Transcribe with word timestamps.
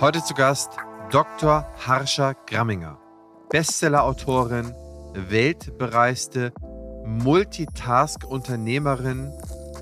Heute 0.00 0.24
zu 0.24 0.32
Gast 0.32 0.70
Dr. 1.10 1.66
Harsha 1.86 2.32
Gramminger, 2.46 2.98
Bestseller-Autorin, 3.50 4.72
weltbereiste 5.12 6.54
Multitask-Unternehmerin, 7.04 9.30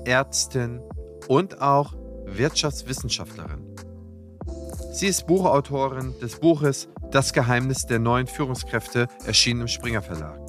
Ärztin 0.03 0.81
und 1.29 1.61
auch 1.61 1.93
Wirtschaftswissenschaftlerin. 2.25 3.65
Sie 4.91 5.07
ist 5.07 5.25
Buchautorin 5.25 6.13
des 6.19 6.41
Buches 6.41 6.89
Das 7.11 7.31
Geheimnis 7.31 7.85
der 7.85 7.99
neuen 7.99 8.27
Führungskräfte, 8.27 9.07
erschienen 9.25 9.61
im 9.61 9.69
Springer 9.69 10.01
Verlag. 10.01 10.41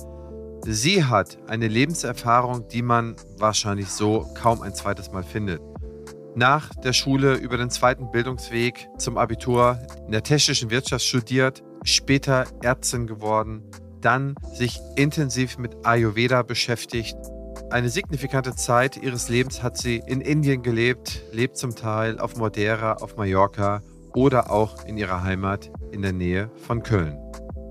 Sie 0.64 1.04
hat 1.04 1.38
eine 1.46 1.68
Lebenserfahrung, 1.68 2.66
die 2.66 2.82
man 2.82 3.14
wahrscheinlich 3.38 3.90
so 3.90 4.28
kaum 4.34 4.62
ein 4.62 4.74
zweites 4.74 5.12
Mal 5.12 5.22
findet. 5.22 5.62
Nach 6.34 6.72
der 6.76 6.92
Schule 6.92 7.34
über 7.34 7.56
den 7.56 7.70
zweiten 7.70 8.10
Bildungsweg 8.10 8.88
zum 8.98 9.18
Abitur 9.18 9.78
in 10.06 10.12
der 10.12 10.22
technischen 10.22 10.70
Wirtschaft 10.70 11.04
studiert, 11.04 11.62
später 11.82 12.44
Ärztin 12.62 13.06
geworden, 13.06 13.64
dann 14.00 14.36
sich 14.52 14.78
intensiv 14.96 15.58
mit 15.58 15.84
Ayurveda 15.84 16.42
beschäftigt. 16.42 17.16
Eine 17.70 17.88
signifikante 17.88 18.54
Zeit 18.54 18.96
ihres 18.96 19.28
Lebens 19.28 19.62
hat 19.62 19.76
sie 19.76 20.02
in 20.06 20.20
Indien 20.20 20.62
gelebt, 20.62 21.22
lebt 21.32 21.56
zum 21.56 21.74
Teil 21.74 22.18
auf 22.18 22.36
Madeira, 22.36 22.94
auf 22.94 23.16
Mallorca 23.16 23.82
oder 24.14 24.50
auch 24.50 24.84
in 24.84 24.96
ihrer 24.96 25.22
Heimat 25.22 25.70
in 25.92 26.02
der 26.02 26.12
Nähe 26.12 26.50
von 26.66 26.82
Köln. 26.82 27.18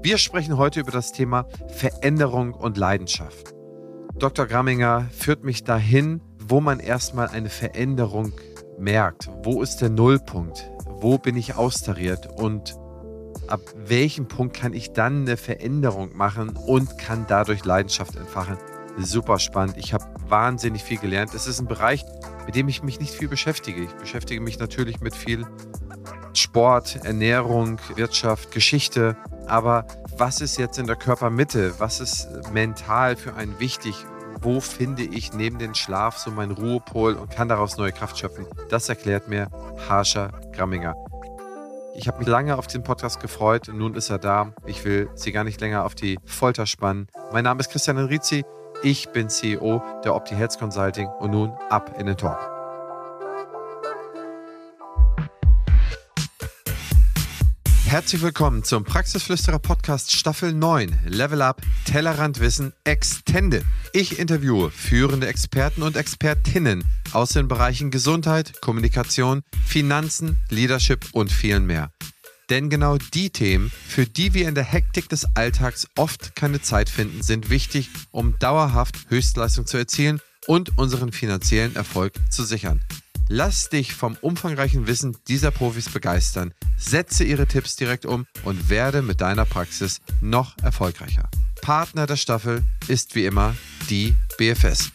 Wir 0.01 0.17
sprechen 0.17 0.57
heute 0.57 0.79
über 0.81 0.91
das 0.91 1.11
Thema 1.11 1.47
Veränderung 1.67 2.53
und 2.53 2.77
Leidenschaft. 2.77 3.53
Dr. 4.17 4.45
Gramminger 4.45 5.07
führt 5.11 5.43
mich 5.43 5.63
dahin, 5.63 6.21
wo 6.49 6.61
man 6.61 6.79
erstmal 6.79 7.27
eine 7.27 7.49
Veränderung 7.49 8.33
merkt. 8.79 9.29
Wo 9.43 9.61
ist 9.61 9.81
der 9.81 9.89
Nullpunkt? 9.89 10.69
Wo 10.85 11.17
bin 11.17 11.35
ich 11.37 11.55
austariert? 11.55 12.27
Und 12.27 12.75
ab 13.47 13.61
welchem 13.75 14.27
Punkt 14.27 14.55
kann 14.55 14.73
ich 14.73 14.93
dann 14.93 15.21
eine 15.21 15.37
Veränderung 15.37 16.15
machen 16.15 16.49
und 16.55 16.97
kann 16.97 17.25
dadurch 17.27 17.65
Leidenschaft 17.65 18.15
entfachen? 18.15 18.57
Super 18.97 19.39
spannend. 19.39 19.77
Ich 19.77 19.93
habe 19.93 20.05
wahnsinnig 20.27 20.83
viel 20.83 20.97
gelernt. 20.97 21.33
Es 21.33 21.47
ist 21.47 21.59
ein 21.59 21.67
Bereich, 21.67 22.03
mit 22.45 22.55
dem 22.55 22.67
ich 22.67 22.83
mich 22.83 22.99
nicht 22.99 23.13
viel 23.13 23.27
beschäftige. 23.27 23.83
Ich 23.83 23.93
beschäftige 23.93 24.41
mich 24.41 24.59
natürlich 24.59 24.99
mit 24.99 25.15
viel 25.15 25.45
Sport, 26.33 26.99
Ernährung, 27.03 27.79
Wirtschaft, 27.95 28.51
Geschichte. 28.51 29.15
Aber 29.47 29.85
was 30.17 30.41
ist 30.41 30.57
jetzt 30.57 30.77
in 30.77 30.85
der 30.85 30.95
Körpermitte? 30.95 31.73
Was 31.79 31.99
ist 31.99 32.27
mental 32.53 33.15
für 33.15 33.35
einen 33.35 33.59
wichtig? 33.59 33.95
Wo 34.41 34.61
finde 34.61 35.03
ich 35.03 35.33
neben 35.33 35.59
dem 35.59 35.75
Schlaf 35.75 36.17
so 36.17 36.31
meinen 36.31 36.53
Ruhepol 36.53 37.15
und 37.15 37.29
kann 37.29 37.49
daraus 37.49 37.75
neue 37.75 37.91
Kraft 37.91 38.17
schöpfen? 38.17 38.47
Das 38.69 38.87
erklärt 38.87 39.27
mir 39.27 39.49
Harsha 39.89 40.27
Gramminger. 40.53 40.95
Ich 41.97 42.07
habe 42.07 42.19
mich 42.19 42.27
lange 42.27 42.57
auf 42.57 42.67
den 42.67 42.81
Podcast 42.81 43.19
gefreut. 43.19 43.69
Nun 43.73 43.95
ist 43.95 44.09
er 44.09 44.17
da. 44.17 44.53
Ich 44.65 44.85
will 44.85 45.09
Sie 45.15 45.33
gar 45.33 45.43
nicht 45.43 45.59
länger 45.59 45.83
auf 45.83 45.93
die 45.93 46.17
Folter 46.23 46.65
spannen. 46.65 47.07
Mein 47.33 47.43
Name 47.43 47.59
ist 47.59 47.69
Christian 47.69 47.97
Enrizi. 47.97 48.45
Ich 48.81 49.09
bin 49.09 49.27
CEO 49.27 49.83
der 50.05 50.15
Opti 50.15 50.35
Health 50.35 50.57
Consulting 50.57 51.07
und 51.19 51.31
nun 51.31 51.51
ab 51.69 51.99
in 51.99 52.05
den 52.05 52.15
Talk. 52.15 52.39
Herzlich 57.89 58.21
willkommen 58.21 58.63
zum 58.63 58.85
Praxisflüsterer 58.85 59.59
Podcast 59.59 60.13
Staffel 60.13 60.53
9 60.53 60.99
Level 61.07 61.41
Up 61.41 61.61
Tellerrand 61.85 62.39
Wissen 62.39 62.71
Extended. 62.85 63.65
Ich 63.91 64.19
interviewe 64.19 64.69
führende 64.69 65.27
Experten 65.27 65.81
und 65.81 65.97
Expertinnen 65.97 66.83
aus 67.11 67.29
den 67.29 67.47
Bereichen 67.47 67.89
Gesundheit, 67.89 68.61
Kommunikation, 68.61 69.41
Finanzen, 69.65 70.37
Leadership 70.49 71.07
und 71.13 71.31
vielen 71.31 71.65
mehr. 71.65 71.91
Denn 72.51 72.69
genau 72.69 72.97
die 72.97 73.31
Themen, 73.31 73.71
für 73.87 74.05
die 74.05 74.33
wir 74.35 74.47
in 74.47 74.53
der 74.53 74.63
Hektik 74.63 75.09
des 75.09 75.25
Alltags 75.35 75.87
oft 75.97 76.35
keine 76.35 76.61
Zeit 76.61 76.89
finden, 76.89 77.23
sind 77.23 77.49
wichtig, 77.49 77.89
um 78.11 78.37
dauerhaft 78.37 78.95
Höchstleistung 79.09 79.65
zu 79.65 79.77
erzielen 79.77 80.21
und 80.45 80.77
unseren 80.77 81.11
finanziellen 81.11 81.75
Erfolg 81.75 82.13
zu 82.29 82.43
sichern. 82.43 82.81
Lass 83.31 83.69
dich 83.69 83.93
vom 83.93 84.17
umfangreichen 84.21 84.87
Wissen 84.87 85.15
dieser 85.27 85.51
Profis 85.51 85.87
begeistern, 85.87 86.51
setze 86.79 87.23
ihre 87.23 87.45
Tipps 87.45 87.75
direkt 87.75 88.07
um 88.07 88.25
und 88.43 88.71
werde 88.71 89.03
mit 89.03 89.21
deiner 89.21 89.45
Praxis 89.45 90.01
noch 90.19 90.57
erfolgreicher. 90.63 91.29
Partner 91.61 92.07
der 92.07 92.15
Staffel 92.15 92.63
ist 92.87 93.13
wie 93.13 93.25
immer 93.25 93.55
die 93.87 94.15
BFS. 94.39 94.91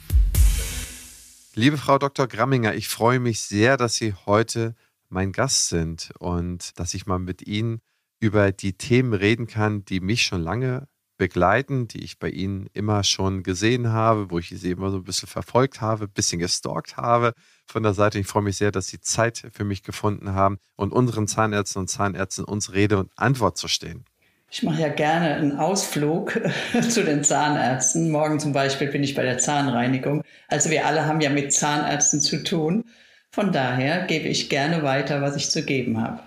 Liebe 1.54 1.78
Frau 1.78 1.96
Dr. 1.96 2.26
Gramminger, 2.26 2.74
ich 2.74 2.88
freue 2.88 3.20
mich 3.20 3.40
sehr, 3.40 3.76
dass 3.76 3.94
Sie 3.94 4.14
heute 4.26 4.74
mein 5.08 5.30
Gast 5.30 5.68
sind 5.68 6.10
und 6.18 6.76
dass 6.80 6.92
ich 6.94 7.06
mal 7.06 7.20
mit 7.20 7.46
Ihnen 7.46 7.82
über 8.18 8.50
die 8.50 8.72
Themen 8.72 9.12
reden 9.12 9.46
kann, 9.46 9.84
die 9.84 10.00
mich 10.00 10.22
schon 10.24 10.42
lange 10.42 10.88
begleiten, 11.18 11.86
die 11.86 12.02
ich 12.02 12.18
bei 12.18 12.30
Ihnen 12.30 12.66
immer 12.72 13.04
schon 13.04 13.44
gesehen 13.44 13.92
habe, 13.92 14.32
wo 14.32 14.40
ich 14.40 14.48
Sie 14.48 14.72
immer 14.72 14.90
so 14.90 14.96
ein 14.96 15.04
bisschen 15.04 15.28
verfolgt 15.28 15.80
habe, 15.80 16.06
ein 16.06 16.10
bisschen 16.12 16.40
gestalkt 16.40 16.96
habe 16.96 17.32
von 17.66 17.82
der 17.82 17.94
Seite. 17.94 18.18
Ich 18.18 18.26
freue 18.26 18.42
mich 18.42 18.56
sehr, 18.56 18.72
dass 18.72 18.86
Sie 18.86 19.00
Zeit 19.00 19.48
für 19.52 19.64
mich 19.64 19.82
gefunden 19.82 20.32
haben 20.32 20.58
und 20.76 20.92
unseren 20.92 21.26
Zahnärzten 21.26 21.80
und 21.80 21.88
Zahnärzten 21.88 22.44
uns 22.44 22.72
Rede 22.72 22.98
und 22.98 23.10
Antwort 23.16 23.56
zu 23.56 23.68
stehen. 23.68 24.04
Ich 24.50 24.62
mache 24.62 24.82
ja 24.82 24.88
gerne 24.88 25.34
einen 25.34 25.58
Ausflug 25.58 26.40
zu 26.88 27.02
den 27.04 27.24
Zahnärzten. 27.24 28.10
Morgen 28.10 28.38
zum 28.38 28.52
Beispiel 28.52 28.88
bin 28.88 29.02
ich 29.02 29.14
bei 29.14 29.24
der 29.24 29.38
Zahnreinigung. 29.38 30.22
Also 30.48 30.70
wir 30.70 30.86
alle 30.86 31.06
haben 31.06 31.20
ja 31.20 31.30
mit 31.30 31.52
Zahnärzten 31.52 32.20
zu 32.20 32.42
tun. 32.44 32.84
Von 33.32 33.50
daher 33.50 34.06
gebe 34.06 34.28
ich 34.28 34.48
gerne 34.48 34.84
weiter, 34.84 35.22
was 35.22 35.34
ich 35.34 35.50
zu 35.50 35.64
geben 35.64 36.00
habe. 36.00 36.20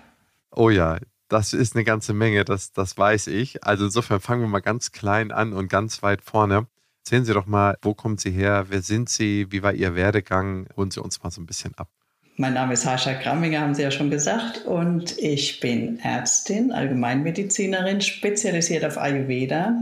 Oh 0.50 0.68
ja, 0.68 0.98
das 1.28 1.54
ist 1.54 1.74
eine 1.74 1.84
ganze 1.84 2.12
Menge, 2.12 2.44
das, 2.44 2.72
das 2.72 2.98
weiß 2.98 3.28
ich. 3.28 3.64
Also 3.64 3.86
insofern 3.86 4.20
fangen 4.20 4.42
wir 4.42 4.48
mal 4.48 4.60
ganz 4.60 4.92
klein 4.92 5.32
an 5.32 5.54
und 5.54 5.70
ganz 5.70 6.02
weit 6.02 6.20
vorne. 6.20 6.66
Erzählen 7.08 7.24
Sie 7.24 7.32
doch 7.32 7.46
mal, 7.46 7.78
wo 7.80 7.94
kommen 7.94 8.18
Sie 8.18 8.30
her? 8.30 8.66
Wer 8.68 8.82
sind 8.82 9.08
Sie? 9.08 9.46
Wie 9.48 9.62
war 9.62 9.72
Ihr 9.72 9.94
Werdegang? 9.94 10.68
Holen 10.76 10.90
Sie 10.90 11.00
uns 11.00 11.22
mal 11.22 11.30
so 11.30 11.40
ein 11.40 11.46
bisschen 11.46 11.72
ab. 11.78 11.88
Mein 12.36 12.52
Name 12.52 12.74
ist 12.74 12.84
Harsha 12.84 13.14
Kramminger, 13.14 13.62
haben 13.62 13.74
Sie 13.74 13.80
ja 13.80 13.90
schon 13.90 14.10
gesagt. 14.10 14.66
Und 14.66 15.18
ich 15.18 15.58
bin 15.60 15.98
Ärztin, 16.00 16.70
Allgemeinmedizinerin, 16.70 18.02
spezialisiert 18.02 18.84
auf 18.84 18.98
Ayurveda. 18.98 19.74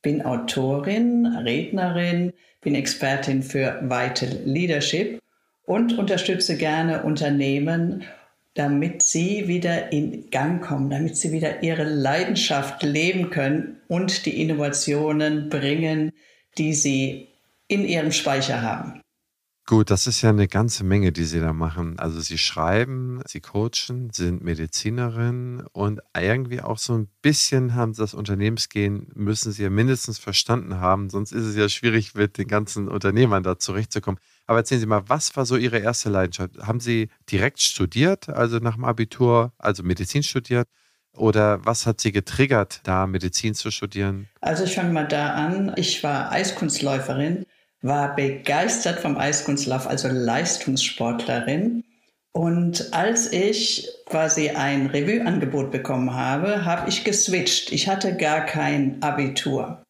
Bin 0.00 0.24
Autorin, 0.24 1.26
Rednerin, 1.26 2.32
bin 2.62 2.74
Expertin 2.74 3.42
für 3.42 3.78
Vital 3.82 4.38
Leadership 4.46 5.20
und 5.66 5.98
unterstütze 5.98 6.56
gerne 6.56 7.02
Unternehmen 7.02 8.04
damit 8.54 9.00
sie 9.02 9.46
wieder 9.46 9.92
in 9.92 10.28
Gang 10.30 10.60
kommen, 10.60 10.90
damit 10.90 11.16
sie 11.16 11.30
wieder 11.30 11.62
ihre 11.62 11.84
Leidenschaft 11.84 12.82
leben 12.82 13.30
können 13.30 13.80
und 13.86 14.26
die 14.26 14.42
Innovationen 14.42 15.48
bringen, 15.48 16.12
die 16.58 16.74
sie 16.74 17.28
in 17.68 17.84
ihrem 17.84 18.12
Speicher 18.12 18.62
haben. 18.62 19.00
Gut, 19.70 19.90
das 19.90 20.08
ist 20.08 20.20
ja 20.22 20.30
eine 20.30 20.48
ganze 20.48 20.82
Menge, 20.82 21.12
die 21.12 21.22
Sie 21.22 21.38
da 21.38 21.52
machen. 21.52 21.96
Also 22.00 22.18
Sie 22.20 22.38
schreiben, 22.38 23.22
Sie 23.24 23.40
coachen, 23.40 24.10
sind 24.12 24.42
Medizinerin 24.42 25.64
und 25.70 26.00
irgendwie 26.18 26.60
auch 26.60 26.78
so 26.78 26.94
ein 26.94 27.08
bisschen 27.22 27.76
haben 27.76 27.94
Sie 27.94 28.02
das 28.02 28.12
Unternehmensgehen, 28.12 29.12
müssen 29.14 29.52
Sie 29.52 29.62
ja 29.62 29.70
mindestens 29.70 30.18
verstanden 30.18 30.80
haben, 30.80 31.08
sonst 31.08 31.30
ist 31.30 31.44
es 31.44 31.54
ja 31.54 31.68
schwierig, 31.68 32.16
mit 32.16 32.36
den 32.36 32.48
ganzen 32.48 32.88
Unternehmern 32.88 33.44
da 33.44 33.60
zurechtzukommen. 33.60 34.18
Aber 34.48 34.58
erzählen 34.58 34.80
Sie 34.80 34.88
mal, 34.88 35.08
was 35.08 35.36
war 35.36 35.46
so 35.46 35.56
Ihre 35.56 35.78
erste 35.78 36.10
Leidenschaft? 36.10 36.58
Haben 36.58 36.80
Sie 36.80 37.08
direkt 37.30 37.60
studiert, 37.60 38.28
also 38.28 38.58
nach 38.58 38.74
dem 38.74 38.84
Abitur, 38.84 39.52
also 39.56 39.84
Medizin 39.84 40.24
studiert? 40.24 40.66
Oder 41.16 41.64
was 41.64 41.86
hat 41.86 42.00
Sie 42.00 42.12
getriggert, 42.12 42.80
da 42.84 43.06
Medizin 43.06 43.54
zu 43.54 43.70
studieren? 43.70 44.28
Also 44.40 44.64
ich 44.64 44.74
fange 44.74 44.92
mal 44.92 45.06
da 45.06 45.34
an. 45.34 45.72
Ich 45.76 46.02
war 46.02 46.30
Eiskunstläuferin, 46.32 47.46
war 47.82 48.14
begeistert 48.14 49.00
vom 49.00 49.16
Eiskunstlauf, 49.16 49.86
also 49.86 50.08
Leistungssportlerin. 50.08 51.84
Und 52.32 52.92
als 52.92 53.32
ich 53.32 53.88
quasi 54.06 54.50
ein 54.50 54.86
Revue-Angebot 54.86 55.72
bekommen 55.72 56.14
habe, 56.14 56.64
habe 56.64 56.88
ich 56.88 57.04
geswitcht. 57.04 57.72
Ich 57.72 57.88
hatte 57.88 58.16
gar 58.16 58.46
kein 58.46 59.02
Abitur. 59.02 59.82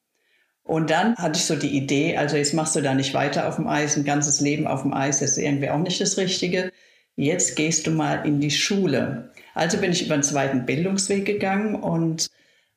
Und 0.62 0.90
dann 0.90 1.16
hatte 1.16 1.38
ich 1.38 1.44
so 1.44 1.56
die 1.56 1.76
Idee, 1.76 2.16
also 2.16 2.36
jetzt 2.36 2.54
machst 2.54 2.76
du 2.76 2.80
da 2.80 2.94
nicht 2.94 3.12
weiter 3.12 3.48
auf 3.48 3.56
dem 3.56 3.66
Eis, 3.66 3.96
ein 3.96 4.04
ganzes 4.04 4.40
Leben 4.40 4.66
auf 4.66 4.82
dem 4.82 4.94
Eis 4.94 5.20
ist 5.20 5.36
irgendwie 5.36 5.68
auch 5.68 5.78
nicht 5.78 6.00
das 6.00 6.16
Richtige. 6.16 6.70
Jetzt 7.16 7.56
gehst 7.56 7.86
du 7.86 7.90
mal 7.90 8.24
in 8.24 8.40
die 8.40 8.52
Schule. 8.52 9.32
Also 9.60 9.76
bin 9.76 9.92
ich 9.92 10.06
über 10.06 10.16
den 10.16 10.22
zweiten 10.22 10.64
Bildungsweg 10.64 11.26
gegangen 11.26 11.74
und 11.74 12.30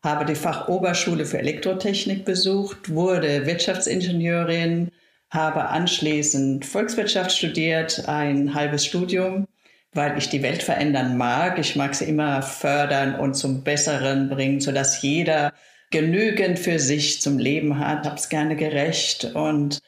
habe 0.04 0.26
die 0.26 0.36
Fachoberschule 0.36 1.26
für 1.26 1.40
Elektrotechnik 1.40 2.26
besucht, 2.26 2.94
wurde 2.94 3.46
Wirtschaftsingenieurin, 3.46 4.92
habe 5.30 5.70
anschließend 5.70 6.66
Volkswirtschaft 6.66 7.32
studiert, 7.32 8.10
ein 8.10 8.54
halbes 8.54 8.86
Studium, 8.86 9.48
weil 9.94 10.18
ich 10.18 10.28
die 10.28 10.44
Welt 10.44 10.62
verändern 10.62 11.16
mag. 11.16 11.58
Ich 11.58 11.78
mag 11.78 11.96
sie 11.96 12.04
immer 12.04 12.42
fördern 12.42 13.16
und 13.16 13.36
zum 13.36 13.64
Besseren 13.64 14.28
bringen, 14.28 14.60
sodass 14.60 15.02
jeder 15.02 15.54
genügend 15.90 16.60
für 16.60 16.80
sich 16.80 17.22
zum 17.22 17.40
Leben 17.40 17.80
hat, 17.80 18.06
habe 18.06 18.18
es 18.18 18.28
gerne 18.28 18.58
gerecht 18.58 19.24
und 19.36 19.80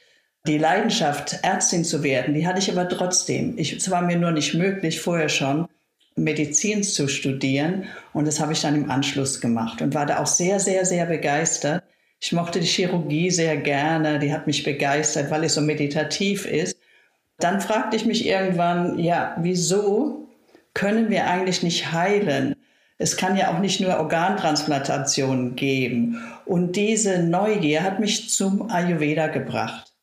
die 0.47 0.57
Leidenschaft, 0.57 1.39
Ärztin 1.41 1.83
zu 1.83 2.03
werden, 2.03 2.35
die 2.35 2.47
hatte 2.47 2.59
ich 2.59 2.71
aber 2.71 2.87
trotzdem. 2.87 3.57
Ich, 3.57 3.73
es 3.73 3.91
war 3.91 4.01
mir 4.01 4.15
nur 4.15 4.31
nicht 4.31 4.53
möglich 4.53 5.01
vorher 5.01 5.27
schon. 5.27 5.67
Medizin 6.15 6.83
zu 6.83 7.07
studieren. 7.07 7.85
Und 8.13 8.25
das 8.27 8.39
habe 8.39 8.53
ich 8.53 8.61
dann 8.61 8.75
im 8.75 8.89
Anschluss 8.89 9.41
gemacht 9.41 9.81
und 9.81 9.93
war 9.93 10.05
da 10.05 10.19
auch 10.19 10.27
sehr, 10.27 10.59
sehr, 10.59 10.85
sehr 10.85 11.05
begeistert. 11.05 11.83
Ich 12.21 12.31
mochte 12.31 12.59
die 12.59 12.65
Chirurgie 12.65 13.29
sehr 13.29 13.57
gerne, 13.57 14.19
die 14.19 14.33
hat 14.33 14.47
mich 14.47 14.63
begeistert, 14.63 15.29
weil 15.29 15.43
es 15.43 15.55
so 15.55 15.61
meditativ 15.61 16.45
ist. 16.45 16.77
Dann 17.37 17.59
fragte 17.59 17.97
ich 17.97 18.05
mich 18.05 18.25
irgendwann, 18.25 18.97
ja, 18.97 19.35
wieso 19.41 20.29
können 20.73 21.09
wir 21.09 21.27
eigentlich 21.27 21.61
nicht 21.63 21.91
heilen? 21.91 22.55
Es 22.97 23.17
kann 23.17 23.35
ja 23.35 23.53
auch 23.53 23.59
nicht 23.59 23.81
nur 23.81 23.97
Organtransplantationen 23.97 25.57
geben. 25.57 26.23
Und 26.45 26.77
diese 26.77 27.19
Neugier 27.19 27.83
hat 27.83 27.99
mich 27.99 28.29
zum 28.29 28.69
Ayurveda 28.69 29.27
gebracht. 29.27 29.93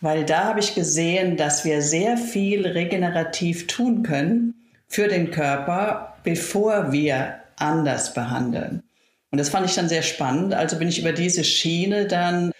Weil 0.00 0.24
da 0.24 0.44
habe 0.44 0.60
ich 0.60 0.74
gesehen, 0.74 1.36
dass 1.36 1.64
wir 1.66 1.82
sehr 1.82 2.16
viel 2.16 2.66
regenerativ 2.66 3.66
tun 3.66 4.02
können 4.02 4.54
für 4.88 5.08
den 5.08 5.30
Körper, 5.30 6.16
bevor 6.22 6.92
wir 6.92 7.40
anders 7.56 8.14
behandeln. 8.14 8.82
Und 9.30 9.38
das 9.38 9.48
fand 9.48 9.66
ich 9.66 9.74
dann 9.74 9.88
sehr 9.88 10.02
spannend. 10.02 10.54
Also 10.54 10.78
bin 10.78 10.88
ich 10.88 11.00
über 11.00 11.12
diese 11.12 11.44
Schiene 11.44 12.06
dann, 12.06 12.52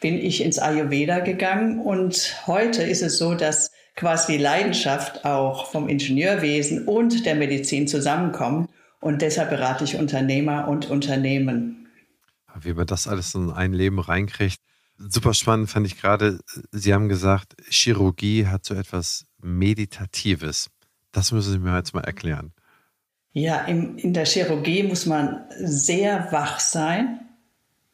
bin 0.00 0.14
ich 0.16 0.42
ins 0.42 0.58
Ayurveda 0.58 1.20
gegangen. 1.20 1.80
Und 1.80 2.46
heute 2.46 2.82
ist 2.82 3.02
es 3.02 3.18
so, 3.18 3.34
dass 3.34 3.70
quasi 3.96 4.32
die 4.32 4.42
Leidenschaft 4.42 5.24
auch 5.24 5.70
vom 5.70 5.88
Ingenieurwesen 5.88 6.86
und 6.86 7.26
der 7.26 7.34
Medizin 7.34 7.88
zusammenkommt. 7.88 8.70
Und 9.00 9.20
deshalb 9.20 9.50
berate 9.50 9.84
ich 9.84 9.96
Unternehmer 9.96 10.68
und 10.68 10.88
Unternehmen. 10.88 11.88
Wie 12.60 12.74
man 12.74 12.86
das 12.86 13.08
alles 13.08 13.34
in 13.34 13.50
ein 13.50 13.72
Leben 13.72 13.98
reinkriegt. 13.98 14.58
Super 14.98 15.34
spannend 15.34 15.68
fand 15.70 15.86
ich 15.86 16.00
gerade, 16.00 16.38
Sie 16.70 16.94
haben 16.94 17.08
gesagt, 17.08 17.56
Chirurgie 17.68 18.46
hat 18.46 18.64
so 18.64 18.74
etwas 18.74 19.24
Meditatives. 19.40 20.68
Das 21.12 21.32
müssen 21.32 21.52
Sie 21.52 21.58
mir 21.58 21.76
jetzt 21.76 21.94
mal 21.94 22.04
erklären. 22.04 22.52
Ja, 23.32 23.62
in, 23.62 23.96
in 23.98 24.12
der 24.12 24.26
Chirurgie 24.26 24.82
muss 24.82 25.06
man 25.06 25.44
sehr 25.58 26.28
wach 26.32 26.60
sein, 26.60 27.20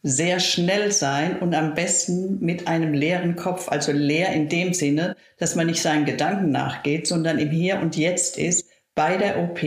sehr 0.03 0.41
schnell 0.41 0.91
sein 0.91 1.39
und 1.39 1.55
am 1.55 1.75
besten 1.75 2.41
mit 2.41 2.67
einem 2.67 2.95
leeren 2.95 3.37
Kopf, 3.37 3.69
also 3.69 3.93
leer 3.93 4.33
in 4.33 4.49
dem 4.49 4.75
Sinne, 4.75 5.17
dass 5.39 5.55
man 5.55 5.67
nicht 5.67 5.83
seinen 5.83 6.07
Gedanken 6.07 6.51
nachgeht, 6.51 7.07
sondern 7.07 7.39
im 7.39 7.51
Hier 7.51 7.79
und 7.81 7.97
Jetzt 7.97 8.39
ist 8.39 8.69
bei 8.95 9.17
der 9.17 9.39
OP, 9.39 9.61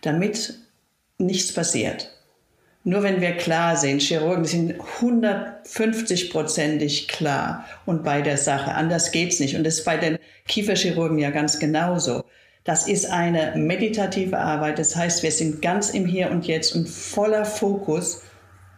damit 0.00 0.54
nichts 1.18 1.52
passiert. 1.52 2.12
Nur 2.84 3.02
wenn 3.02 3.20
wir 3.20 3.32
klar 3.32 3.76
sind, 3.76 4.00
Chirurgen 4.02 4.44
sind 4.44 4.80
150-prozentig 4.80 7.06
klar 7.06 7.64
und 7.86 8.02
bei 8.02 8.22
der 8.22 8.36
Sache. 8.36 8.74
Anders 8.74 9.12
geht's 9.12 9.38
nicht. 9.38 9.54
Und 9.56 9.62
das 9.64 9.78
ist 9.78 9.84
bei 9.84 9.98
den 9.98 10.18
Kieferchirurgen 10.48 11.18
ja 11.18 11.30
ganz 11.30 11.60
genauso. 11.60 12.24
Das 12.64 12.86
ist 12.86 13.10
eine 13.10 13.54
meditative 13.56 14.38
Arbeit. 14.38 14.78
Das 14.78 14.94
heißt, 14.94 15.22
wir 15.22 15.32
sind 15.32 15.62
ganz 15.62 15.90
im 15.90 16.06
Hier 16.06 16.30
und 16.30 16.46
Jetzt 16.46 16.74
und 16.74 16.88
voller 16.88 17.44
Fokus 17.44 18.22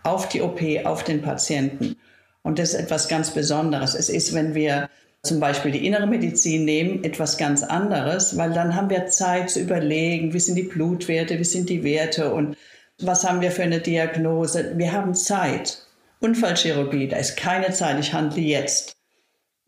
auf 0.05 0.29
die 0.29 0.41
OP, 0.41 0.61
auf 0.85 1.05
den 1.05 1.21
Patienten. 1.21 1.97
Und 2.43 2.59
das 2.59 2.71
ist 2.71 2.81
etwas 2.81 3.09
ganz 3.09 3.31
Besonderes. 3.31 3.95
Es 3.95 4.09
ist, 4.09 4.35
wenn 4.35 4.55
wir 4.55 4.89
zum 5.23 5.41
Beispiel 5.41 5.73
die 5.73 5.87
innere 5.87 6.07
Medizin 6.07 6.65
nehmen, 6.65 7.03
etwas 7.03 7.39
ganz 7.39 7.63
anderes, 7.63 8.37
weil 8.37 8.53
dann 8.53 8.75
haben 8.75 8.91
wir 8.91 9.07
Zeit 9.07 9.51
zu 9.51 9.61
überlegen, 9.61 10.35
wie 10.35 10.41
sind 10.41 10.57
die 10.57 10.65
Blutwerte, 10.65 11.39
wie 11.39 11.45
sind 11.45 11.71
die 11.71 11.83
Werte 11.83 12.33
und 12.33 12.57
was 13.01 13.25
haben 13.25 13.41
wir 13.41 13.51
für 13.51 13.63
eine 13.63 13.81
Diagnose. 13.81 14.75
Wir 14.77 14.93
haben 14.93 15.15
Zeit. 15.15 15.79
Unfallchirurgie, 16.21 17.09
da 17.09 17.17
ist 17.17 17.37
keine 17.37 17.71
Zeit, 17.73 17.99
ich 17.99 18.13
handle 18.13 18.43
jetzt. 18.43 18.97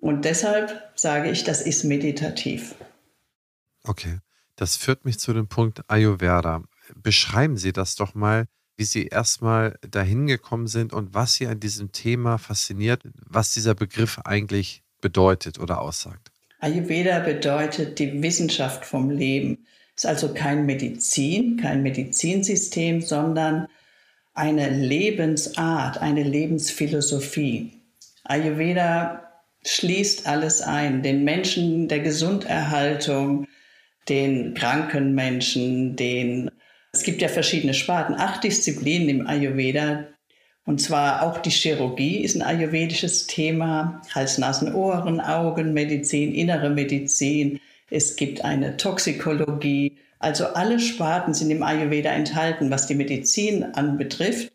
Und 0.01 0.25
deshalb 0.25 0.91
sage 0.95 1.31
ich, 1.31 1.45
das 1.45 1.63
ist 1.63 1.85
meditativ. 1.85 2.75
Okay, 3.87 4.19
das 4.57 4.77
führt 4.77 5.05
mich 5.05 5.19
zu 5.19 5.33
dem 5.33 5.47
Punkt 5.47 5.89
Ayurveda. 5.89 6.65
Beschreiben 6.95 7.57
Sie 7.57 7.73
das 7.73 7.95
doch 7.95 8.15
mal, 8.15 8.47
wie 8.77 8.85
Sie 8.85 9.07
erstmal 9.07 9.79
dahin 9.89 10.27
gekommen 10.27 10.67
sind 10.67 10.93
und 10.93 11.15
was 11.15 11.35
Sie 11.35 11.47
an 11.47 11.61
diesem 11.61 11.93
Thema 11.93 12.39
fasziniert, 12.39 13.03
was 13.25 13.55
dieser 13.55 13.75
Begriff 13.75 14.19
eigentlich 14.25 14.83
bedeutet 15.01 15.59
oder 15.61 15.81
aussagt? 15.81 16.33
Ayurveda 16.59 17.21
bedeutet 17.21 17.99
die 17.99 18.23
Wissenschaft 18.23 18.85
vom 18.85 19.11
Leben. 19.11 19.67
Es 19.95 20.05
ist 20.05 20.11
also 20.11 20.35
kein 20.35 20.67
Medizin, 20.67 21.57
kein 21.57 21.83
Medizinsystem, 21.83 23.03
sondern 23.03 23.69
eine 24.35 24.69
Lebensart, 24.69 25.99
eine 25.99 26.23
Lebensphilosophie. 26.23 27.83
Ayurveda 28.25 29.23
schließt 29.65 30.27
alles 30.27 30.61
ein, 30.61 31.03
den 31.03 31.25
Menschen 31.25 31.89
der 31.89 32.01
Gesunderhaltung, 32.01 33.47
den 34.09 34.55
kranken 34.55 35.15
Menschen, 35.15 35.97
den 35.97 36.51
es 36.93 37.03
gibt 37.03 37.21
ja 37.21 37.29
verschiedene 37.29 37.75
Sparten, 37.75 38.15
acht 38.15 38.43
Disziplinen 38.43 39.09
im 39.09 39.27
Ayurveda, 39.27 40.07
und 40.67 40.81
zwar 40.81 41.23
auch 41.23 41.39
die 41.39 41.51
Chirurgie 41.51 42.25
ist 42.25 42.35
ein 42.35 42.43
ayurvedisches 42.43 43.29
Thema, 43.29 44.03
Hals, 44.13 44.37
Nasen, 44.37 44.75
Ohren, 44.75 45.21
Augen, 45.21 45.73
Medizin, 45.73 46.35
innere 46.35 46.71
Medizin. 46.71 47.61
Es 47.89 48.17
gibt 48.17 48.45
eine 48.45 48.77
Toxikologie. 48.77 49.97
Also 50.19 50.47
alle 50.47 50.81
Sparten 50.81 51.35
sind 51.35 51.53
im 51.53 51.63
Ayurveda 51.63 52.11
enthalten, 52.11 52.69
was 52.69 52.89
die 52.89 52.97
Medizin 52.97 53.63
anbetrifft. 53.63 54.53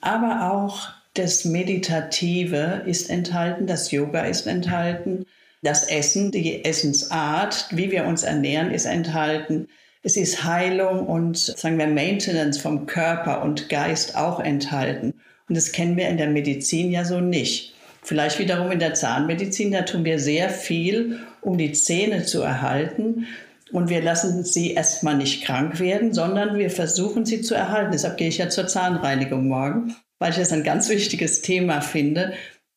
Aber 0.00 0.50
auch 0.50 0.88
das 1.12 1.44
Meditative 1.44 2.82
ist 2.86 3.10
enthalten, 3.10 3.66
das 3.66 3.90
Yoga 3.90 4.22
ist 4.24 4.46
enthalten, 4.46 5.26
das 5.64 5.88
Essen, 5.88 6.30
die 6.30 6.64
Essensart, 6.64 7.66
wie 7.70 7.90
wir 7.90 8.04
uns 8.04 8.22
ernähren, 8.22 8.70
ist 8.70 8.84
enthalten. 8.84 9.68
Es 10.02 10.16
ist 10.16 10.44
Heilung 10.44 11.06
und 11.06 11.38
sagen 11.38 11.78
wir 11.78 11.86
Maintenance 11.86 12.58
vom 12.58 12.86
Körper 12.86 13.42
und 13.42 13.70
Geist 13.70 14.16
auch 14.16 14.40
enthalten. 14.40 15.14
Und 15.48 15.56
das 15.56 15.72
kennen 15.72 15.96
wir 15.96 16.08
in 16.08 16.18
der 16.18 16.28
Medizin 16.28 16.90
ja 16.90 17.04
so 17.04 17.20
nicht. 17.20 17.74
Vielleicht 18.02 18.38
wiederum 18.38 18.70
in 18.70 18.78
der 18.78 18.92
Zahnmedizin, 18.92 19.72
da 19.72 19.82
tun 19.82 20.04
wir 20.04 20.18
sehr 20.18 20.50
viel, 20.50 21.20
um 21.40 21.56
die 21.56 21.72
Zähne 21.72 22.24
zu 22.24 22.42
erhalten. 22.42 23.26
Und 23.72 23.88
wir 23.88 24.02
lassen 24.02 24.44
sie 24.44 24.74
erstmal 24.74 25.16
nicht 25.16 25.44
krank 25.44 25.80
werden, 25.80 26.12
sondern 26.12 26.58
wir 26.58 26.70
versuchen 26.70 27.24
sie 27.24 27.40
zu 27.40 27.54
erhalten. 27.54 27.92
Deshalb 27.92 28.18
gehe 28.18 28.28
ich 28.28 28.36
ja 28.38 28.50
zur 28.50 28.66
Zahnreinigung 28.66 29.48
morgen, 29.48 29.96
weil 30.18 30.30
ich 30.30 30.36
das 30.36 30.52
ein 30.52 30.64
ganz 30.64 30.90
wichtiges 30.90 31.40
Thema 31.40 31.80
finde. 31.80 32.34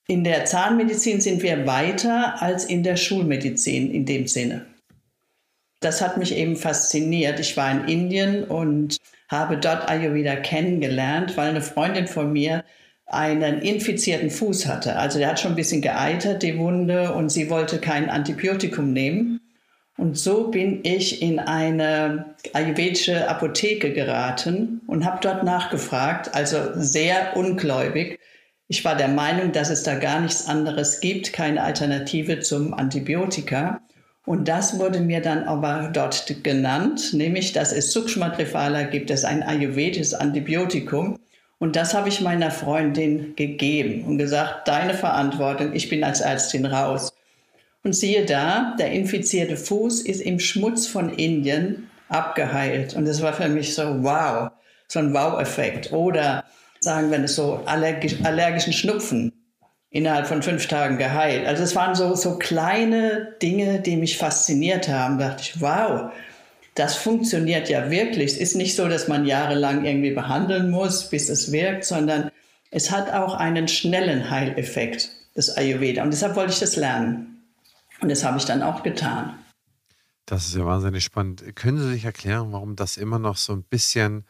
In 0.10 0.24
der 0.24 0.46
Zahnmedizin 0.46 1.20
sind 1.20 1.44
wir 1.44 1.68
weiter 1.68 2.42
als 2.42 2.64
in 2.64 2.82
der 2.82 2.96
Schulmedizin 2.96 3.92
in 3.92 4.06
dem 4.06 4.26
Sinne. 4.26 4.66
Das 5.82 6.02
hat 6.02 6.18
mich 6.18 6.34
eben 6.34 6.56
fasziniert. 6.56 7.42
Ich 7.42 7.58
war 7.58 7.70
in 7.72 7.88
Indien 7.88 8.46
und 8.46 8.98
habe 9.30 9.58
dort 9.58 9.90
Ayurveda 9.90 10.38
kennengelernt, 10.38 11.36
weil 11.36 11.50
eine 11.50 11.62
Freundin 11.62 12.08
von 12.08 12.32
mir 12.32 12.64
einen 13.06 13.62
infizierten 13.62 14.30
Fuß 14.30 14.66
hatte. 14.68 14.96
Also 14.96 15.20
der 15.20 15.30
hat 15.30 15.40
schon 15.42 15.52
ein 15.52 15.58
bisschen 15.58 15.82
geeitert, 15.82 16.42
die 16.42 16.58
Wunde, 16.58 17.14
und 17.14 17.30
sie 17.30 17.50
wollte 17.50 17.80
kein 17.80 18.10
Antibiotikum 18.10 18.94
nehmen. 18.94 19.42
Und 19.98 20.18
so 20.18 20.50
bin 20.50 20.82
ich 20.84 21.22
in 21.22 21.40
eine 21.40 22.36
ayurvedische 22.54 23.28
Apotheke 23.28 23.92
geraten 23.92 24.82
und 24.88 25.06
habe 25.06 25.20
dort 25.22 25.44
nachgefragt, 25.44 26.34
also 26.34 26.58
sehr 26.76 27.36
ungläubig. 27.36 28.20
Ich 28.70 28.84
war 28.84 28.96
der 28.96 29.08
Meinung, 29.08 29.54
dass 29.54 29.70
es 29.70 29.84
da 29.84 29.96
gar 29.96 30.20
nichts 30.20 30.48
anderes 30.48 31.00
gibt, 31.00 31.32
keine 31.32 31.64
Alternative 31.64 32.40
zum 32.40 32.74
Antibiotika. 32.74 33.82
Und 34.26 34.50
das 34.50 34.78
wurde 34.78 35.00
mir 35.00 35.22
dann 35.22 35.46
aber 35.46 35.90
dort 35.94 36.44
genannt, 36.44 37.14
nämlich 37.14 37.54
dass 37.54 37.72
es 37.72 37.94
Sukshma 37.94 38.30
Triphala 38.30 38.84
gibt, 38.84 39.10
es 39.10 39.24
ein 39.24 39.42
ayurvedisches 39.42 40.14
Antibiotikum. 40.14 41.18
Und 41.60 41.78
das 41.78 41.94
habe 41.94 42.10
ich 42.10 42.20
meiner 42.20 42.52
Freundin 42.52 43.38
gegeben 43.38 44.04
und 44.04 44.18
gesagt, 44.18 44.68
deine 44.68 44.94
Verantwortung, 44.94 45.74
ich 45.74 45.88
bin 45.88 46.04
als 46.04 46.20
Ärztin 46.20 46.66
raus. 46.66 47.14
Und 47.84 47.94
siehe 47.94 48.26
da, 48.26 48.76
der 48.78 48.92
infizierte 48.92 49.56
Fuß 49.56 50.02
ist 50.02 50.20
im 50.20 50.40
Schmutz 50.40 50.88
von 50.88 51.10
Indien 51.10 51.90
abgeheilt. 52.10 52.96
Und 52.96 53.06
das 53.06 53.22
war 53.22 53.32
für 53.32 53.48
mich 53.48 53.74
so, 53.74 54.04
wow, 54.04 54.50
so 54.90 55.00
ein 55.00 55.14
Wow-Effekt. 55.14 55.94
Oder 55.94 56.44
sagen 56.80 57.12
wir 57.12 57.28
so 57.28 57.62
allergisch, 57.66 58.16
allergischen 58.24 58.74
Schnupfen 58.74 59.32
innerhalb 59.90 60.28
von 60.28 60.44
fünf 60.44 60.68
Tagen 60.68 60.98
geheilt. 60.98 61.48
Also 61.48 61.64
es 61.64 61.76
waren 61.76 61.96
so, 61.96 62.14
so 62.16 62.38
kleine 62.38 63.36
Dinge, 63.42 63.80
die 63.80 63.98
mich 63.98 64.18
fasziniert 64.18 64.88
haben. 64.90 65.18
Da 65.18 65.30
dachte 65.30 65.44
ich, 65.44 65.62
wow, 65.62 66.12
das 66.76 66.96
funktioniert 66.96 67.70
ja 67.70 67.90
wirklich. 67.90 68.34
Es 68.34 68.38
ist 68.38 68.56
nicht 68.56 68.76
so, 68.76 68.88
dass 68.88 69.08
man 69.08 69.26
jahrelang 69.26 69.86
irgendwie 69.86 70.12
behandeln 70.12 70.70
muss, 70.70 71.10
bis 71.10 71.30
es 71.30 71.52
wirkt, 71.52 71.86
sondern 71.86 72.30
es 72.70 72.92
hat 72.92 73.12
auch 73.12 73.34
einen 73.34 73.68
schnellen 73.68 74.30
Heileffekt, 74.30 75.10
das 75.36 75.56
Ayurveda. 75.56 76.04
Und 76.04 76.12
deshalb 76.12 76.36
wollte 76.36 76.54
ich 76.54 76.60
das 76.60 76.76
lernen. 76.76 77.42
Und 78.02 78.10
das 78.10 78.24
habe 78.24 78.38
ich 78.38 78.46
dann 78.46 78.62
auch 78.62 78.84
getan. 78.84 79.34
Das 80.26 80.46
ist 80.46 80.56
ja 80.56 80.66
wahnsinnig 80.66 81.04
spannend. 81.04 81.56
Können 81.56 81.80
Sie 81.80 81.90
sich 81.90 82.06
erklären, 82.06 82.52
warum 82.52 82.76
das 82.76 82.98
immer 82.98 83.18
noch 83.18 83.38
so 83.38 83.54
ein 83.54 83.64
bisschen 83.64 84.26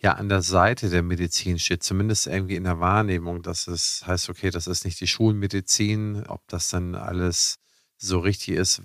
ja 0.00 0.12
an 0.14 0.28
der 0.28 0.42
Seite 0.42 0.90
der 0.90 1.02
Medizin 1.02 1.58
steht, 1.58 1.82
zumindest 1.82 2.26
irgendwie 2.26 2.54
in 2.54 2.64
der 2.64 2.80
Wahrnehmung, 2.80 3.42
dass 3.42 3.66
es 3.66 4.04
heißt, 4.06 4.30
okay, 4.30 4.50
das 4.50 4.66
ist 4.66 4.84
nicht 4.84 5.00
die 5.00 5.08
Schulmedizin, 5.08 6.24
ob 6.28 6.46
das 6.48 6.70
dann 6.70 6.94
alles 6.94 7.58
so 7.96 8.20
richtig 8.20 8.54
ist. 8.54 8.82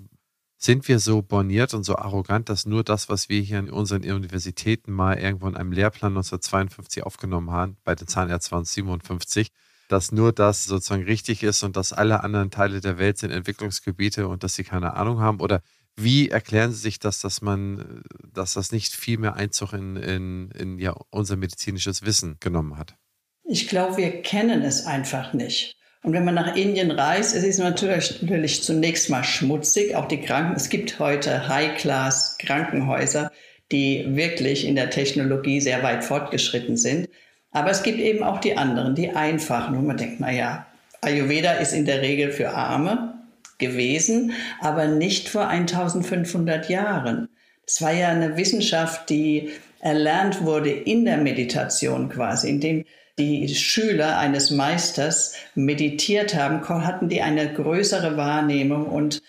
Sind 0.56 0.88
wir 0.88 0.98
so 0.98 1.22
borniert 1.22 1.74
und 1.74 1.84
so 1.84 1.96
arrogant, 1.96 2.48
dass 2.48 2.66
nur 2.66 2.82
das, 2.82 3.08
was 3.08 3.28
wir 3.28 3.40
hier 3.40 3.58
an 3.58 3.70
unseren 3.70 4.02
Universitäten 4.02 4.92
mal 4.92 5.18
irgendwo 5.18 5.46
in 5.46 5.56
einem 5.56 5.72
Lehrplan 5.72 6.12
1952 6.12 7.04
aufgenommen 7.04 7.50
haben, 7.50 7.76
bei 7.84 7.94
den 7.94 8.08
Zahnärzten 8.08 8.52
waren 8.52 8.62
es 8.62 8.72
57, 8.72 9.48
dass 9.88 10.10
nur 10.10 10.32
das 10.32 10.64
sozusagen 10.64 11.04
richtig 11.04 11.42
ist 11.42 11.62
und 11.62 11.76
dass 11.76 11.92
alle 11.92 12.24
anderen 12.24 12.50
Teile 12.50 12.80
der 12.80 12.98
Welt 12.98 13.18
sind 13.18 13.30
Entwicklungsgebiete 13.30 14.26
und 14.26 14.42
dass 14.42 14.54
sie 14.54 14.64
keine 14.64 14.94
Ahnung 14.94 15.20
haben? 15.20 15.40
Oder 15.40 15.60
wie 15.96 16.28
erklären 16.28 16.72
Sie 16.72 16.80
sich 16.80 16.98
das, 16.98 17.20
dass 17.20 17.40
man, 17.40 18.02
dass 18.32 18.54
das 18.54 18.72
nicht 18.72 18.94
viel 18.94 19.18
mehr 19.18 19.36
Einzug 19.36 19.72
in, 19.72 19.96
in, 19.96 20.50
in 20.50 20.78
ja, 20.78 20.94
unser 21.10 21.36
medizinisches 21.36 22.04
Wissen 22.04 22.36
genommen 22.40 22.76
hat? 22.76 22.96
Ich 23.44 23.68
glaube, 23.68 23.96
wir 23.96 24.22
kennen 24.22 24.62
es 24.62 24.86
einfach 24.86 25.34
nicht. 25.34 25.76
Und 26.02 26.12
wenn 26.12 26.24
man 26.24 26.34
nach 26.34 26.56
Indien 26.56 26.90
reist, 26.90 27.34
es 27.34 27.44
ist 27.44 27.58
natürlich, 27.58 28.20
natürlich 28.22 28.62
zunächst 28.62 29.08
mal 29.08 29.24
schmutzig. 29.24 29.94
Auch 29.94 30.06
die 30.06 30.20
Kranken, 30.20 30.56
es 30.56 30.68
gibt 30.68 30.98
heute 30.98 31.48
High-Class-Krankenhäuser, 31.48 33.30
die 33.72 34.04
wirklich 34.08 34.66
in 34.66 34.74
der 34.74 34.90
Technologie 34.90 35.60
sehr 35.60 35.82
weit 35.82 36.04
fortgeschritten 36.04 36.76
sind. 36.76 37.08
Aber 37.52 37.70
es 37.70 37.82
gibt 37.82 37.98
eben 37.98 38.22
auch 38.22 38.40
die 38.40 38.56
anderen, 38.56 38.94
die 38.94 39.10
einfachen, 39.10 39.76
wo 39.76 39.80
man 39.80 39.96
denkt, 39.96 40.16
na 40.18 40.66
Ayurveda 41.00 41.52
ist 41.52 41.72
in 41.72 41.84
der 41.84 42.02
Regel 42.02 42.32
für 42.32 42.50
Arme 42.50 43.13
gewesen, 43.58 44.32
aber 44.60 44.86
nicht 44.86 45.28
vor 45.28 45.48
1500 45.48 46.68
Jahren. 46.68 47.28
Es 47.66 47.80
war 47.80 47.92
ja 47.92 48.08
eine 48.08 48.36
Wissenschaft, 48.36 49.08
die 49.10 49.50
erlernt 49.80 50.42
wurde 50.42 50.70
in 50.70 51.04
der 51.04 51.18
Meditation 51.18 52.08
quasi, 52.08 52.48
indem 52.48 52.84
die 53.18 53.54
Schüler 53.54 54.18
eines 54.18 54.50
Meisters 54.50 55.34
meditiert 55.54 56.34
haben, 56.34 56.66
hatten 56.68 57.08
die 57.08 57.22
eine 57.22 57.52
größere 57.52 58.16
Wahrnehmung 58.16 58.86
und 58.86 59.22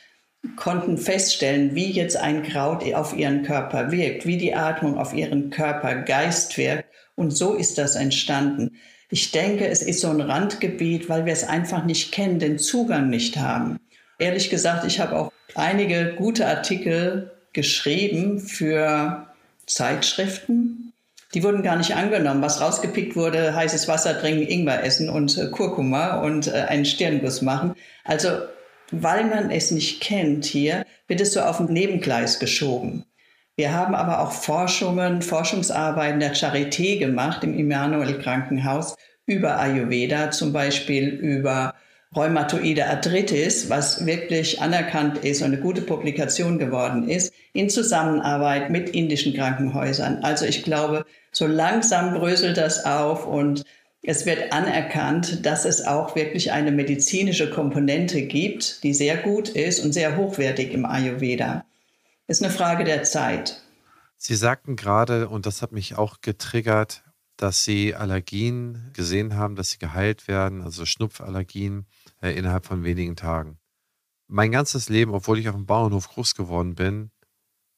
konnten 0.55 0.97
feststellen, 0.97 1.75
wie 1.75 1.91
jetzt 1.91 2.17
ein 2.17 2.43
Kraut 2.43 2.83
auf 2.93 3.15
ihren 3.15 3.43
Körper 3.43 3.91
wirkt, 3.91 4.25
wie 4.25 4.37
die 4.37 4.55
Atmung 4.55 4.97
auf 4.97 5.13
ihren 5.13 5.49
Körper, 5.49 5.95
Geist 5.95 6.57
wirkt. 6.57 6.85
Und 7.15 7.31
so 7.31 7.53
ist 7.53 7.77
das 7.77 7.95
entstanden. 7.95 8.77
Ich 9.09 9.31
denke, 9.31 9.67
es 9.67 9.81
ist 9.81 10.01
so 10.01 10.09
ein 10.09 10.21
Randgebiet, 10.21 11.09
weil 11.09 11.25
wir 11.25 11.33
es 11.33 11.43
einfach 11.43 11.85
nicht 11.85 12.11
kennen, 12.11 12.39
den 12.39 12.57
Zugang 12.57 13.09
nicht 13.09 13.37
haben. 13.37 13.79
Ehrlich 14.17 14.49
gesagt, 14.49 14.85
ich 14.85 14.99
habe 14.99 15.15
auch 15.15 15.31
einige 15.55 16.13
gute 16.15 16.47
Artikel 16.47 17.31
geschrieben 17.53 18.39
für 18.39 19.27
Zeitschriften. 19.65 20.93
Die 21.33 21.43
wurden 21.43 21.63
gar 21.63 21.75
nicht 21.75 21.95
angenommen. 21.95 22.41
Was 22.41 22.61
rausgepickt 22.61 23.15
wurde, 23.15 23.55
heißes 23.55 23.87
Wasser 23.87 24.19
trinken, 24.19 24.47
Ingwer 24.47 24.83
essen 24.83 25.09
und 25.09 25.37
äh, 25.37 25.47
Kurkuma 25.47 26.21
und 26.21 26.47
äh, 26.47 26.65
einen 26.69 26.85
Stirnguss 26.85 27.41
machen. 27.41 27.75
Also, 28.03 28.29
weil 28.91 29.25
man 29.25 29.51
es 29.51 29.71
nicht 29.71 30.01
kennt 30.01 30.45
hier, 30.45 30.85
wird 31.07 31.19
es 31.19 31.33
so 31.33 31.41
auf 31.41 31.59
ein 31.59 31.65
Nebengleis 31.65 32.39
geschoben. 32.39 33.05
Wir 33.57 33.73
haben 33.73 33.95
aber 33.95 34.19
auch 34.19 34.31
Forschungen, 34.31 35.21
Forschungsarbeiten 35.21 36.19
der 36.19 36.35
Charité 36.35 36.99
gemacht 36.99 37.43
im 37.43 37.57
Immanuel 37.57 38.19
Krankenhaus 38.19 38.95
über 39.25 39.57
Ayurveda, 39.57 40.31
zum 40.31 40.53
Beispiel 40.53 41.07
über 41.07 41.73
rheumatoide 42.15 42.87
Arthritis, 42.87 43.69
was 43.69 44.05
wirklich 44.05 44.61
anerkannt 44.61 45.17
ist 45.19 45.41
und 45.41 45.53
eine 45.53 45.59
gute 45.59 45.81
Publikation 45.81 46.57
geworden 46.57 47.09
ist, 47.09 47.33
in 47.53 47.69
Zusammenarbeit 47.69 48.69
mit 48.69 48.89
indischen 48.89 49.33
Krankenhäusern. 49.33 50.19
Also 50.23 50.45
ich 50.45 50.63
glaube, 50.63 51.05
so 51.31 51.47
langsam 51.47 52.13
bröselt 52.13 52.57
das 52.57 52.85
auf 52.85 53.27
und 53.27 53.63
es 54.01 54.25
wird 54.25 54.53
anerkannt, 54.53 55.45
dass 55.45 55.65
es 55.65 55.85
auch 55.85 56.15
wirklich 56.15 56.51
eine 56.51 56.71
medizinische 56.71 57.49
Komponente 57.49 58.21
gibt, 58.21 58.83
die 58.83 58.93
sehr 58.93 59.17
gut 59.17 59.49
ist 59.49 59.83
und 59.83 59.93
sehr 59.93 60.15
hochwertig 60.15 60.71
im 60.71 60.85
Ayurveda. 60.85 61.65
Ist 62.27 62.43
eine 62.43 62.53
Frage 62.53 62.83
der 62.83 63.03
Zeit. 63.03 63.61
Sie 64.17 64.35
sagten 64.35 64.75
gerade, 64.75 65.27
und 65.27 65.45
das 65.45 65.61
hat 65.61 65.71
mich 65.71 65.97
auch 65.97 66.21
getriggert, 66.21 67.03
dass 67.37 67.63
Sie 67.63 67.95
Allergien 67.95 68.91
gesehen 68.93 69.35
haben, 69.35 69.55
dass 69.55 69.71
sie 69.71 69.77
geheilt 69.77 70.27
werden, 70.27 70.61
also 70.61 70.85
Schnupfallergien 70.85 71.85
äh, 72.21 72.31
innerhalb 72.31 72.65
von 72.65 72.83
wenigen 72.83 73.15
Tagen. 73.15 73.57
Mein 74.27 74.51
ganzes 74.51 74.89
Leben, 74.89 75.13
obwohl 75.13 75.39
ich 75.39 75.49
auf 75.49 75.55
dem 75.55 75.65
Bauernhof 75.65 76.09
groß 76.09 76.35
geworden 76.35 76.75
bin, 76.75 77.11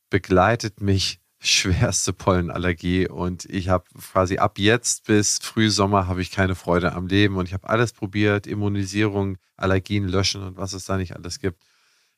begleitet 0.10 0.82
mich 0.82 1.20
schwerste 1.39 2.13
Pollenallergie 2.13 3.08
und 3.08 3.46
ich 3.46 3.70
habe 3.70 3.86
quasi 4.12 4.38
ab 4.38 4.58
jetzt 4.58 5.06
bis 5.06 5.38
Frühsommer 5.38 6.08
habe 6.08 6.22
ich 6.22 6.32
keine 6.32 6.56
Freude 6.56 6.94
am 6.94 7.08
Leben 7.08 7.36
und 7.36 7.48
ich 7.48 7.53
habe 7.53 7.70
alles 7.70 7.94
probiert, 7.94 8.48
Immunisierung, 8.48 9.38
Allergien 9.56 10.08
löschen 10.08 10.41
und 10.41 10.58
was 10.58 10.74
es 10.74 10.86
da 10.86 10.98
nicht 10.98 11.15
alles 11.15 11.39
gibt. 11.39 11.62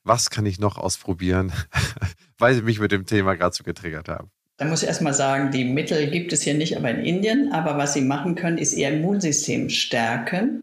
Was 0.04 0.30
kann 0.30 0.46
ich 0.46 0.58
noch 0.58 0.78
ausprobieren, 0.78 1.52
weil 2.38 2.54
Sie 2.54 2.62
mich 2.62 2.80
mit 2.80 2.92
dem 2.92 3.04
Thema 3.04 3.34
gerade 3.34 3.54
so 3.54 3.62
getriggert 3.62 4.08
haben? 4.08 4.30
Da 4.56 4.66
muss 4.66 4.82
ich 4.82 4.88
erstmal 4.88 5.14
sagen, 5.14 5.50
die 5.50 5.64
Mittel 5.64 6.10
gibt 6.10 6.32
es 6.32 6.42
hier 6.42 6.54
nicht, 6.54 6.76
aber 6.76 6.90
in 6.90 7.04
Indien. 7.04 7.50
Aber 7.52 7.78
was 7.78 7.94
Sie 7.94 8.02
machen 8.02 8.34
können, 8.34 8.58
ist 8.58 8.74
Ihr 8.74 8.90
Immunsystem 8.90 9.70
stärken. 9.70 10.62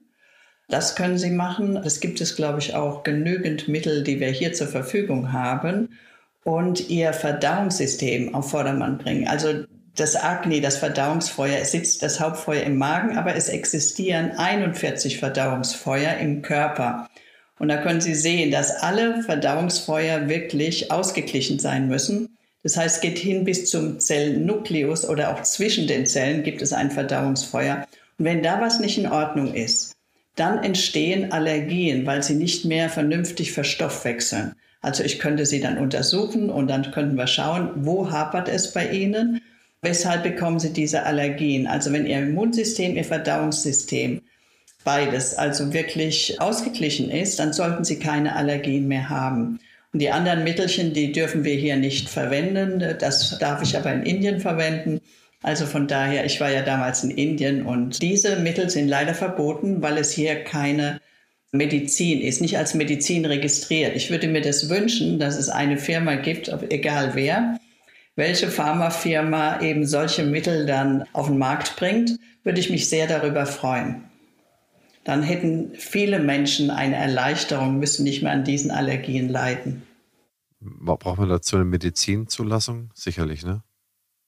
Das 0.69 0.95
können 0.95 1.17
Sie 1.17 1.29
machen. 1.29 1.77
Es 1.77 2.01
gibt 2.01 2.19
es, 2.19 2.35
glaube 2.35 2.59
ich, 2.59 2.75
auch 2.75 3.03
genügend 3.03 3.67
Mittel, 3.67 4.03
die 4.03 4.19
wir 4.19 4.29
hier 4.29 4.51
zur 4.53 4.67
Verfügung 4.67 5.31
haben 5.31 5.97
und 6.43 6.89
Ihr 6.89 7.13
Verdauungssystem 7.13 8.35
auf 8.35 8.51
Vordermann 8.51 8.97
bringen. 8.97 9.27
Also 9.27 9.63
das 9.95 10.15
Agni, 10.15 10.61
das 10.61 10.77
Verdauungsfeuer, 10.77 11.63
sitzt 11.65 12.03
das 12.03 12.19
Hauptfeuer 12.19 12.63
im 12.63 12.77
Magen, 12.77 13.17
aber 13.17 13.35
es 13.35 13.49
existieren 13.49 14.31
41 14.31 15.19
Verdauungsfeuer 15.19 16.17
im 16.17 16.41
Körper. 16.41 17.09
Und 17.59 17.69
da 17.69 17.77
können 17.77 18.01
Sie 18.01 18.13
sehen, 18.13 18.51
dass 18.51 18.75
alle 18.83 19.23
Verdauungsfeuer 19.23 20.27
wirklich 20.27 20.91
ausgeglichen 20.91 21.59
sein 21.59 21.87
müssen. 21.87 22.37
Das 22.63 22.77
heißt, 22.77 22.97
es 22.97 23.01
geht 23.01 23.17
hin 23.17 23.45
bis 23.45 23.69
zum 23.69 23.99
Zellnukleus 23.99 25.07
oder 25.07 25.33
auch 25.33 25.41
zwischen 25.43 25.87
den 25.87 26.05
Zellen 26.05 26.43
gibt 26.43 26.61
es 26.61 26.73
ein 26.73 26.91
Verdauungsfeuer. 26.91 27.87
Und 28.19 28.25
wenn 28.25 28.43
da 28.43 28.61
was 28.61 28.79
nicht 28.79 28.97
in 28.97 29.07
Ordnung 29.07 29.53
ist, 29.53 29.96
dann 30.37 30.63
entstehen 30.63 31.31
Allergien, 31.31 32.05
weil 32.05 32.23
sie 32.23 32.35
nicht 32.35 32.63
mehr 32.63 32.89
vernünftig 32.89 33.51
verstoffwechseln. 33.51 34.53
Also 34.81 35.03
ich 35.03 35.19
könnte 35.19 35.45
sie 35.45 35.59
dann 35.59 35.77
untersuchen 35.77 36.49
und 36.49 36.69
dann 36.69 36.91
könnten 36.91 37.17
wir 37.17 37.27
schauen, 37.27 37.71
wo 37.75 38.09
hapert 38.11 38.47
es 38.47 38.71
bei 38.71 38.89
Ihnen, 38.89 39.41
weshalb 39.81 40.23
bekommen 40.23 40.59
Sie 40.59 40.71
diese 40.71 41.03
Allergien. 41.03 41.67
Also 41.67 41.91
wenn 41.91 42.05
Ihr 42.05 42.19
Immunsystem, 42.19 42.95
Ihr 42.95 43.03
Verdauungssystem, 43.03 44.21
beides 44.83 45.35
also 45.35 45.73
wirklich 45.73 46.39
ausgeglichen 46.39 47.09
ist, 47.09 47.39
dann 47.39 47.51
sollten 47.51 47.83
Sie 47.83 47.99
keine 47.99 48.35
Allergien 48.35 48.87
mehr 48.87 49.09
haben. 49.09 49.59
Und 49.91 50.01
die 50.01 50.11
anderen 50.11 50.43
Mittelchen, 50.43 50.93
die 50.93 51.11
dürfen 51.11 51.43
wir 51.43 51.55
hier 51.55 51.75
nicht 51.75 52.09
verwenden. 52.09 52.95
Das 52.99 53.37
darf 53.39 53.63
ich 53.63 53.75
aber 53.75 53.91
in 53.91 54.03
Indien 54.03 54.39
verwenden. 54.39 55.01
Also 55.47 55.65
von 55.65 55.87
daher, 55.87 56.25
ich 56.25 56.41
war 56.41 56.51
ja 56.51 56.61
damals 56.61 57.05
in 57.05 57.09
Indien 57.09 57.65
und 57.65 58.01
diese 58.01 58.35
Mittel 58.35 58.69
sind 58.69 58.89
leider 58.89 59.13
verboten, 59.13 59.81
weil 59.81 59.97
es 59.97 60.11
hier 60.11 60.43
keine 60.43 60.99
Medizin 61.53 62.19
ist, 62.19 62.41
nicht 62.41 62.57
als 62.57 62.73
Medizin 62.73 63.23
registriert. 63.23 63.95
Ich 63.95 64.11
würde 64.11 64.27
mir 64.27 64.41
das 64.41 64.69
wünschen, 64.69 65.19
dass 65.19 65.37
es 65.37 65.47
eine 65.47 65.77
Firma 65.77 66.15
gibt, 66.15 66.51
egal 66.69 67.11
wer, 67.15 67.57
welche 68.17 68.49
Pharmafirma 68.49 69.61
eben 69.61 69.87
solche 69.87 70.23
Mittel 70.23 70.65
dann 70.65 71.05
auf 71.13 71.27
den 71.27 71.37
Markt 71.37 71.77
bringt, 71.77 72.19
würde 72.43 72.59
ich 72.59 72.69
mich 72.69 72.89
sehr 72.89 73.07
darüber 73.07 73.45
freuen. 73.45 74.03
Dann 75.05 75.23
hätten 75.23 75.71
viele 75.75 76.19
Menschen 76.19 76.71
eine 76.71 76.97
Erleichterung, 76.97 77.79
müssen 77.79 78.03
nicht 78.03 78.21
mehr 78.21 78.33
an 78.33 78.43
diesen 78.43 78.69
Allergien 78.69 79.29
leiden. 79.29 79.83
Braucht 80.59 81.19
man 81.19 81.29
dazu 81.29 81.55
eine 81.55 81.63
Medizinzulassung? 81.63 82.91
Sicherlich, 82.93 83.45
ne? 83.45 83.63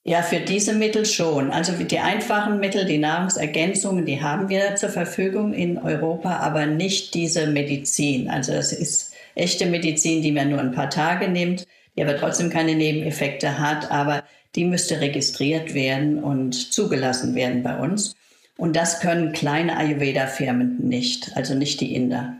Ja, 0.05 0.21
für 0.23 0.39
diese 0.39 0.73
Mittel 0.73 1.05
schon. 1.05 1.51
Also 1.51 1.73
die 1.73 1.99
einfachen 1.99 2.59
Mittel, 2.59 2.85
die 2.85 2.97
Nahrungsergänzungen, 2.97 4.05
die 4.05 4.21
haben 4.21 4.49
wir 4.49 4.75
zur 4.75 4.89
Verfügung 4.89 5.53
in 5.53 5.77
Europa, 5.77 6.37
aber 6.37 6.65
nicht 6.65 7.13
diese 7.13 7.47
Medizin. 7.47 8.29
Also 8.29 8.53
das 8.53 8.71
ist 8.71 9.13
echte 9.35 9.65
Medizin, 9.65 10.21
die 10.21 10.31
man 10.31 10.49
nur 10.49 10.59
ein 10.59 10.71
paar 10.71 10.89
Tage 10.89 11.27
nimmt, 11.27 11.67
die 11.95 12.01
aber 12.01 12.17
trotzdem 12.17 12.49
keine 12.49 12.75
Nebeneffekte 12.75 13.59
hat, 13.59 13.91
aber 13.91 14.23
die 14.55 14.65
müsste 14.65 14.99
registriert 14.99 15.73
werden 15.73 16.23
und 16.23 16.73
zugelassen 16.73 17.35
werden 17.35 17.61
bei 17.61 17.77
uns. 17.77 18.15
Und 18.57 18.75
das 18.75 19.01
können 19.01 19.31
kleine 19.31 19.77
Ayurveda-Firmen 19.77 20.77
nicht, 20.79 21.31
also 21.35 21.55
nicht 21.55 21.81
die 21.81 21.93
Inder. 21.93 22.38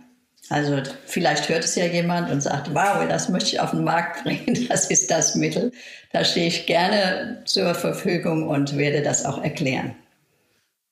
Also 0.50 0.82
vielleicht 1.06 1.48
hört 1.48 1.64
es 1.64 1.76
ja 1.76 1.86
jemand 1.86 2.32
und 2.32 2.42
sagt, 2.42 2.74
wow, 2.74 3.08
das 3.08 3.30
möchte 3.30 3.50
ich 3.50 3.60
auf 3.60 3.72
den 3.72 3.84
Markt 3.84 4.24
bringen, 4.24 4.66
das 4.70 4.90
ist 4.90 5.12
das 5.12 5.36
Mittel. 5.36 5.72
Da 6.12 6.26
stehe 6.26 6.48
ich 6.48 6.66
gerne 6.66 7.44
zur 7.46 7.76
Verfügung 7.76 8.48
und 8.48 8.76
werde 8.76 9.04
das 9.04 9.26
auch 9.26 9.42
erklären. 9.44 9.96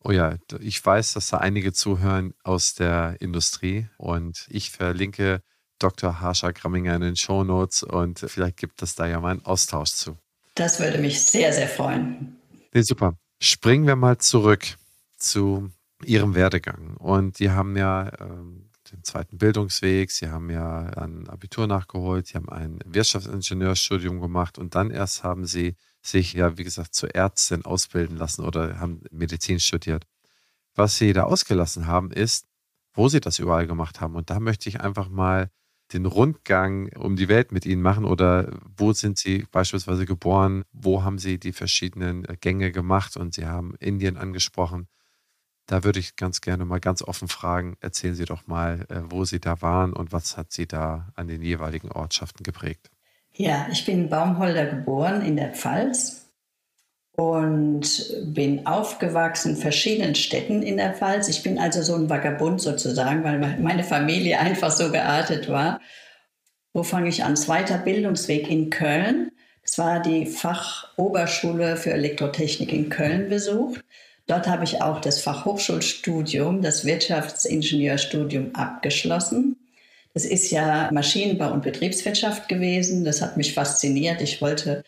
Oh 0.03 0.11
ja, 0.11 0.35
ich 0.61 0.85
weiß, 0.85 1.13
dass 1.13 1.29
da 1.29 1.37
einige 1.39 1.73
zuhören 1.73 2.33
aus 2.43 2.75
der 2.75 3.15
Industrie 3.19 3.87
und 3.97 4.45
ich 4.49 4.69
verlinke 4.69 5.41
Dr. 5.79 6.21
Harsha 6.21 6.51
Gramminger 6.51 6.95
in 6.95 7.01
den 7.01 7.15
Show 7.15 7.43
Notes 7.43 7.83
und 7.83 8.19
vielleicht 8.19 8.57
gibt 8.57 8.81
es 8.83 8.95
da 8.95 9.07
ja 9.07 9.19
mal 9.19 9.31
einen 9.31 9.45
Austausch 9.45 9.91
zu. 9.91 10.17
Das 10.55 10.79
würde 10.79 10.99
mich 10.99 11.21
sehr, 11.21 11.51
sehr 11.51 11.67
freuen. 11.67 12.37
Nee, 12.73 12.81
super. 12.81 13.17
Springen 13.39 13.85
wir 13.85 13.95
mal 13.95 14.17
zurück 14.17 14.77
zu 15.17 15.71
Ihrem 16.03 16.35
Werdegang. 16.35 16.95
Und 16.97 17.39
die 17.39 17.51
haben 17.51 17.75
ja 17.75 18.11
den 18.91 19.03
zweiten 19.03 19.37
Bildungsweg, 19.37 20.11
Sie 20.11 20.29
haben 20.29 20.49
ja 20.49 20.85
ein 20.97 21.27
Abitur 21.29 21.67
nachgeholt, 21.67 22.27
Sie 22.27 22.35
haben 22.35 22.49
ein 22.49 22.79
Wirtschaftsingenieurstudium 22.85 24.19
gemacht 24.21 24.57
und 24.57 24.75
dann 24.75 24.91
erst 24.91 25.23
haben 25.23 25.45
Sie 25.45 25.75
sich 26.01 26.33
ja, 26.33 26.57
wie 26.57 26.63
gesagt, 26.63 26.95
zur 26.95 27.13
Ärztin 27.13 27.65
ausbilden 27.65 28.17
lassen 28.17 28.43
oder 28.43 28.79
haben 28.79 29.01
Medizin 29.11 29.59
studiert. 29.59 30.05
Was 30.75 30.97
Sie 30.97 31.13
da 31.13 31.23
ausgelassen 31.23 31.87
haben, 31.87 32.11
ist, 32.11 32.47
wo 32.93 33.09
Sie 33.09 33.19
das 33.19 33.39
überall 33.39 33.67
gemacht 33.67 34.01
haben. 34.01 34.15
Und 34.15 34.29
da 34.29 34.39
möchte 34.39 34.69
ich 34.69 34.81
einfach 34.81 35.09
mal 35.09 35.49
den 35.93 36.05
Rundgang 36.05 36.89
um 36.97 37.15
die 37.15 37.29
Welt 37.29 37.51
mit 37.51 37.65
Ihnen 37.65 37.81
machen 37.81 38.05
oder 38.05 38.51
wo 38.75 38.93
sind 38.93 39.17
Sie 39.17 39.45
beispielsweise 39.51 40.05
geboren, 40.05 40.63
wo 40.71 41.03
haben 41.03 41.17
Sie 41.17 41.39
die 41.39 41.53
verschiedenen 41.53 42.23
Gänge 42.41 42.71
gemacht 42.71 43.15
und 43.17 43.33
Sie 43.33 43.45
haben 43.45 43.75
Indien 43.79 44.17
angesprochen. 44.17 44.87
Da 45.67 45.83
würde 45.83 45.99
ich 45.99 46.15
ganz 46.15 46.39
gerne 46.39 46.63
mal 46.63 46.79
ganz 46.79 47.01
offen 47.01 47.27
fragen, 47.27 47.75
erzählen 47.81 48.15
Sie 48.15 48.23
doch 48.23 48.47
mal, 48.47 48.85
äh, 48.89 49.01
wo 49.09 49.25
Sie 49.25 49.41
da 49.41 49.61
waren 49.61 49.93
und 49.93 50.13
was 50.13 50.37
hat 50.37 50.51
Sie 50.51 50.65
da 50.65 51.09
an 51.15 51.27
den 51.27 51.41
jeweiligen 51.41 51.91
Ortschaften 51.91 52.43
geprägt. 52.43 52.89
Ja, 53.33 53.67
ich 53.69 53.85
bin 53.85 54.03
in 54.03 54.09
Baumholder 54.09 54.65
geboren 54.65 55.21
in 55.21 55.35
der 55.35 55.53
Pfalz 55.53 56.31
und 57.11 57.85
bin 58.33 58.65
aufgewachsen 58.65 59.55
in 59.55 59.61
verschiedenen 59.61 60.15
Städten 60.15 60.63
in 60.63 60.77
der 60.77 60.93
Pfalz. 60.93 61.27
Ich 61.27 61.43
bin 61.43 61.59
also 61.59 61.81
so 61.81 61.95
ein 61.95 62.09
Vagabund 62.09 62.61
sozusagen, 62.61 63.23
weil 63.23 63.59
meine 63.59 63.83
Familie 63.83 64.39
einfach 64.39 64.71
so 64.71 64.89
geartet 64.89 65.49
war. 65.49 65.81
Wo 66.73 66.83
fange 66.83 67.09
ich 67.09 67.25
an? 67.25 67.35
Zweiter 67.35 67.77
Bildungsweg 67.77 68.49
in 68.49 68.69
Köln. 68.69 69.31
Das 69.63 69.77
war 69.77 70.01
die 70.01 70.27
Fachoberschule 70.27 71.75
für 71.75 71.91
Elektrotechnik 71.91 72.71
in 72.71 72.89
Köln 72.89 73.27
besucht. 73.27 73.83
Dort 74.27 74.47
habe 74.47 74.65
ich 74.65 74.81
auch 74.81 74.99
das 74.99 75.21
Fachhochschulstudium, 75.21 76.61
das 76.61 76.85
Wirtschaftsingenieurstudium 76.85 78.53
abgeschlossen. 78.55 79.55
Das 80.13 80.25
ist 80.25 80.51
ja 80.51 80.89
Maschinenbau 80.91 81.51
und 81.51 81.63
Betriebswirtschaft 81.63 82.49
gewesen. 82.49 83.05
Das 83.05 83.21
hat 83.21 83.37
mich 83.37 83.53
fasziniert. 83.53 84.21
Ich 84.21 84.41
wollte 84.41 84.83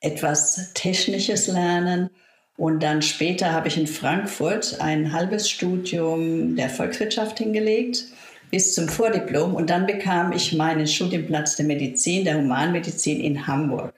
etwas 0.00 0.72
Technisches 0.72 1.48
lernen. 1.48 2.08
Und 2.56 2.82
dann 2.82 3.02
später 3.02 3.52
habe 3.52 3.68
ich 3.68 3.76
in 3.76 3.86
Frankfurt 3.86 4.80
ein 4.80 5.12
halbes 5.12 5.50
Studium 5.50 6.56
der 6.56 6.70
Volkswirtschaft 6.70 7.38
hingelegt 7.38 8.04
bis 8.50 8.74
zum 8.74 8.88
Vordiplom. 8.88 9.54
Und 9.54 9.68
dann 9.68 9.86
bekam 9.86 10.32
ich 10.32 10.54
meinen 10.54 10.86
Studienplatz 10.86 11.56
der 11.56 11.66
Medizin, 11.66 12.24
der 12.24 12.38
Humanmedizin 12.38 13.20
in 13.20 13.46
Hamburg. 13.46 13.94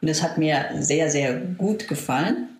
Und 0.00 0.08
das 0.08 0.22
hat 0.22 0.38
mir 0.38 0.66
sehr, 0.78 1.10
sehr 1.10 1.34
gut 1.34 1.88
gefallen. 1.88 2.53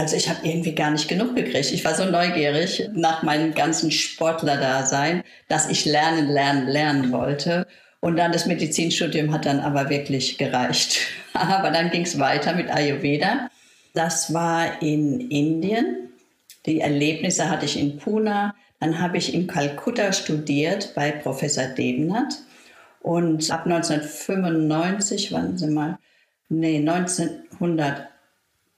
Also 0.00 0.16
ich 0.16 0.30
habe 0.30 0.48
irgendwie 0.48 0.74
gar 0.74 0.90
nicht 0.90 1.08
genug 1.08 1.36
gekriegt. 1.36 1.72
Ich 1.72 1.84
war 1.84 1.94
so 1.94 2.06
neugierig 2.06 2.88
nach 2.94 3.22
meinem 3.22 3.52
ganzen 3.52 3.90
Sportlerdasein, 3.90 5.22
dass 5.48 5.68
ich 5.68 5.84
lernen, 5.84 6.30
lernen, 6.30 6.68
lernen 6.68 7.12
wollte. 7.12 7.66
Und 8.00 8.16
dann 8.16 8.32
das 8.32 8.46
Medizinstudium 8.46 9.30
hat 9.30 9.44
dann 9.44 9.60
aber 9.60 9.90
wirklich 9.90 10.38
gereicht. 10.38 11.00
aber 11.34 11.70
dann 11.70 11.90
ging 11.90 12.04
es 12.04 12.18
weiter 12.18 12.54
mit 12.54 12.70
Ayurveda. 12.70 13.50
Das 13.92 14.32
war 14.32 14.80
in 14.80 15.30
Indien. 15.30 16.08
Die 16.64 16.80
Erlebnisse 16.80 17.50
hatte 17.50 17.66
ich 17.66 17.78
in 17.78 17.98
Pune. 17.98 18.54
Dann 18.80 19.02
habe 19.02 19.18
ich 19.18 19.34
in 19.34 19.48
Kalkutta 19.48 20.14
studiert 20.14 20.94
bei 20.94 21.10
Professor 21.10 21.66
Debenat. 21.66 22.38
Und 23.02 23.50
ab 23.50 23.66
1995, 23.66 25.30
wann 25.30 25.58
Sie 25.58 25.66
mal, 25.66 25.98
nee, 26.48 26.78
1900 26.78 28.09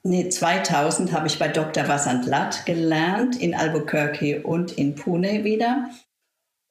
Nee, 0.04 0.28
2000 0.28 1.12
habe 1.12 1.28
ich 1.28 1.38
bei 1.38 1.47
Dr. 1.47 1.87
Vasant 1.87 2.26
Lat 2.26 2.66
gelernt, 2.66 3.40
in 3.40 3.54
Albuquerque 3.54 4.42
und 4.42 4.73
in 4.73 4.97
Pune 4.97 5.44
wieder. 5.44 5.90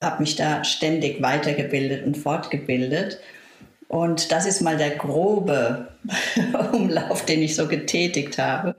Habe 0.04 0.24
mich 0.24 0.36
da 0.36 0.66
ständig 0.66 1.22
weitergebildet 1.22 2.06
und 2.06 2.18
fortgebildet. 2.18 3.20
Und 3.88 4.34
das 4.34 4.46
ist 4.46 4.62
mal 4.62 4.78
der 4.78 4.92
grobe 4.92 5.94
Umlauf, 6.74 7.24
den 7.24 7.42
ich 7.42 7.56
so 7.56 7.68
getätigt 7.68 8.38
habe. 8.38 8.76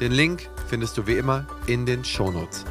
Den 0.00 0.12
Link 0.12 0.48
findest 0.68 0.96
du 0.98 1.06
wie 1.06 1.16
immer 1.16 1.46
in 1.66 1.86
den 1.86 2.04
Shownotes. 2.04 2.64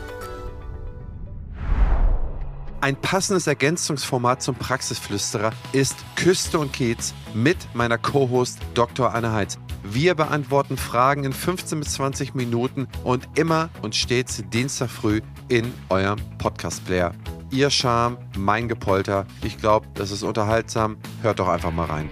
Ein 2.82 2.96
passendes 2.96 3.48
Ergänzungsformat 3.48 4.44
zum 4.44 4.56
Praxisflüsterer 4.56 5.52
ist 5.72 5.96
Küste 6.16 6.60
und 6.60 6.72
Kiez 6.72 7.16
mit 7.34 7.58
meiner 7.74 7.98
Co-Host 7.98 8.60
Dr. 8.76 9.12
Anne 9.14 9.34
Heitz. 9.34 9.58
Wir 9.88 10.16
beantworten 10.16 10.78
Fragen 10.78 11.26
in 11.26 11.32
15 11.32 11.80
bis 11.80 11.94
20 11.94 12.34
Minuten 12.34 12.88
und 13.04 13.30
immer 13.38 13.70
und 13.84 13.96
stets 13.96 14.44
Dienstag 14.52 14.90
früh 14.90 15.22
in 15.48 15.72
eurem 15.90 16.18
Podcast-Player. 16.40 17.14
Ihr 17.52 17.70
Charme, 17.70 18.18
mein 18.36 18.68
Gepolter. 18.68 19.28
Ich 19.44 19.60
glaube, 19.60 19.88
das 19.94 20.10
ist 20.10 20.24
unterhaltsam. 20.24 20.98
Hört 21.22 21.38
doch 21.38 21.48
einfach 21.48 21.72
mal 21.72 21.86
rein. 21.86 22.10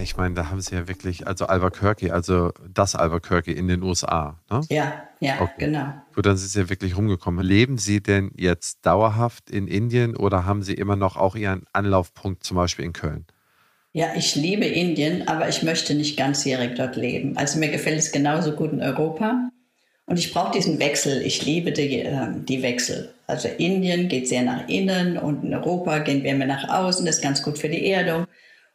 Ich 0.00 0.16
meine, 0.16 0.34
da 0.34 0.50
haben 0.50 0.60
sie 0.60 0.76
ja 0.76 0.86
wirklich, 0.86 1.26
also 1.26 1.46
Albuquerque, 1.46 2.12
also 2.12 2.52
das 2.72 2.94
Albuquerque 2.94 3.52
in 3.52 3.66
den 3.66 3.82
USA. 3.82 4.38
Ne? 4.48 4.60
Ja, 4.68 5.02
ja, 5.18 5.40
okay. 5.40 5.52
genau. 5.58 5.94
Gut, 6.14 6.26
dann 6.26 6.36
sind 6.36 6.50
sie 6.50 6.60
ja 6.60 6.68
wirklich 6.68 6.96
rumgekommen. 6.96 7.44
Leben 7.44 7.76
Sie 7.76 8.00
denn 8.00 8.30
jetzt 8.36 8.86
dauerhaft 8.86 9.50
in 9.50 9.66
Indien 9.66 10.16
oder 10.16 10.44
haben 10.46 10.62
Sie 10.62 10.74
immer 10.74 10.94
noch 10.94 11.16
auch 11.16 11.34
Ihren 11.34 11.64
Anlaufpunkt 11.72 12.44
zum 12.44 12.56
Beispiel 12.56 12.84
in 12.84 12.92
Köln? 12.92 13.26
Ja, 13.96 14.08
ich 14.16 14.34
liebe 14.34 14.64
Indien, 14.64 15.28
aber 15.28 15.48
ich 15.48 15.62
möchte 15.62 15.94
nicht 15.94 16.16
ganzjährig 16.16 16.74
dort 16.74 16.96
leben. 16.96 17.36
Also 17.36 17.60
mir 17.60 17.68
gefällt 17.68 17.96
es 17.96 18.10
genauso 18.10 18.50
gut 18.56 18.72
in 18.72 18.82
Europa. 18.82 19.50
Und 20.06 20.18
ich 20.18 20.34
brauche 20.34 20.50
diesen 20.50 20.80
Wechsel. 20.80 21.22
Ich 21.22 21.46
liebe 21.46 21.70
die, 21.70 22.00
äh, 22.00 22.26
die 22.34 22.60
Wechsel. 22.62 23.14
Also 23.28 23.46
Indien 23.46 24.08
geht 24.08 24.28
sehr 24.28 24.42
nach 24.42 24.68
innen 24.68 25.16
und 25.16 25.44
in 25.44 25.54
Europa 25.54 25.98
gehen 26.00 26.24
wir 26.24 26.34
mehr 26.34 26.48
nach 26.48 26.68
außen. 26.68 27.06
Das 27.06 27.16
ist 27.16 27.22
ganz 27.22 27.40
gut 27.40 27.56
für 27.56 27.68
die 27.68 27.88
Erdung. 27.88 28.26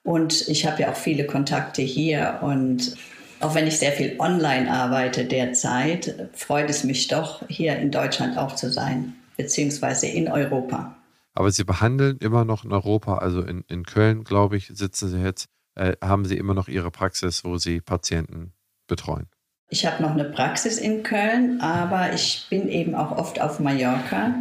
Und 0.03 0.47
ich 0.47 0.65
habe 0.65 0.82
ja 0.84 0.91
auch 0.91 0.95
viele 0.95 1.25
Kontakte 1.25 1.82
hier. 1.82 2.39
Und 2.41 2.95
Auch 3.41 3.55
wenn 3.55 3.67
ich 3.67 3.77
sehr 3.79 3.93
viel 3.93 4.15
online 4.19 4.69
arbeite 4.69 5.23
derzeit, 5.25 6.29
freut 6.34 6.69
es 6.69 6.84
mich 6.84 7.08
doch, 7.08 7.41
hier 7.47 7.77
in 7.77 7.89
Deutschland 7.91 8.38
auch 8.38 8.55
zu 8.55 8.69
sein, 8.69 9.15
beziehungsweise 9.38 10.08
in 10.08 10.27
Europa. 10.29 10.99
Aber 11.39 11.52
Sie 11.52 11.63
behandeln 11.63 12.17
immer 12.17 12.43
noch 12.43 12.65
in 12.65 12.73
Europa, 12.73 13.19
also 13.19 13.41
in, 13.41 13.63
in 13.69 13.86
Köln, 13.86 14.25
glaube 14.25 14.58
ich, 14.58 14.67
sitzen 14.73 15.08
Sie 15.08 15.21
jetzt, 15.21 15.47
äh, 15.75 15.95
haben 16.04 16.25
Sie 16.25 16.36
immer 16.36 16.54
noch 16.54 16.67
Ihre 16.67 16.91
Praxis, 16.91 17.45
wo 17.45 17.58
Sie 17.58 17.80
Patienten 17.80 18.52
betreuen. 18.88 19.30
Ich 19.69 19.86
habe 19.86 20.04
noch 20.04 20.12
eine 20.12 20.25
Praxis 20.25 20.78
in 20.78 21.02
Köln, 21.02 21.62
aber 21.62 22.12
ich 22.12 22.47
bin 22.49 22.67
eben 22.67 22.93
auch 22.93 23.13
oft 23.13 23.39
auf 23.39 23.62
Mallorca. 23.62 24.36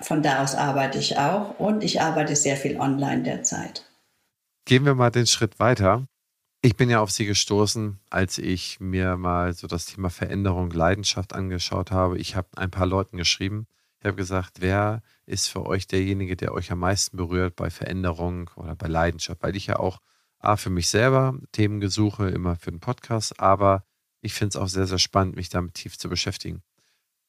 Von 0.00 0.22
da 0.22 0.44
aus 0.44 0.54
arbeite 0.54 0.98
ich 0.98 1.18
auch 1.18 1.58
und 1.58 1.82
ich 1.82 2.00
arbeite 2.00 2.36
sehr 2.36 2.56
viel 2.56 2.78
online 2.78 3.24
derzeit. 3.24 3.84
Gehen 4.66 4.84
wir 4.84 4.94
mal 4.94 5.10
den 5.10 5.26
Schritt 5.26 5.58
weiter. 5.58 6.06
Ich 6.62 6.76
bin 6.76 6.90
ja 6.90 7.00
auf 7.00 7.10
Sie 7.10 7.26
gestoßen, 7.26 7.98
als 8.08 8.38
ich 8.38 8.78
mir 8.78 9.16
mal 9.16 9.52
so 9.52 9.66
das 9.66 9.86
Thema 9.86 10.10
Veränderung, 10.10 10.70
Leidenschaft 10.70 11.32
angeschaut 11.32 11.90
habe. 11.90 12.18
Ich 12.18 12.36
habe 12.36 12.46
ein 12.54 12.70
paar 12.70 12.86
Leuten 12.86 13.16
geschrieben. 13.16 13.66
Ich 14.00 14.06
habe 14.06 14.16
gesagt, 14.16 14.60
wer 14.60 15.02
ist 15.26 15.48
für 15.48 15.66
euch 15.66 15.86
derjenige, 15.86 16.36
der 16.36 16.52
euch 16.52 16.70
am 16.70 16.78
meisten 16.78 17.16
berührt 17.16 17.56
bei 17.56 17.70
Veränderung 17.70 18.50
oder 18.56 18.76
bei 18.76 18.86
Leidenschaft? 18.86 19.42
Weil 19.42 19.56
ich 19.56 19.66
ja 19.66 19.78
auch 19.78 19.98
A, 20.38 20.56
für 20.56 20.70
mich 20.70 20.88
selber 20.88 21.36
Themen 21.50 21.80
gesuche, 21.80 22.28
immer 22.28 22.56
für 22.56 22.70
den 22.70 22.80
Podcast, 22.80 23.40
aber 23.40 23.84
ich 24.20 24.34
finde 24.34 24.50
es 24.50 24.56
auch 24.56 24.68
sehr, 24.68 24.86
sehr 24.86 24.98
spannend, 24.98 25.34
mich 25.34 25.48
damit 25.48 25.74
tief 25.74 25.98
zu 25.98 26.08
beschäftigen. 26.08 26.62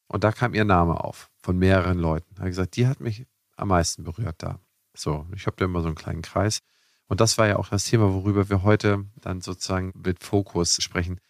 Und 0.06 0.24
da 0.24 0.32
kam 0.32 0.54
ihr 0.54 0.64
Name 0.64 1.02
auf 1.02 1.30
von 1.40 1.58
mehreren 1.58 1.98
Leuten. 1.98 2.34
Er 2.36 2.42
hat 2.42 2.48
gesagt, 2.48 2.76
die 2.76 2.86
hat 2.86 3.00
mich 3.00 3.26
am 3.56 3.68
meisten 3.68 4.04
berührt 4.04 4.36
da. 4.38 4.60
So, 4.94 5.26
ich 5.34 5.46
habe 5.46 5.56
da 5.56 5.64
immer 5.64 5.82
so 5.82 5.86
einen 5.86 5.96
kleinen 5.96 6.22
Kreis. 6.22 6.60
Und 7.06 7.20
das 7.20 7.38
war 7.38 7.48
ja 7.48 7.56
auch 7.56 7.68
das 7.68 7.84
Thema, 7.84 8.12
worüber 8.12 8.48
wir 8.48 8.62
heute 8.62 9.06
dann 9.20 9.40
sozusagen 9.40 9.92
mit 9.96 10.22
Fokus 10.22 10.76
sprechen. 10.80 11.20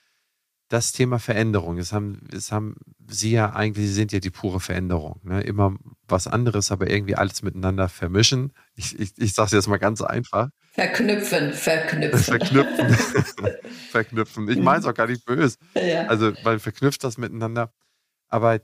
Das 0.71 0.93
Thema 0.93 1.19
Veränderung, 1.19 1.77
das 1.77 1.93
haben, 1.93 2.27
das 2.31 2.53
haben 2.53 2.77
Sie 3.09 3.33
ja 3.33 3.51
eigentlich, 3.53 3.89
Sie 3.89 3.93
sind 3.93 4.13
ja 4.13 4.21
die 4.21 4.31
pure 4.31 4.61
Veränderung. 4.61 5.21
Ne? 5.25 5.43
Immer 5.43 5.75
was 6.07 6.27
anderes, 6.27 6.71
aber 6.71 6.89
irgendwie 6.89 7.17
alles 7.17 7.43
miteinander 7.43 7.89
vermischen. 7.89 8.53
Ich, 8.77 8.99
ich, 8.99 9.13
ich 9.19 9.35
sage 9.35 9.47
es 9.47 9.53
jetzt 9.53 9.67
mal 9.67 9.79
ganz 9.79 10.01
einfach. 10.01 10.49
Verknüpfen, 10.73 11.53
verknüpfen. 11.53 12.39
Verknüpfen. 12.39 12.97
verknüpfen. 13.91 14.49
Ich 14.49 14.59
meine 14.59 14.79
es 14.79 14.87
auch 14.87 14.95
gar 14.95 15.09
nicht 15.09 15.27
böse. 15.27 15.57
Ja. 15.75 16.07
Also, 16.07 16.33
weil 16.45 16.59
verknüpft 16.59 17.05
das 17.05 17.19
miteinander. 17.19 17.73
Aber 18.29 18.61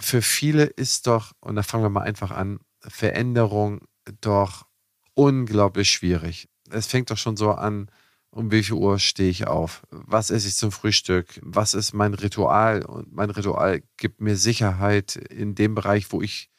für 0.00 0.22
viele 0.22 0.64
ist 0.64 1.06
doch, 1.06 1.32
und 1.40 1.54
da 1.54 1.62
fangen 1.62 1.84
wir 1.84 1.90
mal 1.90 2.02
einfach 2.02 2.32
an, 2.32 2.58
Veränderung 2.80 3.86
doch 4.20 4.66
unglaublich 5.14 5.90
schwierig. 5.90 6.48
Es 6.70 6.86
fängt 6.86 7.10
doch 7.10 7.18
schon 7.18 7.36
so 7.36 7.52
an, 7.52 7.90
um 8.30 8.50
viel 8.50 8.72
Uhr 8.72 8.98
stehe 8.98 9.30
ich 9.30 9.46
auf? 9.46 9.82
Was 9.90 10.30
esse 10.30 10.48
ich 10.48 10.54
zum 10.54 10.72
Frühstück? 10.72 11.40
Was 11.42 11.74
ist 11.74 11.92
mein 11.92 12.14
Ritual? 12.14 12.84
Und 12.84 13.12
mein 13.12 13.30
Ritual 13.30 13.82
gibt 13.96 14.20
mir 14.20 14.36
Sicherheit 14.36 15.16
in 15.16 15.54
dem 15.54 15.74
Bereich, 15.74 16.12
wo 16.12 16.22
ich 16.22 16.50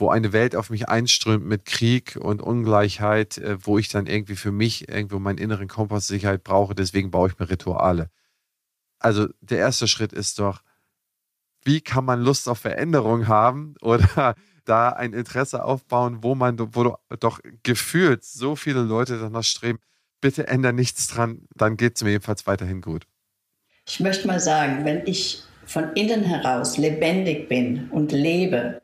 wo 0.00 0.08
eine 0.08 0.32
Welt 0.32 0.56
auf 0.56 0.70
mich 0.70 0.88
einströmt 0.88 1.44
mit 1.44 1.66
Krieg 1.66 2.16
und 2.18 2.40
Ungleichheit, 2.40 3.36
äh, 3.38 3.58
wo 3.66 3.78
ich 3.78 3.88
dann 3.90 4.06
irgendwie 4.06 4.36
für 4.36 4.50
mich 4.50 4.88
irgendwo 4.88 5.18
meinen 5.18 5.38
inneren 5.38 5.68
Kompass 5.68 6.06
Sicherheit 6.06 6.42
brauche. 6.42 6.74
Deswegen 6.74 7.10
baue 7.10 7.28
ich 7.28 7.38
mir 7.38 7.50
Rituale. 7.50 8.10
Also 8.98 9.28
der 9.40 9.58
erste 9.58 9.88
Schritt 9.88 10.12
ist 10.12 10.38
doch, 10.38 10.62
wie 11.64 11.82
kann 11.82 12.06
man 12.06 12.22
Lust 12.22 12.48
auf 12.48 12.58
Veränderung 12.58 13.28
haben 13.28 13.74
oder 13.82 14.34
da 14.64 14.90
ein 14.90 15.12
Interesse 15.12 15.64
aufbauen, 15.64 16.22
wo 16.22 16.34
man 16.34 16.58
wo 16.58 16.96
doch 17.18 17.40
gefühlt 17.62 18.24
so 18.24 18.56
viele 18.56 18.82
Leute 18.82 19.18
danach 19.18 19.44
streben, 19.44 19.80
bitte 20.20 20.46
ändere 20.48 20.72
nichts 20.72 21.08
dran, 21.08 21.46
dann 21.54 21.76
geht 21.76 21.96
es 21.96 22.04
mir 22.04 22.10
jedenfalls 22.10 22.46
weiterhin 22.46 22.80
gut. 22.80 23.06
Ich 23.86 24.00
möchte 24.00 24.26
mal 24.26 24.40
sagen, 24.40 24.84
wenn 24.84 25.06
ich 25.06 25.42
von 25.66 25.92
innen 25.94 26.22
heraus 26.22 26.76
lebendig 26.76 27.48
bin 27.48 27.88
und 27.90 28.12
lebe, 28.12 28.82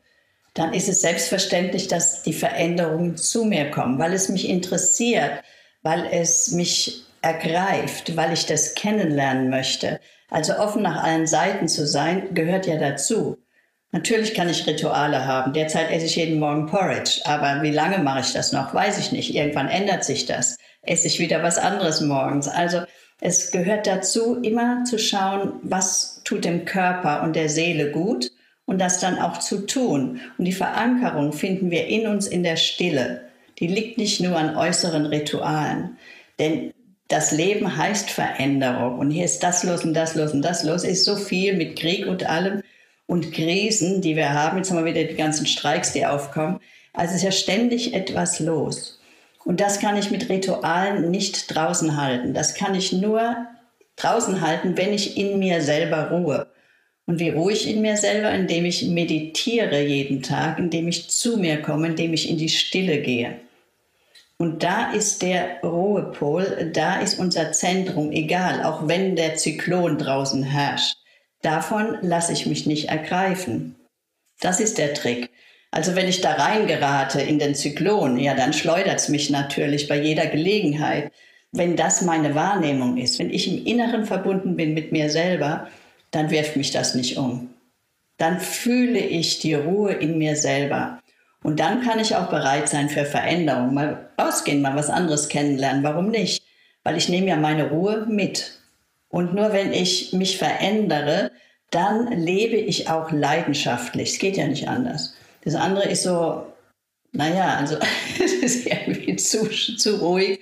dann 0.53 0.73
ist 0.73 0.89
es 0.89 1.01
selbstverständlich, 1.01 1.87
dass 1.87 2.23
die 2.23 2.33
Veränderungen 2.33 3.15
zu 3.15 3.45
mir 3.45 3.69
kommen, 3.69 3.99
weil 3.99 4.13
es 4.13 4.29
mich 4.29 4.49
interessiert, 4.49 5.43
weil 5.83 6.07
es 6.11 6.51
mich 6.51 7.03
ergreift, 7.21 8.15
weil 8.15 8.33
ich 8.33 8.45
das 8.45 8.73
kennenlernen 8.73 9.49
möchte. 9.49 9.99
Also 10.29 10.57
offen 10.57 10.81
nach 10.81 11.03
allen 11.03 11.27
Seiten 11.27 11.67
zu 11.67 11.85
sein, 11.85 12.33
gehört 12.33 12.65
ja 12.65 12.77
dazu. 12.77 13.37
Natürlich 13.91 14.33
kann 14.33 14.49
ich 14.49 14.67
Rituale 14.67 15.25
haben. 15.25 15.53
Derzeit 15.53 15.89
esse 15.91 16.05
ich 16.05 16.17
jeden 16.17 16.39
Morgen 16.39 16.65
Porridge. 16.67 17.21
Aber 17.23 17.61
wie 17.61 17.71
lange 17.71 17.99
mache 17.99 18.19
ich 18.19 18.33
das 18.33 18.51
noch? 18.51 18.73
Weiß 18.73 18.99
ich 18.99 19.11
nicht. 19.11 19.33
Irgendwann 19.33 19.69
ändert 19.69 20.03
sich 20.03 20.25
das. 20.25 20.57
Esse 20.81 21.07
ich 21.07 21.19
wieder 21.19 21.41
was 21.41 21.57
anderes 21.57 22.01
morgens. 22.01 22.47
Also 22.47 22.81
es 23.21 23.51
gehört 23.51 23.87
dazu, 23.87 24.35
immer 24.41 24.83
zu 24.83 24.99
schauen, 24.99 25.53
was 25.63 26.21
tut 26.23 26.45
dem 26.45 26.65
Körper 26.65 27.23
und 27.23 27.35
der 27.35 27.49
Seele 27.49 27.91
gut 27.91 28.31
und 28.65 28.79
das 28.79 28.99
dann 28.99 29.17
auch 29.17 29.37
zu 29.37 29.65
tun. 29.65 30.19
Und 30.37 30.45
die 30.45 30.51
Verankerung 30.51 31.31
finden 31.31 31.71
wir 31.71 31.87
in 31.87 32.07
uns 32.07 32.27
in 32.27 32.43
der 32.43 32.57
Stille. 32.57 33.21
Die 33.59 33.67
liegt 33.67 33.97
nicht 33.97 34.19
nur 34.19 34.37
an 34.37 34.55
äußeren 34.55 35.05
Ritualen. 35.05 35.97
Denn 36.37 36.73
das 37.07 37.31
Leben 37.31 37.77
heißt 37.77 38.09
Veränderung. 38.09 38.99
Und 38.99 39.11
hier 39.11 39.25
ist 39.25 39.41
das 39.41 39.63
los 39.63 39.85
und 39.85 39.93
das 39.93 40.15
los 40.15 40.33
und 40.33 40.41
das 40.41 40.63
los. 40.63 40.83
Ist 40.83 41.05
so 41.05 41.15
viel 41.15 41.55
mit 41.55 41.79
Krieg 41.79 42.05
und 42.05 42.29
allem 42.29 42.61
und 43.07 43.31
Krisen, 43.31 44.01
die 44.01 44.15
wir 44.15 44.33
haben. 44.33 44.57
Jetzt 44.57 44.69
haben 44.69 44.77
wir 44.77 44.93
wieder 44.93 45.05
die 45.05 45.15
ganzen 45.15 45.47
Streiks, 45.47 45.93
die 45.93 46.05
aufkommen. 46.05 46.59
Also 46.93 47.15
ist 47.15 47.23
ja 47.23 47.31
ständig 47.31 47.93
etwas 47.93 48.39
los. 48.39 48.99
Und 49.43 49.61
das 49.61 49.79
kann 49.79 49.97
ich 49.97 50.11
mit 50.11 50.29
Ritualen 50.29 51.09
nicht 51.09 51.55
draußen 51.55 51.99
halten. 51.99 52.33
Das 52.33 52.53
kann 52.53 52.75
ich 52.75 52.91
nur 52.91 53.47
draußen 53.95 54.41
halten, 54.41 54.77
wenn 54.77 54.93
ich 54.93 55.17
in 55.17 55.39
mir 55.39 55.61
selber 55.61 56.11
ruhe. 56.11 56.47
Und 57.05 57.19
wie 57.19 57.29
ruhe 57.29 57.53
ich 57.53 57.69
in 57.69 57.81
mir 57.81 57.95
selber? 57.95 58.31
Indem 58.31 58.65
ich 58.65 58.85
meditiere 58.85 59.81
jeden 59.81 60.21
Tag, 60.21 60.59
indem 60.59 60.89
ich 60.89 61.09
zu 61.09 61.37
mir 61.37 61.61
komme, 61.61 61.87
indem 61.87 62.13
ich 62.13 62.29
in 62.29 62.37
die 62.37 62.49
Stille 62.49 63.01
gehe. 63.01 63.39
Und 64.37 64.61
da 64.61 64.91
ist 64.91 65.21
der 65.21 65.61
Ruhepol, 65.63 66.71
da 66.73 66.99
ist 66.99 67.17
unser 67.17 67.53
Zentrum, 67.53 68.11
egal, 68.11 68.63
auch 68.63 68.87
wenn 68.87 69.15
der 69.15 69.35
Zyklon 69.35 69.97
draußen 69.97 70.43
herrscht. 70.43 70.96
Davon 71.41 71.97
lasse 72.01 72.33
ich 72.33 72.45
mich 72.45 72.65
nicht 72.65 72.89
ergreifen. 72.89 73.75
Das 74.39 74.59
ist 74.59 74.77
der 74.77 74.93
Trick. 74.93 75.29
Also 75.71 75.95
wenn 75.95 76.07
ich 76.07 76.21
da 76.21 76.33
reingerate 76.33 77.21
in 77.21 77.39
den 77.39 77.55
Zyklon, 77.55 78.17
ja, 78.17 78.33
dann 78.33 78.53
schleudert 78.53 78.99
es 78.99 79.09
mich 79.09 79.29
natürlich 79.29 79.87
bei 79.87 79.99
jeder 79.99 80.27
Gelegenheit. 80.27 81.11
Wenn 81.51 81.75
das 81.75 82.01
meine 82.01 82.35
Wahrnehmung 82.35 82.97
ist, 82.97 83.19
wenn 83.19 83.29
ich 83.29 83.47
im 83.47 83.65
Inneren 83.65 84.05
verbunden 84.05 84.55
bin 84.55 84.73
mit 84.73 84.91
mir 84.91 85.09
selber, 85.09 85.67
dann 86.11 86.29
wirft 86.29 86.55
mich 86.55 86.71
das 86.71 86.95
nicht 86.95 87.17
um. 87.17 87.49
Dann 88.17 88.39
fühle 88.39 88.99
ich 88.99 89.39
die 89.39 89.53
Ruhe 89.53 89.93
in 89.93 90.17
mir 90.17 90.35
selber. 90.35 90.99
Und 91.43 91.59
dann 91.59 91.81
kann 91.81 91.99
ich 91.99 92.15
auch 92.15 92.29
bereit 92.29 92.67
sein 92.67 92.89
für 92.89 93.05
Veränderung. 93.05 93.73
Mal 93.73 94.09
rausgehen, 94.19 94.61
mal 94.61 94.75
was 94.75 94.89
anderes 94.89 95.29
kennenlernen. 95.29 95.83
Warum 95.83 96.09
nicht? 96.09 96.43
Weil 96.83 96.97
ich 96.97 97.09
nehme 97.09 97.27
ja 97.27 97.35
meine 97.35 97.69
Ruhe 97.69 98.05
mit. 98.07 98.56
Und 99.17 99.33
nur 99.33 99.51
wenn 99.51 99.73
ich 99.73 100.13
mich 100.13 100.37
verändere, 100.37 101.31
dann 101.71 102.11
lebe 102.11 102.55
ich 102.55 102.87
auch 102.87 103.11
leidenschaftlich. 103.11 104.11
Es 104.11 104.19
geht 104.19 104.37
ja 104.37 104.45
nicht 104.45 104.67
anders. 104.67 105.15
Das 105.43 105.55
andere 105.55 105.89
ist 105.89 106.03
so, 106.03 106.45
naja, 107.13 107.55
also 107.55 107.77
es 108.23 108.33
ist 108.33 108.67
irgendwie 108.67 109.15
zu, 109.15 109.49
zu 109.49 109.95
ruhig 110.01 110.39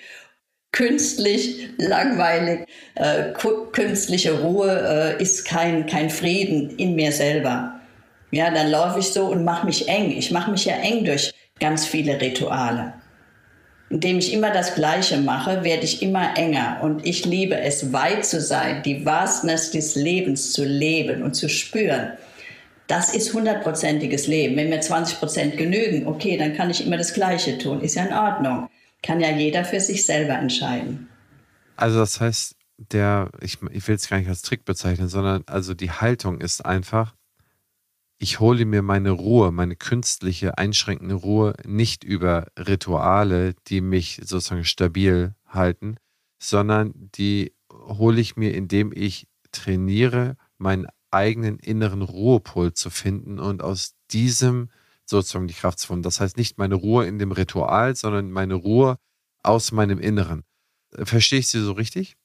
künstlich, 0.73 1.69
langweilig, 1.77 2.67
äh, 2.95 3.31
künstliche 3.71 4.41
Ruhe 4.41 5.15
äh, 5.17 5.23
ist 5.23 5.45
kein, 5.45 5.85
kein 5.85 6.09
Frieden 6.09 6.71
in 6.71 6.95
mir 6.95 7.13
selber. 7.13 7.79
Ja, 8.31 8.51
dann 8.51 8.67
laufe 8.67 8.99
ich 8.99 9.07
so 9.07 9.27
und 9.27 9.45
mache 9.45 9.65
mich 9.65 9.87
eng. 9.87 10.11
Ich 10.11 10.31
mache 10.31 10.51
mich 10.51 10.65
ja 10.65 10.75
eng 10.75 11.05
durch 11.05 11.33
ganz 11.61 11.85
viele 11.85 12.19
Rituale. 12.19 12.93
Indem 13.89 14.17
ich 14.17 14.33
immer 14.33 14.51
das 14.51 14.75
Gleiche 14.75 15.17
mache, 15.17 15.63
werde 15.63 15.83
ich 15.83 16.01
immer 16.01 16.37
enger. 16.37 16.79
Und 16.81 17.05
ich 17.05 17.25
liebe 17.25 17.57
es, 17.57 17.93
weit 17.93 18.25
zu 18.25 18.41
sein, 18.41 18.81
die 18.83 19.05
Vastness 19.05 19.71
des 19.71 19.95
Lebens 19.95 20.53
zu 20.53 20.65
leben 20.65 21.21
und 21.21 21.35
zu 21.35 21.49
spüren. 21.49 22.13
Das 22.87 23.15
ist 23.15 23.33
hundertprozentiges 23.33 24.27
Leben. 24.27 24.55
Wenn 24.55 24.69
mir 24.69 24.81
20 24.81 25.19
Prozent 25.19 25.57
genügen, 25.57 26.07
okay, 26.07 26.37
dann 26.37 26.55
kann 26.55 26.69
ich 26.69 26.85
immer 26.85 26.97
das 26.97 27.13
Gleiche 27.13 27.57
tun. 27.57 27.81
Ist 27.81 27.95
ja 27.95 28.05
in 28.05 28.13
Ordnung 28.13 28.69
kann 29.05 29.19
ja 29.19 29.29
jeder 29.29 29.63
für 29.63 29.79
sich 29.79 30.05
selber 30.05 30.33
entscheiden. 30.33 31.07
Also 31.75 31.99
das 31.99 32.19
heißt, 32.19 32.55
der, 32.77 33.29
ich, 33.39 33.59
ich 33.71 33.87
will 33.87 33.95
es 33.95 34.09
gar 34.09 34.17
nicht 34.17 34.27
als 34.27 34.41
Trick 34.41 34.65
bezeichnen, 34.65 35.07
sondern 35.07 35.43
also 35.45 35.73
die 35.73 35.91
Haltung 35.91 36.41
ist 36.41 36.65
einfach, 36.65 37.13
ich 38.25 38.39
hole 38.39 38.65
mir 38.65 38.81
meine 38.81 39.11
Ruhe, 39.11 39.51
meine 39.51 39.75
künstliche, 39.75 40.57
einschränkende 40.57 41.13
Ruhe 41.13 41.53
nicht 41.63 42.03
über 42.03 42.47
Rituale, 42.57 43.53
die 43.67 43.81
mich 43.81 44.19
sozusagen 44.23 44.65
stabil 44.65 45.35
halten, 45.47 45.97
sondern 46.39 47.11
die 47.13 47.53
hole 47.71 48.19
ich 48.19 48.35
mir, 48.35 48.55
indem 48.55 48.91
ich 48.91 49.27
trainiere, 49.51 50.37
meinen 50.57 50.87
eigenen 51.11 51.59
inneren 51.59 52.01
Ruhepol 52.01 52.73
zu 52.73 52.89
finden 52.89 53.37
und 53.37 53.61
aus 53.61 53.93
diesem 54.09 54.71
sozusagen 55.05 55.47
die 55.47 55.53
Kraft 55.53 55.77
zu 55.77 55.85
finden. 55.85 56.01
Das 56.01 56.19
heißt 56.19 56.35
nicht 56.35 56.57
meine 56.57 56.73
Ruhe 56.73 57.05
in 57.05 57.19
dem 57.19 57.31
Ritual, 57.31 57.95
sondern 57.95 58.31
meine 58.31 58.55
Ruhe 58.55 58.97
aus 59.43 59.71
meinem 59.71 59.99
Inneren. 59.99 60.41
Verstehe 60.91 61.37
ich 61.37 61.47
Sie 61.49 61.61
so 61.61 61.73
richtig? 61.73 62.17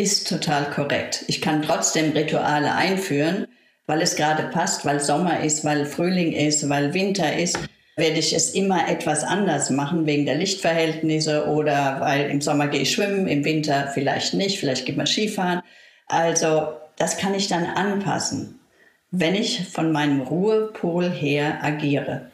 ist 0.00 0.28
total 0.28 0.70
korrekt. 0.70 1.24
Ich 1.26 1.40
kann 1.40 1.60
trotzdem 1.60 2.12
Rituale 2.12 2.72
einführen, 2.72 3.48
weil 3.88 4.02
es 4.02 4.14
gerade 4.14 4.44
passt, 4.44 4.84
weil 4.84 5.00
Sommer 5.00 5.40
ist, 5.40 5.64
weil 5.64 5.84
Frühling 5.86 6.32
ist, 6.32 6.68
weil 6.68 6.94
Winter 6.94 7.36
ist 7.36 7.58
werde 7.98 8.20
ich 8.20 8.32
es 8.32 8.54
immer 8.54 8.88
etwas 8.88 9.24
anders 9.24 9.70
machen 9.70 10.06
wegen 10.06 10.24
der 10.24 10.36
Lichtverhältnisse 10.36 11.46
oder 11.48 12.00
weil 12.00 12.30
im 12.30 12.40
Sommer 12.40 12.68
gehe 12.68 12.82
ich 12.82 12.92
schwimmen, 12.92 13.26
im 13.26 13.44
Winter 13.44 13.88
vielleicht 13.92 14.34
nicht, 14.34 14.58
vielleicht 14.58 14.86
geht 14.86 14.96
man 14.96 15.06
Skifahren. 15.06 15.62
Also 16.06 16.78
das 16.96 17.18
kann 17.18 17.34
ich 17.34 17.48
dann 17.48 17.64
anpassen, 17.64 18.60
wenn 19.10 19.34
ich 19.34 19.68
von 19.68 19.92
meinem 19.92 20.20
Ruhepol 20.20 21.10
her 21.10 21.62
agiere. 21.62 22.30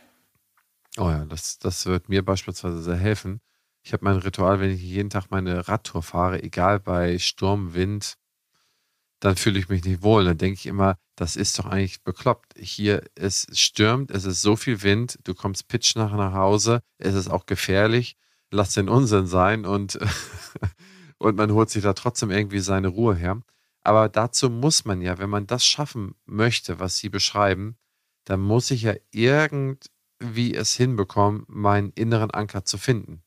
Oh 0.99 1.09
ja, 1.09 1.25
das, 1.25 1.59
das 1.59 1.87
wird 1.87 2.09
mir 2.09 2.25
beispielsweise 2.25 2.83
sehr 2.83 2.97
helfen. 2.97 3.41
Ich 3.83 3.93
habe 3.93 4.05
mein 4.05 4.17
Ritual, 4.17 4.61
wenn 4.61 4.71
ich 4.71 4.83
jeden 4.83 5.11
Tag 5.11 5.31
meine 5.31 5.67
Radtour 5.67 6.03
fahre, 6.03 6.43
egal 6.43 6.79
bei 6.79 7.19
Sturm, 7.19 7.75
Wind, 7.75 8.15
dann 9.25 9.37
fühle 9.37 9.59
ich 9.59 9.71
mich 9.71 9.83
nicht 9.85 10.03
wohl. 10.03 10.27
Dann 10.27 10.37
denke 10.37 10.59
ich 10.59 10.67
immer, 10.67 10.99
das 11.17 11.35
ist 11.35 11.59
doch 11.59 11.65
eigentlich 11.65 12.05
bekloppt. 12.05 12.53
Hier, 12.59 13.03
es 13.15 13.47
stürmt, 13.53 14.11
es 14.11 14.27
ist 14.27 14.43
so 14.43 14.55
viel 14.55 14.83
Wind, 14.83 15.19
du 15.25 15.35
kommst 15.35 15.67
pitch 15.67 15.97
nach, 15.97 16.13
nach 16.13 16.35
Hause, 16.35 16.83
es 16.99 17.15
ist 17.15 17.31
auch 17.31 17.47
gefährlich, 17.47 18.19
lass 18.51 18.75
den 18.75 18.91
Unsinn 18.91 19.27
sein 19.27 19.65
und, 19.65 19.99
und 21.19 21.37
man 21.37 21.53
holt 21.53 21.71
sich 21.71 21.83
da 21.83 21.95
trotzdem 21.95 22.31
irgendwie 22.31 22.59
seine 22.59 22.89
Ruhe 22.89 23.15
her. 23.15 23.41
Aber 23.83 24.11
dazu 24.11 24.51
muss 24.51 24.85
man 24.85 25.01
ja, 25.01 25.17
wenn 25.17 25.31
man 25.31 25.47
das 25.47 25.65
schaffen 25.65 26.17
möchte, 26.27 26.79
was 26.79 26.99
Sie 26.99 27.09
beschreiben, 27.09 27.79
dann 28.27 28.41
muss 28.41 28.71
ich 28.71 28.83
ja 28.83 28.93
irgendwie 29.11 30.55
es 30.55 30.75
hinbekommen, 30.75 31.45
meinen 31.49 31.93
inneren 31.95 32.31
Anker 32.31 32.67
zu 32.67 32.77
finden. 32.77 33.23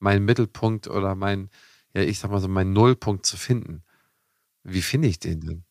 Meinen 0.00 0.24
Mittelpunkt 0.24 0.88
oder 0.88 1.14
mein, 1.14 1.48
ja, 1.94 2.02
ich 2.02 2.18
sag 2.18 2.32
mal 2.32 2.40
so, 2.40 2.48
meinen 2.48 2.72
Nullpunkt 2.72 3.24
zu 3.24 3.36
finden. 3.36 3.84
Wie 4.64 4.82
finde 4.82 5.08
ich 5.08 5.18
den 5.18 5.40
denn? 5.40 5.64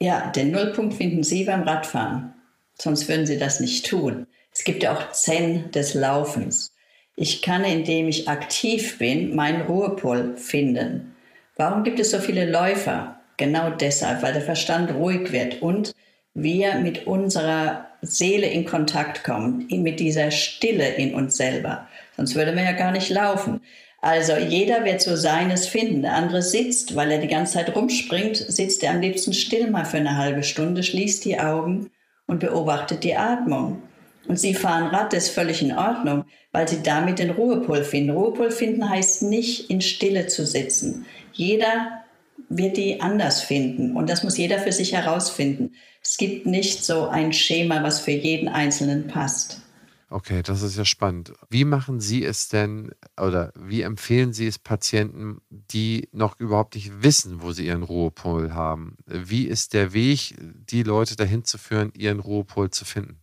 Ja, 0.00 0.30
den 0.30 0.50
Nullpunkt 0.52 0.94
finden 0.94 1.22
Sie 1.24 1.44
beim 1.44 1.62
Radfahren. 1.62 2.34
Sonst 2.74 3.08
würden 3.08 3.26
Sie 3.26 3.38
das 3.38 3.60
nicht 3.60 3.86
tun. 3.86 4.26
Es 4.52 4.64
gibt 4.64 4.82
ja 4.82 4.96
auch 4.96 5.12
Zen 5.12 5.70
des 5.72 5.94
Laufens. 5.94 6.72
Ich 7.16 7.42
kann, 7.42 7.64
indem 7.64 8.06
ich 8.06 8.28
aktiv 8.28 8.98
bin, 8.98 9.34
meinen 9.34 9.62
Ruhepol 9.62 10.36
finden. 10.36 11.16
Warum 11.56 11.82
gibt 11.82 11.98
es 11.98 12.12
so 12.12 12.20
viele 12.20 12.48
Läufer? 12.48 13.20
Genau 13.36 13.70
deshalb, 13.70 14.22
weil 14.22 14.32
der 14.32 14.42
Verstand 14.42 14.92
ruhig 14.94 15.32
wird 15.32 15.60
und 15.60 15.92
wir 16.34 16.76
mit 16.76 17.08
unserer 17.08 17.88
Seele 18.02 18.46
in 18.48 18.64
Kontakt 18.64 19.24
kommen, 19.24 19.66
mit 19.68 19.98
dieser 19.98 20.30
Stille 20.30 20.94
in 20.94 21.14
uns 21.14 21.36
selber. 21.36 21.88
Sonst 22.16 22.36
würde 22.36 22.52
man 22.52 22.64
ja 22.64 22.72
gar 22.72 22.92
nicht 22.92 23.10
laufen. 23.10 23.60
Also 24.00 24.36
jeder 24.36 24.84
wird 24.84 25.02
so 25.02 25.16
seines 25.16 25.66
finden. 25.66 26.02
Der 26.02 26.14
andere 26.14 26.42
sitzt, 26.42 26.94
weil 26.94 27.10
er 27.10 27.18
die 27.18 27.28
ganze 27.28 27.54
Zeit 27.54 27.74
rumspringt, 27.74 28.36
sitzt 28.36 28.82
er 28.84 28.92
am 28.92 29.00
liebsten 29.00 29.32
still 29.32 29.70
mal 29.70 29.84
für 29.84 29.96
eine 29.96 30.16
halbe 30.16 30.44
Stunde, 30.44 30.82
schließt 30.82 31.24
die 31.24 31.40
Augen 31.40 31.90
und 32.26 32.38
beobachtet 32.40 33.02
die 33.02 33.16
Atmung. 33.16 33.82
Und 34.28 34.38
sie 34.38 34.54
fahren 34.54 34.88
Rad, 34.88 35.12
das 35.12 35.24
ist 35.24 35.34
völlig 35.34 35.62
in 35.62 35.72
Ordnung, 35.72 36.24
weil 36.52 36.68
sie 36.68 36.82
damit 36.82 37.18
den 37.18 37.30
Ruhepol 37.30 37.82
finden. 37.82 38.10
Ruhepol 38.10 38.50
finden 38.50 38.88
heißt 38.88 39.22
nicht 39.22 39.70
in 39.70 39.80
Stille 39.80 40.26
zu 40.26 40.46
sitzen. 40.46 41.06
Jeder 41.32 42.02
wird 42.48 42.76
die 42.76 43.00
anders 43.00 43.40
finden 43.42 43.96
und 43.96 44.08
das 44.08 44.22
muss 44.22 44.38
jeder 44.38 44.58
für 44.58 44.72
sich 44.72 44.92
herausfinden. 44.92 45.72
Es 46.02 46.16
gibt 46.16 46.46
nicht 46.46 46.84
so 46.84 47.08
ein 47.08 47.32
Schema, 47.32 47.82
was 47.82 48.00
für 48.00 48.12
jeden 48.12 48.48
Einzelnen 48.48 49.08
passt. 49.08 49.60
Okay, 50.10 50.42
das 50.42 50.62
ist 50.62 50.78
ja 50.78 50.86
spannend. 50.86 51.34
Wie 51.50 51.64
machen 51.64 52.00
Sie 52.00 52.24
es 52.24 52.48
denn 52.48 52.92
oder 53.20 53.52
wie 53.54 53.82
empfehlen 53.82 54.32
Sie 54.32 54.46
es 54.46 54.58
Patienten, 54.58 55.42
die 55.50 56.08
noch 56.12 56.40
überhaupt 56.40 56.76
nicht 56.76 57.02
wissen, 57.02 57.42
wo 57.42 57.52
sie 57.52 57.66
ihren 57.66 57.82
Ruhepol 57.82 58.54
haben? 58.54 58.96
Wie 59.04 59.46
ist 59.46 59.74
der 59.74 59.92
Weg, 59.92 60.34
die 60.40 60.82
Leute 60.82 61.14
dahin 61.14 61.44
zu 61.44 61.58
führen, 61.58 61.92
ihren 61.94 62.20
Ruhepol 62.20 62.70
zu 62.70 62.86
finden? 62.86 63.20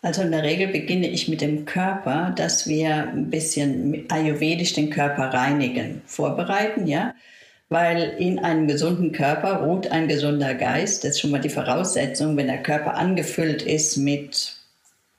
Also 0.00 0.22
in 0.22 0.32
der 0.32 0.42
Regel 0.42 0.68
beginne 0.68 1.08
ich 1.08 1.28
mit 1.28 1.42
dem 1.42 1.66
Körper, 1.66 2.32
dass 2.36 2.66
wir 2.66 3.08
ein 3.08 3.28
bisschen 3.28 4.06
ayurvedisch 4.10 4.72
den 4.72 4.90
Körper 4.90 5.24
reinigen, 5.24 6.00
vorbereiten, 6.06 6.86
ja. 6.86 7.14
Weil 7.68 8.14
in 8.18 8.38
einem 8.38 8.66
gesunden 8.66 9.12
Körper 9.12 9.62
ruht 9.62 9.88
ein 9.88 10.08
gesunder 10.08 10.54
Geist. 10.54 11.04
Das 11.04 11.12
ist 11.12 11.20
schon 11.20 11.30
mal 11.30 11.40
die 11.40 11.48
Voraussetzung, 11.48 12.36
wenn 12.36 12.46
der 12.46 12.62
Körper 12.62 12.94
angefüllt 12.94 13.62
ist 13.62 13.96
mit 13.96 14.53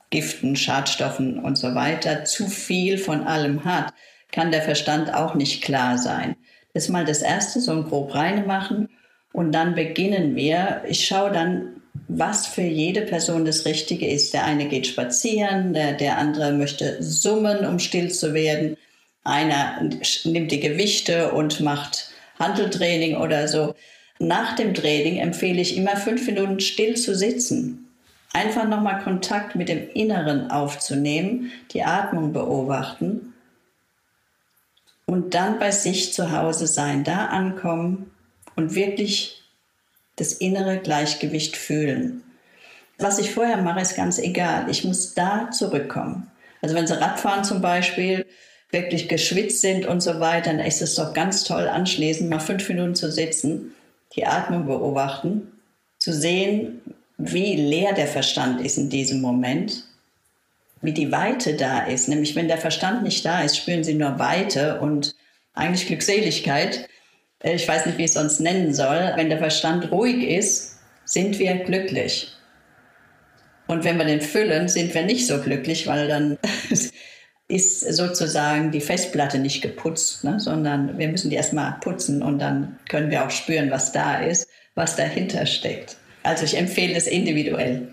Giften, 0.10 0.56
Schadstoffen 0.56 1.40
und 1.40 1.58
so 1.58 1.76
weiter 1.76 2.26
zu 2.26 2.48
viel 2.48 2.98
von 2.98 3.24
allem 3.24 3.66
hat, 3.66 3.94
kann 4.32 4.52
der 4.52 4.62
Verstand 4.62 5.14
auch 5.14 5.36
nicht 5.36 5.64
klar 5.64 5.98
sein. 5.98 6.36
Das 6.74 6.86
ist 6.86 6.90
mal 6.90 7.06
das 7.06 7.22
Erste, 7.22 7.62
so 7.62 7.72
ein 7.72 7.86
grob 7.86 8.14
reine 8.14 8.44
machen 8.44 8.90
und 9.34 9.52
dann 9.52 9.76
beginnen 9.76 10.36
wir. 10.36 10.84
Ich 10.88 11.06
schaue 11.06 11.32
dann, 11.32 11.82
was 12.08 12.46
für 12.46 12.62
jede 12.62 13.02
Person 13.02 13.46
das 13.46 13.66
Richtige 13.66 14.08
ist. 14.08 14.34
Der 14.34 14.46
eine 14.46 14.68
geht 14.68 14.88
spazieren, 14.88 15.74
der, 15.74 15.94
der 15.94 16.18
andere 16.18 16.52
möchte 16.52 17.02
summen, 17.02 17.66
um 17.66 17.80
still 17.80 18.12
zu 18.12 18.34
werden. 18.34 18.78
Einer 19.24 19.90
nimmt 20.24 20.52
die 20.52 20.60
Gewichte 20.60 21.32
und 21.32 21.62
macht 21.62 22.10
Handeltraining 22.38 23.16
oder 23.16 23.48
so. 23.48 23.74
Nach 24.20 24.56
dem 24.56 24.74
Training 24.74 25.18
empfehle 25.18 25.62
ich 25.62 25.78
immer 25.78 25.98
fünf 25.98 26.26
Minuten 26.28 26.60
still 26.60 26.96
zu 26.96 27.16
sitzen 27.16 27.85
Einfach 28.36 28.68
nochmal 28.68 29.02
Kontakt 29.02 29.56
mit 29.56 29.70
dem 29.70 29.90
Inneren 29.94 30.52
aufzunehmen, 30.52 31.54
die 31.72 31.84
Atmung 31.84 32.34
beobachten 32.34 33.34
und 35.06 35.34
dann 35.34 35.58
bei 35.58 35.72
sich 35.72 36.14
zu 36.14 36.34
Hause 36.34 36.68
sein, 36.68 37.06
da 37.06 37.28
ankommen 37.28 38.12
und 38.58 38.76
wirklich 38.76 39.42
das 40.18 40.34
innere 40.34 40.80
Gleichgewicht 40.80 41.56
fühlen. 41.56 42.24
Was 42.98 43.20
ich 43.20 43.32
vorher 43.32 43.62
mache, 43.62 43.80
ist 43.80 43.96
ganz 43.96 44.20
egal. 44.20 44.70
Ich 44.70 44.84
muss 44.84 45.14
da 45.14 45.50
zurückkommen. 45.52 46.30
Also 46.62 46.76
wenn 46.76 46.88
Sie 46.88 47.00
Radfahren 47.00 47.46
zum 47.46 47.62
Beispiel 47.62 48.26
wirklich 48.70 49.08
geschwitzt 49.08 49.62
sind 49.62 49.86
und 49.86 50.02
so 50.02 50.20
weiter, 50.20 50.52
dann 50.52 50.60
ist 50.60 50.82
es 50.82 50.96
doch 50.96 51.14
ganz 51.14 51.46
toll, 51.46 51.70
anschließend 51.70 52.30
mal 52.30 52.40
fünf 52.42 52.68
Minuten 52.68 52.96
zu 52.96 53.10
sitzen, 53.10 53.74
die 54.14 54.26
Atmung 54.26 54.66
beobachten, 54.66 55.54
zu 56.00 56.12
sehen, 56.12 56.82
wie 57.18 57.56
leer 57.56 57.94
der 57.94 58.08
Verstand 58.08 58.62
ist 58.62 58.78
in 58.78 58.90
diesem 58.90 59.22
Moment, 59.22 59.86
wie 60.82 60.94
die 60.94 61.12
Weite 61.12 61.56
da 61.56 61.86
ist. 61.86 62.08
Nämlich 62.08 62.36
wenn 62.36 62.48
der 62.48 62.58
Verstand 62.58 63.04
nicht 63.04 63.26
da 63.26 63.42
ist, 63.42 63.58
spüren 63.58 63.84
sie 63.84 63.94
nur 63.94 64.20
Weite 64.20 64.80
und 64.80 65.16
eigentlich 65.54 65.88
Glückseligkeit. 65.88 66.88
Äh, 67.40 67.56
ich 67.56 67.68
weiß 67.68 67.86
nicht, 67.86 67.98
wie 67.98 68.04
ich 68.04 68.10
es 68.10 68.16
sonst 68.16 68.40
nennen 68.40 68.74
soll. 68.74 69.14
Wenn 69.16 69.30
der 69.30 69.40
Verstand 69.40 69.92
ruhig 69.92 70.28
ist, 70.28 70.78
sind 71.06 71.40
wir 71.40 71.56
glücklich. 71.56 72.32
Und 73.68 73.84
wenn 73.84 73.98
wir 73.98 74.06
den 74.06 74.22
füllen, 74.22 74.68
sind 74.68 74.94
wir 74.94 75.04
nicht 75.04 75.26
so 75.26 75.40
glücklich, 75.40 75.88
weil 75.88 76.08
dann 76.08 76.38
ist 77.48 77.80
sozusagen 77.96 78.72
die 78.72 78.82
Festplatte 78.82 79.40
nicht 79.40 79.62
geputzt, 79.62 80.24
ne? 80.24 80.40
sondern 80.40 80.98
wir 80.98 81.08
müssen 81.08 81.30
die 81.30 81.36
erstmal 81.36 81.78
putzen 81.80 82.22
und 82.22 82.40
dann 82.40 82.80
können 82.90 83.12
wir 83.12 83.26
auch 83.26 83.30
spüren, 83.30 83.72
was 83.72 83.92
da 83.92 84.20
ist, 84.20 84.48
was 84.76 84.96
dahinter 84.96 85.46
steckt. 85.46 85.98
Also 86.26 86.44
ich 86.44 86.58
empfehle 86.58 86.96
es 86.96 87.08
individuell. 87.08 87.92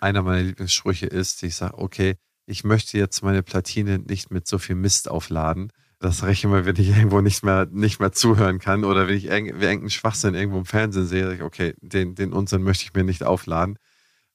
Einer 0.00 0.22
meiner 0.22 0.42
Lieblingssprüche 0.42 1.06
ist, 1.06 1.42
ich 1.42 1.56
sage, 1.56 1.78
okay, 1.78 2.14
ich 2.46 2.64
möchte 2.64 2.96
jetzt 2.96 3.22
meine 3.22 3.42
Platine 3.42 3.98
nicht 3.98 4.30
mit 4.30 4.46
so 4.46 4.58
viel 4.58 4.76
Mist 4.76 5.10
aufladen. 5.10 5.72
Das 5.98 6.22
ich 6.22 6.44
immer, 6.44 6.64
wenn 6.64 6.76
ich 6.76 6.88
irgendwo 6.88 7.20
nicht 7.20 7.44
mehr, 7.44 7.68
nicht 7.70 8.00
mehr 8.00 8.12
zuhören 8.12 8.58
kann 8.58 8.84
oder 8.84 9.06
wenn 9.08 9.16
ich 9.16 9.26
irgendeinen 9.26 9.90
Schwachsinn 9.90 10.34
irgendwo 10.34 10.58
im 10.58 10.64
Fernsehen 10.64 11.06
sehe, 11.06 11.44
okay, 11.44 11.74
den, 11.80 12.14
den 12.14 12.32
Unsinn 12.32 12.62
möchte 12.62 12.84
ich 12.84 12.94
mir 12.94 13.04
nicht 13.04 13.22
aufladen. 13.22 13.78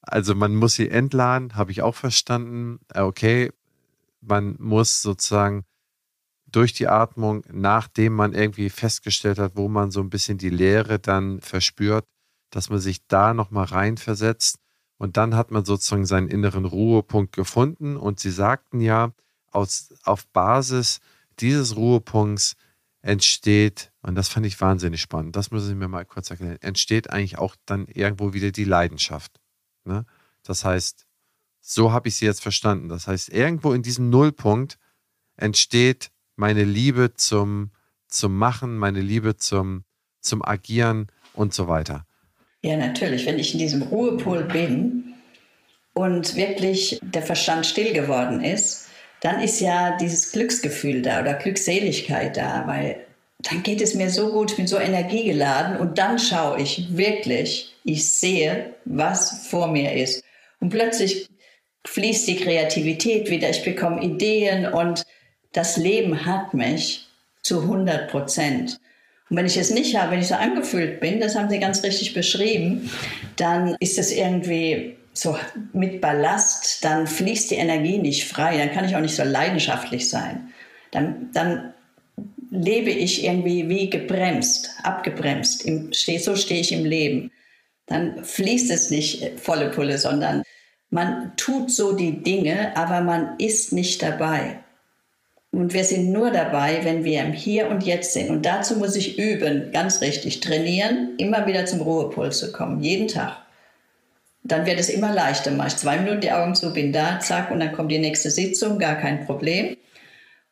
Also 0.01 0.35
man 0.35 0.55
muss 0.55 0.75
sie 0.75 0.89
entladen, 0.89 1.55
habe 1.55 1.71
ich 1.71 1.81
auch 1.81 1.95
verstanden. 1.95 2.79
Äh, 2.93 3.01
okay, 3.01 3.51
man 4.21 4.55
muss 4.59 5.01
sozusagen 5.01 5.63
durch 6.45 6.73
die 6.73 6.87
Atmung, 6.87 7.43
nachdem 7.51 8.13
man 8.13 8.33
irgendwie 8.33 8.69
festgestellt 8.69 9.39
hat, 9.39 9.55
wo 9.55 9.67
man 9.67 9.91
so 9.91 9.99
ein 9.99 10.09
bisschen 10.09 10.37
die 10.37 10.49
Leere 10.49 10.99
dann 10.99 11.41
verspürt, 11.41 12.05
dass 12.49 12.69
man 12.69 12.79
sich 12.79 13.05
da 13.07 13.33
nochmal 13.33 13.65
reinversetzt 13.65 14.59
und 14.97 15.17
dann 15.17 15.35
hat 15.35 15.51
man 15.51 15.65
sozusagen 15.65 16.05
seinen 16.05 16.27
inneren 16.27 16.65
Ruhepunkt 16.65 17.35
gefunden 17.35 17.97
und 17.97 18.19
sie 18.19 18.31
sagten 18.31 18.81
ja, 18.81 19.13
aus, 19.51 19.93
auf 20.03 20.27
Basis 20.27 20.99
dieses 21.39 21.75
Ruhepunkts 21.75 22.55
entsteht, 23.01 23.91
und 24.01 24.15
das 24.15 24.27
fand 24.27 24.45
ich 24.45 24.59
wahnsinnig 24.59 25.01
spannend, 25.01 25.35
das 25.35 25.51
müssen 25.51 25.67
Sie 25.67 25.75
mir 25.75 25.87
mal 25.87 26.05
kurz 26.05 26.29
erklären, 26.29 26.57
entsteht 26.61 27.09
eigentlich 27.09 27.37
auch 27.37 27.55
dann 27.65 27.85
irgendwo 27.87 28.33
wieder 28.33 28.51
die 28.51 28.63
Leidenschaft. 28.63 29.39
Ne? 29.85 30.05
Das 30.43 30.65
heißt, 30.65 31.05
so 31.69 31.91
habe 31.91 32.07
ich 32.07 32.15
sie 32.15 32.25
jetzt 32.25 32.41
verstanden. 32.41 32.87
Das 32.87 33.07
heißt, 33.07 33.27
irgendwo 33.27 33.73
in 33.73 33.83
diesem 33.83 34.09
Nullpunkt 34.09 34.79
entsteht 35.35 36.11
meine 36.37 36.63
Liebe 36.63 37.13
zum, 37.13 37.71
zum 38.07 38.37
Machen, 38.37 38.77
meine 38.77 39.01
Liebe 39.01 39.35
zum, 39.35 39.83
zum 40.21 40.43
Agieren 40.43 41.07
und 41.33 41.53
so 41.53 41.67
weiter. 41.67 42.06
Ja, 42.67 42.75
natürlich. 42.75 43.25
Wenn 43.25 43.39
ich 43.39 43.53
in 43.53 43.59
diesem 43.59 43.81
Ruhepol 43.81 44.43
bin 44.43 45.13
und 45.93 46.35
wirklich 46.35 46.99
der 47.01 47.21
Verstand 47.21 47.65
still 47.65 47.93
geworden 47.93 48.43
ist, 48.43 48.89
dann 49.21 49.41
ist 49.41 49.61
ja 49.61 49.95
dieses 49.95 50.33
Glücksgefühl 50.33 51.01
da 51.01 51.21
oder 51.21 51.35
Glückseligkeit 51.35 52.35
da, 52.35 52.67
weil 52.67 53.05
dann 53.39 53.63
geht 53.63 53.79
es 53.79 53.93
mir 53.93 54.09
so 54.09 54.33
gut, 54.33 54.51
ich 54.51 54.57
bin 54.57 54.67
so 54.67 54.77
energiegeladen 54.79 55.77
und 55.77 55.97
dann 55.97 56.19
schaue 56.19 56.61
ich 56.61 56.97
wirklich, 56.97 57.73
ich 57.85 58.13
sehe, 58.13 58.73
was 58.83 59.47
vor 59.47 59.67
mir 59.67 59.93
ist. 59.93 60.21
Und 60.59 60.67
plötzlich 60.67 61.29
fließt 61.85 62.27
die 62.27 62.35
Kreativität 62.35 63.29
wieder, 63.29 63.49
ich 63.49 63.63
bekomme 63.63 64.03
Ideen 64.03 64.65
und 64.65 65.05
das 65.53 65.77
Leben 65.77 66.25
hat 66.25 66.53
mich 66.53 67.07
zu 67.43 67.61
100 67.61 68.11
Prozent. 68.11 68.77
Und 69.29 69.37
wenn 69.37 69.45
ich 69.45 69.57
es 69.57 69.71
nicht 69.71 69.97
habe, 69.97 70.11
wenn 70.11 70.19
ich 70.19 70.27
so 70.27 70.35
angefühlt 70.35 70.99
bin, 70.99 71.19
das 71.19 71.35
haben 71.35 71.49
Sie 71.49 71.59
ganz 71.59 71.83
richtig 71.83 72.13
beschrieben, 72.13 72.89
dann 73.35 73.75
ist 73.79 73.99
es 73.99 74.11
irgendwie 74.11 74.95
so 75.13 75.37
mit 75.73 75.99
Ballast, 75.99 76.83
dann 76.83 77.07
fließt 77.07 77.51
die 77.51 77.55
Energie 77.55 77.97
nicht 77.97 78.25
frei, 78.25 78.57
dann 78.57 78.71
kann 78.71 78.85
ich 78.85 78.95
auch 78.95 79.01
nicht 79.01 79.15
so 79.15 79.23
leidenschaftlich 79.23 80.09
sein. 80.09 80.53
Dann, 80.91 81.29
dann 81.33 81.73
lebe 82.51 82.91
ich 82.91 83.23
irgendwie 83.23 83.67
wie 83.67 83.89
gebremst, 83.89 84.69
abgebremst. 84.83 85.65
Im, 85.65 85.91
so 85.91 86.35
stehe 86.35 86.61
ich 86.61 86.71
im 86.71 86.85
Leben. 86.85 87.31
Dann 87.87 88.23
fließt 88.23 88.71
es 88.71 88.89
nicht 88.89 89.39
volle 89.39 89.69
Pulle, 89.69 89.97
sondern 89.97 90.43
man 90.89 91.33
tut 91.35 91.71
so 91.71 91.93
die 91.93 92.23
Dinge, 92.23 92.75
aber 92.77 93.01
man 93.01 93.37
ist 93.39 93.73
nicht 93.73 94.01
dabei. 94.01 94.59
Und 95.57 95.73
wir 95.73 95.83
sind 95.85 96.11
nur 96.11 96.29
dabei, 96.29 96.81
wenn 96.83 97.03
wir 97.03 97.23
im 97.23 97.33
Hier 97.33 97.67
und 97.67 97.81
Jetzt 97.81 98.13
sind. 98.13 98.29
Und 98.29 98.45
dazu 98.45 98.75
muss 98.75 98.95
ich 98.95 99.17
üben, 99.17 99.71
ganz 99.71 100.01
richtig, 100.01 100.39
trainieren, 100.39 101.15
immer 101.17 101.47
wieder 101.47 101.65
zum 101.65 101.81
Ruhepuls 101.81 102.37
zu 102.37 102.51
kommen, 102.51 102.83
jeden 102.83 103.07
Tag. 103.07 103.37
Dann 104.43 104.67
wird 104.67 104.79
es 104.79 104.87
immer 104.87 105.11
leichter. 105.11 105.49
Mache 105.49 105.69
ich 105.69 105.77
zwei 105.77 105.97
Minuten 105.97 106.21
die 106.21 106.31
Augen 106.31 106.53
zu, 106.53 106.71
bin 106.73 106.93
da, 106.93 107.19
zack, 107.19 107.49
und 107.49 107.59
dann 107.59 107.71
kommt 107.71 107.91
die 107.91 107.97
nächste 107.97 108.29
Sitzung, 108.29 108.77
gar 108.77 108.97
kein 108.97 109.25
Problem. 109.25 109.75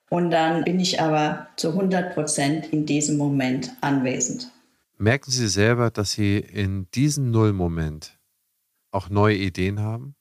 Und 0.09 0.31
dann 0.31 0.63
bin 0.63 0.79
ich 0.79 0.99
aber 0.99 1.49
zu 1.55 1.69
100 1.69 2.15
Prozent 2.15 2.73
in 2.73 2.87
diesem 2.87 3.17
Moment 3.17 3.73
anwesend. 3.81 4.51
Merken 4.97 5.29
Sie 5.29 5.49
selber, 5.49 5.91
dass 5.91 6.13
Sie 6.13 6.39
in 6.39 6.87
diesem 6.95 7.29
Nullmoment 7.29 8.17
auch 8.89 9.11
neue 9.11 9.35
Ideen 9.35 9.81
haben? 9.81 10.15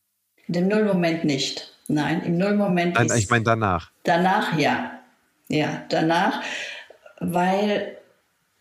In 0.47 0.53
dem 0.53 0.69
Nullmoment 0.69 1.25
nicht. 1.25 1.74
Nein, 1.89 2.23
im 2.25 2.39
Nullmoment. 2.39 2.95
Nein, 2.95 3.11
ich 3.17 3.29
meine 3.29 3.45
danach. 3.45 3.91
Danach 4.05 4.59
ja. 4.59 5.01
Ja, 5.49 5.85
danach, 5.91 6.43
weil 7.21 7.99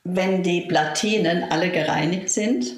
wenn 0.03 0.43
die 0.43 0.61
Platinen 0.61 1.43
alle 1.49 1.71
gereinigt 1.71 2.29
sind, 2.29 2.75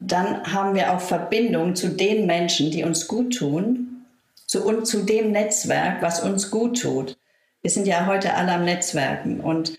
dann 0.00 0.52
haben 0.52 0.74
wir 0.74 0.92
auch 0.92 1.00
Verbindung 1.00 1.76
zu 1.76 1.88
den 1.88 2.26
Menschen, 2.26 2.70
die 2.70 2.84
uns 2.84 3.06
gut 3.06 3.36
tun, 3.36 4.04
zu, 4.46 4.64
und 4.64 4.86
zu 4.86 5.04
dem 5.04 5.32
Netzwerk, 5.32 6.02
was 6.02 6.20
uns 6.20 6.50
gut 6.50 6.80
tut. 6.80 7.16
Wir 7.62 7.70
sind 7.70 7.86
ja 7.86 8.06
heute 8.06 8.34
alle 8.34 8.52
am 8.52 8.64
Netzwerken 8.64 9.40
und 9.40 9.78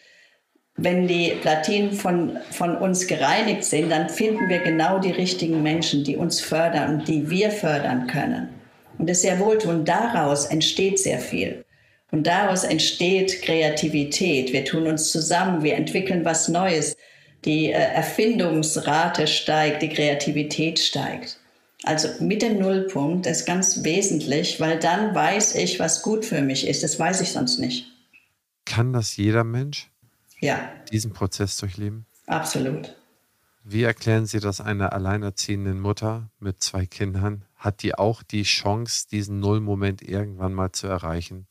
wenn 0.75 1.07
die 1.07 1.31
Platinen 1.41 1.91
von, 1.91 2.37
von 2.51 2.77
uns 2.77 3.07
gereinigt 3.07 3.65
sind, 3.65 3.89
dann 3.89 4.07
finden 4.07 4.47
wir 4.47 4.59
genau 4.59 4.99
die 4.99 5.11
richtigen 5.11 5.61
Menschen, 5.61 6.05
die 6.05 6.15
uns 6.15 6.39
fördern 6.39 6.95
und 6.95 7.07
die 7.07 7.29
wir 7.29 7.51
fördern 7.51 8.07
können. 8.07 8.58
Und 8.99 9.09
das 9.09 9.17
ist 9.17 9.23
sehr 9.23 9.39
wohltuend. 9.39 9.87
Daraus 9.87 10.45
entsteht 10.45 10.99
sehr 10.99 11.19
viel. 11.19 11.65
Und 12.11 12.27
daraus 12.27 12.63
entsteht 12.63 13.41
Kreativität. 13.41 14.51
Wir 14.51 14.65
tun 14.65 14.87
uns 14.87 15.11
zusammen, 15.11 15.63
wir 15.63 15.75
entwickeln 15.75 16.25
was 16.25 16.47
Neues. 16.47 16.95
Die 17.45 17.67
äh, 17.67 17.71
Erfindungsrate 17.71 19.25
steigt, 19.25 19.81
die 19.81 19.89
Kreativität 19.89 20.79
steigt. 20.79 21.39
Also 21.83 22.09
mit 22.19 22.41
dem 22.41 22.59
Nullpunkt 22.59 23.25
ist 23.25 23.45
ganz 23.45 23.83
wesentlich, 23.83 24.59
weil 24.59 24.79
dann 24.79 25.15
weiß 25.15 25.55
ich, 25.55 25.79
was 25.79 26.01
gut 26.01 26.25
für 26.25 26.41
mich 26.41 26.67
ist. 26.67 26.83
Das 26.83 26.99
weiß 26.99 27.21
ich 27.21 27.31
sonst 27.31 27.57
nicht. 27.59 27.85
Kann 28.65 28.91
das 28.91 29.15
jeder 29.15 29.45
Mensch? 29.45 29.89
Ja. 30.41 30.69
Diesen 30.91 31.13
Prozess 31.13 31.57
durchleben? 31.57 32.05
Absolut. 32.27 32.95
Wie 33.63 33.83
erklären 33.83 34.25
Sie 34.25 34.39
das 34.39 34.61
einer 34.61 34.93
alleinerziehenden 34.93 35.79
Mutter 35.79 36.29
mit 36.39 36.61
zwei 36.61 36.85
Kindern? 36.85 37.45
Hat 37.59 37.83
die 37.83 37.93
auch 37.93 38.23
die 38.23 38.43
Chance, 38.43 39.07
diesen 39.11 39.39
Nullmoment 39.39 40.01
irgendwann 40.01 40.53
mal 40.53 40.71
zu 40.71 40.87
erreichen? 40.87 41.45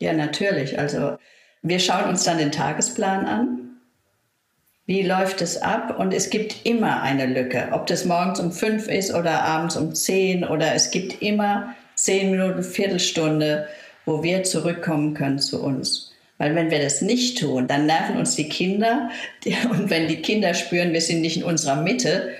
Ja, 0.00 0.12
natürlich. 0.12 0.78
Also 0.78 1.16
wir 1.62 1.78
schauen 1.78 2.10
uns 2.10 2.24
dann 2.24 2.38
den 2.38 2.52
Tagesplan 2.52 3.24
an. 3.24 3.70
Wie 4.84 5.02
läuft 5.02 5.40
es 5.40 5.56
ab? 5.62 5.98
Und 5.98 6.12
es 6.12 6.28
gibt 6.28 6.66
immer 6.66 7.00
eine 7.00 7.26
Lücke. 7.26 7.68
Ob 7.70 7.86
das 7.86 8.04
morgens 8.04 8.40
um 8.40 8.52
fünf 8.52 8.88
ist 8.88 9.14
oder 9.14 9.44
abends 9.44 9.76
um 9.76 9.94
zehn 9.94 10.44
oder 10.44 10.74
es 10.74 10.90
gibt 10.90 11.22
immer 11.22 11.74
zehn 11.94 12.32
Minuten, 12.32 12.62
Viertelstunde, 12.62 13.66
wo 14.04 14.22
wir 14.22 14.42
zurückkommen 14.42 15.14
können 15.14 15.38
zu 15.38 15.62
uns. 15.62 16.12
Weil 16.36 16.54
wenn 16.56 16.70
wir 16.70 16.82
das 16.82 17.00
nicht 17.00 17.38
tun, 17.38 17.68
dann 17.68 17.86
nerven 17.86 18.16
uns 18.16 18.34
die 18.34 18.48
Kinder. 18.48 19.08
Und 19.70 19.88
wenn 19.88 20.08
die 20.08 20.20
Kinder 20.20 20.52
spüren, 20.52 20.92
wir 20.92 21.00
sind 21.00 21.20
nicht 21.20 21.36
in 21.36 21.44
unserer 21.44 21.76
Mitte, 21.76 22.34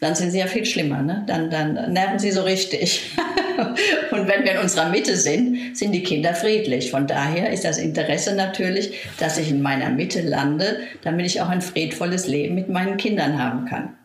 dann 0.00 0.14
sind 0.14 0.30
sie 0.30 0.38
ja 0.38 0.46
viel 0.46 0.64
schlimmer. 0.64 1.02
Ne? 1.02 1.24
Dann, 1.26 1.50
dann 1.50 1.92
nerven 1.92 2.18
sie 2.18 2.32
so 2.32 2.42
richtig. 2.42 3.16
Und 4.10 4.26
wenn 4.26 4.44
wir 4.44 4.52
in 4.52 4.58
unserer 4.58 4.88
Mitte 4.88 5.16
sind, 5.16 5.76
sind 5.76 5.92
die 5.92 6.02
Kinder 6.02 6.34
friedlich. 6.34 6.90
Von 6.90 7.06
daher 7.06 7.52
ist 7.52 7.64
das 7.64 7.76
Interesse 7.76 8.34
natürlich, 8.34 8.98
dass 9.18 9.36
ich 9.36 9.50
in 9.50 9.60
meiner 9.60 9.90
Mitte 9.90 10.22
lande, 10.22 10.80
damit 11.02 11.26
ich 11.26 11.42
auch 11.42 11.48
ein 11.48 11.60
friedvolles 11.60 12.26
Leben 12.26 12.54
mit 12.54 12.70
meinen 12.70 12.96
Kindern 12.96 13.38
haben 13.38 13.66
kann. 13.66 13.96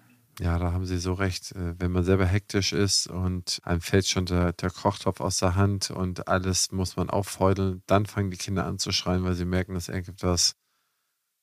Ja, 0.41 0.59
da 0.59 0.73
haben 0.73 0.85
Sie 0.85 0.97
so 0.97 1.13
recht. 1.13 1.53
Äh, 1.53 1.79
wenn 1.79 1.91
man 1.91 2.03
selber 2.03 2.25
hektisch 2.25 2.73
ist 2.73 3.07
und 3.07 3.61
einem 3.63 3.79
fällt 3.79 4.07
schon 4.07 4.25
der, 4.25 4.51
der 4.51 4.69
Kochtopf 4.69 5.21
aus 5.21 5.37
der 5.37 5.55
Hand 5.55 5.91
und 5.91 6.27
alles 6.27 6.73
muss 6.73 6.97
man 6.97 7.09
auffeudeln, 7.09 7.83
dann 7.87 8.05
fangen 8.05 8.31
die 8.31 8.37
Kinder 8.37 8.65
an 8.65 8.77
zu 8.77 8.91
schreien, 8.91 9.23
weil 9.23 9.35
sie 9.35 9.45
merken, 9.45 9.73
dass 9.73 9.87
irgendetwas, 9.87 10.57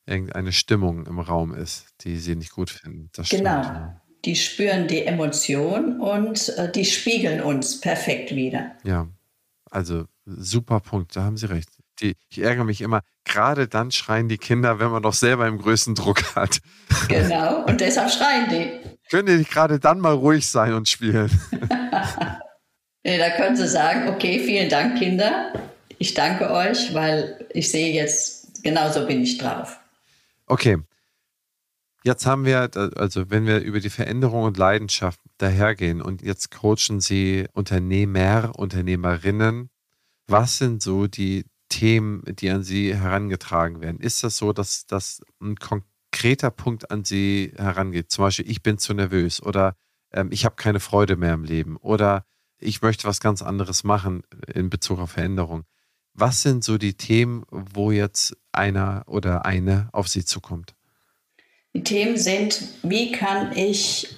irgendeine 0.05 0.53
Stimmung 0.53 1.07
im 1.07 1.21
Raum 1.21 1.55
ist, 1.55 1.87
die 2.03 2.19
sie 2.19 2.37
nicht 2.37 2.53
gut 2.53 2.69
finden. 2.69 3.09
Das 3.15 3.31
genau. 3.31 3.62
Stimmt. 3.62 4.02
Die 4.25 4.37
spüren 4.37 4.87
die 4.87 5.05
Emotion 5.05 6.01
und 6.01 6.49
äh, 6.51 6.71
die 6.71 6.85
spiegeln 6.85 7.41
uns 7.41 7.81
perfekt 7.81 8.35
wieder. 8.35 8.73
Ja, 8.85 9.09
also 9.71 10.05
super 10.25 10.81
Punkt, 10.81 11.17
da 11.17 11.25
haben 11.25 11.37
Sie 11.37 11.47
recht. 11.47 11.69
Die, 12.01 12.15
ich 12.31 12.39
ärgere 12.39 12.65
mich 12.65 12.81
immer, 12.81 13.03
gerade 13.25 13.69
dann 13.69 13.91
schreien 13.91 14.29
die 14.29 14.39
Kinder, 14.39 14.79
wenn 14.79 14.91
man 14.91 15.03
doch 15.03 15.13
selber 15.13 15.47
im 15.47 15.59
größten 15.59 15.95
Druck 15.95 16.37
hat. 16.37 16.61
Genau, 17.09 17.65
und 17.65 17.81
deshalb 17.81 18.11
schreien 18.11 18.49
die. 18.49 18.81
Können 19.11 19.39
die 19.39 19.45
gerade 19.45 19.79
dann 19.79 20.01
mal 20.01 20.15
ruhig 20.15 20.47
sein 20.47 20.73
und 20.73 20.89
spielen? 20.89 21.31
nee, 23.05 23.19
da 23.19 23.31
können 23.31 23.57
sie 23.57 23.69
sagen, 23.69 24.09
okay, 24.09 24.39
vielen 24.39 24.69
Dank, 24.69 24.99
Kinder. 24.99 25.53
Ich 25.99 26.15
danke 26.15 26.51
euch, 26.51 26.95
weil 26.95 27.47
ich 27.51 27.71
sehe 27.71 27.93
jetzt, 27.93 28.63
genauso 28.63 29.07
bin 29.07 29.23
ich 29.23 29.39
drauf. 29.39 29.79
Okay. 30.47 30.79
Jetzt 32.05 32.27
haben 32.27 32.45
wir, 32.45 32.71
also 32.97 33.31
wenn 33.31 33.47
wir 33.47 33.61
über 33.61 33.79
die 33.79 33.91
Veränderung 33.91 34.45
und 34.45 34.57
Leidenschaft 34.57 35.21
dahergehen 35.38 36.03
und 36.03 36.23
jetzt 36.23 36.51
coachen 36.51 37.01
Sie 37.01 37.47
Unternehmer, 37.53 38.53
Unternehmerinnen, 38.57 39.71
was 40.27 40.59
sind 40.59 40.83
so 40.83 41.07
die 41.07 41.45
Themen, 41.69 42.23
die 42.27 42.51
an 42.51 42.65
Sie 42.65 42.95
herangetragen 42.95 43.81
werden? 43.81 44.01
Ist 44.01 44.25
das 44.25 44.37
so, 44.37 44.53
dass 44.53 44.87
das 44.87 45.23
ein 45.41 45.57
konkreter 45.57 46.51
Punkt 46.51 46.91
an 46.91 47.05
Sie 47.05 47.53
herangeht? 47.57 48.11
Zum 48.11 48.25
Beispiel, 48.25 48.51
ich 48.51 48.62
bin 48.62 48.79
zu 48.79 48.95
nervös 48.95 49.43
oder 49.43 49.77
ähm, 50.12 50.29
ich 50.33 50.45
habe 50.45 50.57
keine 50.57 50.81
Freude 50.81 51.17
mehr 51.17 51.35
im 51.35 51.45
Leben 51.45 51.77
oder 51.77 52.25
ich 52.59 52.83
möchte 52.83 53.07
was 53.07 53.21
ganz 53.21 53.43
anderes 53.43 53.85
machen 53.85 54.23
in 54.53 54.71
Bezug 54.71 54.99
auf 54.99 55.12
Veränderung. 55.12 55.65
Was 56.15 56.43
sind 56.43 56.62
so 56.62 56.79
die 56.79 56.95
Themen, 56.95 57.45
wo 57.51 57.91
jetzt 57.91 58.37
einer 58.53 59.05
oder 59.07 59.47
eine 59.47 59.88
auf 59.93 60.09
Sie 60.09 60.25
zukommt? 60.25 60.75
Die 61.75 61.85
Themen 61.85 62.19
sind, 62.19 62.63
wie 62.83 63.13
kann 63.13 63.57
ich 63.57 64.09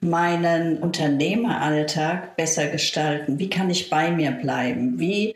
meinen 0.00 0.78
Unternehmeralltag 0.78 2.36
besser 2.36 2.66
gestalten? 2.68 3.38
Wie 3.38 3.50
kann 3.50 3.70
ich 3.70 3.90
bei 3.90 4.10
mir 4.10 4.32
bleiben? 4.32 4.98
Wie 4.98 5.34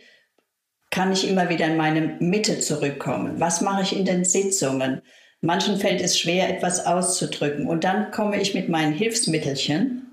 kann 0.90 1.12
ich 1.12 1.28
immer 1.28 1.48
wieder 1.48 1.66
in 1.66 1.76
meine 1.76 2.16
Mitte 2.20 2.60
zurückkommen? 2.60 3.40
Was 3.40 3.60
mache 3.60 3.82
ich 3.82 3.96
in 3.96 4.04
den 4.04 4.24
Sitzungen? 4.24 5.02
Manchen 5.40 5.78
fällt 5.78 6.00
es 6.00 6.18
schwer, 6.18 6.48
etwas 6.48 6.86
auszudrücken. 6.86 7.66
Und 7.66 7.84
dann 7.84 8.10
komme 8.10 8.40
ich 8.40 8.54
mit 8.54 8.68
meinen 8.68 8.92
Hilfsmittelchen, 8.92 10.06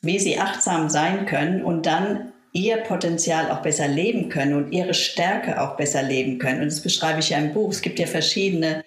wie 0.00 0.18
sie 0.18 0.38
achtsam 0.38 0.88
sein 0.88 1.26
können 1.26 1.62
und 1.62 1.86
dann 1.86 2.32
ihr 2.52 2.78
Potenzial 2.78 3.50
auch 3.50 3.62
besser 3.62 3.88
leben 3.88 4.28
können 4.28 4.54
und 4.54 4.72
ihre 4.72 4.94
Stärke 4.94 5.60
auch 5.60 5.76
besser 5.76 6.02
leben 6.02 6.38
können. 6.38 6.60
Und 6.62 6.66
das 6.66 6.80
beschreibe 6.80 7.20
ich 7.20 7.30
ja 7.30 7.38
im 7.38 7.54
Buch. 7.54 7.70
Es 7.70 7.82
gibt 7.82 7.98
ja 7.98 8.06
verschiedene 8.06 8.84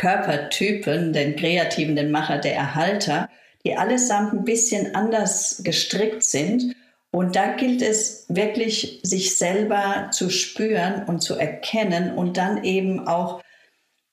Körpertypen, 0.00 1.12
den 1.12 1.36
Kreativen, 1.36 1.94
den 1.94 2.10
Macher, 2.10 2.38
der 2.38 2.54
Erhalter, 2.54 3.28
die 3.66 3.76
allesamt 3.76 4.32
ein 4.32 4.44
bisschen 4.44 4.94
anders 4.94 5.60
gestrickt 5.62 6.24
sind 6.24 6.74
und 7.10 7.36
da 7.36 7.52
gilt 7.52 7.82
es 7.82 8.24
wirklich, 8.28 9.00
sich 9.02 9.36
selber 9.36 10.08
zu 10.12 10.30
spüren 10.30 11.04
und 11.06 11.20
zu 11.20 11.34
erkennen 11.34 12.14
und 12.14 12.36
dann 12.36 12.64
eben 12.64 13.06
auch 13.06 13.42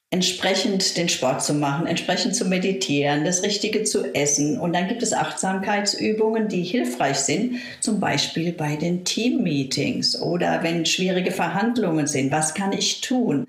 entsprechend 0.10 0.98
den 0.98 1.10
Sport 1.10 1.44
zu 1.44 1.54
machen, 1.54 1.86
entsprechend 1.86 2.36
zu 2.36 2.46
meditieren, 2.46 3.24
das 3.24 3.44
Richtige 3.44 3.84
zu 3.84 4.14
essen. 4.16 4.60
Und 4.60 4.74
dann 4.74 4.88
gibt 4.88 5.04
es 5.04 5.14
Achtsamkeitsübungen, 5.14 6.48
die 6.48 6.64
hilfreich 6.64 7.18
sind, 7.18 7.58
zum 7.82 8.00
Beispiel 8.00 8.52
bei 8.52 8.78
den 8.78 9.06
Teammeetings 9.06 10.20
oder 10.20 10.64
wenn 10.64 10.86
schwierige 10.86 11.32
Verhandlungen 11.32 12.08
sind. 12.08 12.32
Was 12.32 12.54
kann 12.54 12.72
ich 12.72 13.02
tun? 13.02 13.48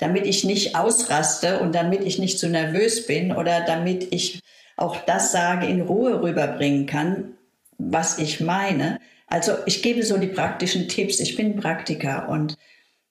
Damit 0.00 0.26
ich 0.26 0.44
nicht 0.44 0.76
ausraste 0.76 1.60
und 1.60 1.74
damit 1.74 2.04
ich 2.04 2.18
nicht 2.18 2.38
zu 2.38 2.48
nervös 2.48 3.06
bin 3.06 3.32
oder 3.32 3.60
damit 3.60 4.12
ich 4.14 4.40
auch 4.76 4.96
das 5.04 5.30
sage, 5.30 5.66
in 5.66 5.82
Ruhe 5.82 6.22
rüberbringen 6.22 6.86
kann, 6.86 7.34
was 7.76 8.18
ich 8.18 8.40
meine. 8.40 8.98
Also 9.26 9.52
ich 9.66 9.82
gebe 9.82 10.02
so 10.02 10.16
die 10.16 10.28
praktischen 10.28 10.88
Tipps. 10.88 11.20
Ich 11.20 11.36
bin 11.36 11.56
Praktiker 11.56 12.30
und 12.30 12.56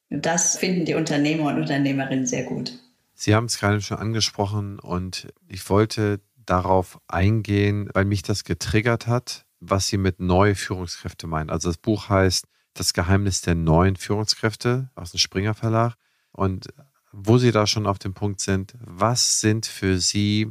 das 0.09 0.57
finden 0.57 0.85
die 0.85 0.95
Unternehmer 0.95 1.49
und 1.49 1.61
Unternehmerinnen 1.61 2.25
sehr 2.25 2.43
gut. 2.43 2.73
Sie 3.13 3.35
haben 3.35 3.45
es 3.45 3.59
gerade 3.59 3.81
schon 3.81 3.97
angesprochen 3.97 4.79
und 4.79 5.27
ich 5.47 5.69
wollte 5.69 6.21
darauf 6.43 6.99
eingehen, 7.07 7.87
weil 7.93 8.05
mich 8.05 8.23
das 8.23 8.43
getriggert 8.43 9.05
hat, 9.05 9.45
was 9.59 9.87
Sie 9.89 9.97
mit 9.97 10.19
neue 10.19 10.55
Führungskräfte 10.55 11.27
meinen. 11.27 11.51
Also 11.51 11.69
das 11.69 11.77
Buch 11.77 12.09
heißt 12.09 12.45
Das 12.73 12.93
Geheimnis 12.93 13.41
der 13.41 13.55
neuen 13.55 13.95
Führungskräfte 13.95 14.89
aus 14.95 15.11
dem 15.11 15.19
Springer 15.19 15.53
Verlag. 15.53 15.95
Und 16.39 16.67
wo 17.11 17.37
Sie 17.37 17.51
da 17.51 17.67
schon 17.67 17.85
auf 17.85 17.99
dem 17.99 18.13
Punkt 18.13 18.39
sind, 18.39 18.73
was 18.79 19.41
sind 19.41 19.65
für 19.65 19.99
Sie 19.99 20.47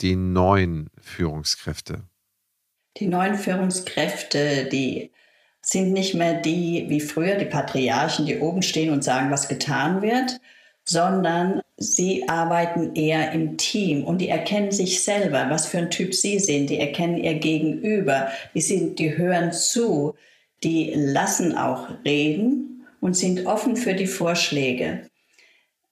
die 0.00 0.16
neuen 0.16 0.88
Führungskräfte? 0.98 2.04
Die 2.96 3.06
neuen 3.06 3.34
Führungskräfte, 3.34 4.66
die 4.72 5.10
sind 5.60 5.92
nicht 5.92 6.14
mehr 6.14 6.40
die 6.40 6.86
wie 6.88 7.00
früher, 7.00 7.34
die 7.34 7.44
Patriarchen, 7.44 8.24
die 8.24 8.38
oben 8.38 8.62
stehen 8.62 8.90
und 8.90 9.04
sagen, 9.04 9.30
was 9.30 9.48
getan 9.48 10.00
wird, 10.00 10.40
sondern 10.84 11.60
sie 11.76 12.26
arbeiten 12.30 12.94
eher 12.94 13.32
im 13.32 13.58
Team 13.58 14.04
und 14.04 14.22
die 14.22 14.30
erkennen 14.30 14.72
sich 14.72 15.04
selber, 15.04 15.50
was 15.50 15.66
für 15.66 15.78
ein 15.78 15.90
Typ 15.90 16.14
sie 16.14 16.38
sind, 16.38 16.70
die 16.70 16.78
erkennen 16.78 17.18
ihr 17.18 17.34
Gegenüber, 17.34 18.28
die, 18.54 18.62
sind, 18.62 18.98
die 18.98 19.18
hören 19.18 19.52
zu, 19.52 20.14
die 20.62 20.94
lassen 20.94 21.58
auch 21.58 21.90
reden 22.06 22.86
und 23.00 23.18
sind 23.18 23.44
offen 23.44 23.76
für 23.76 23.92
die 23.92 24.06
Vorschläge. 24.06 25.10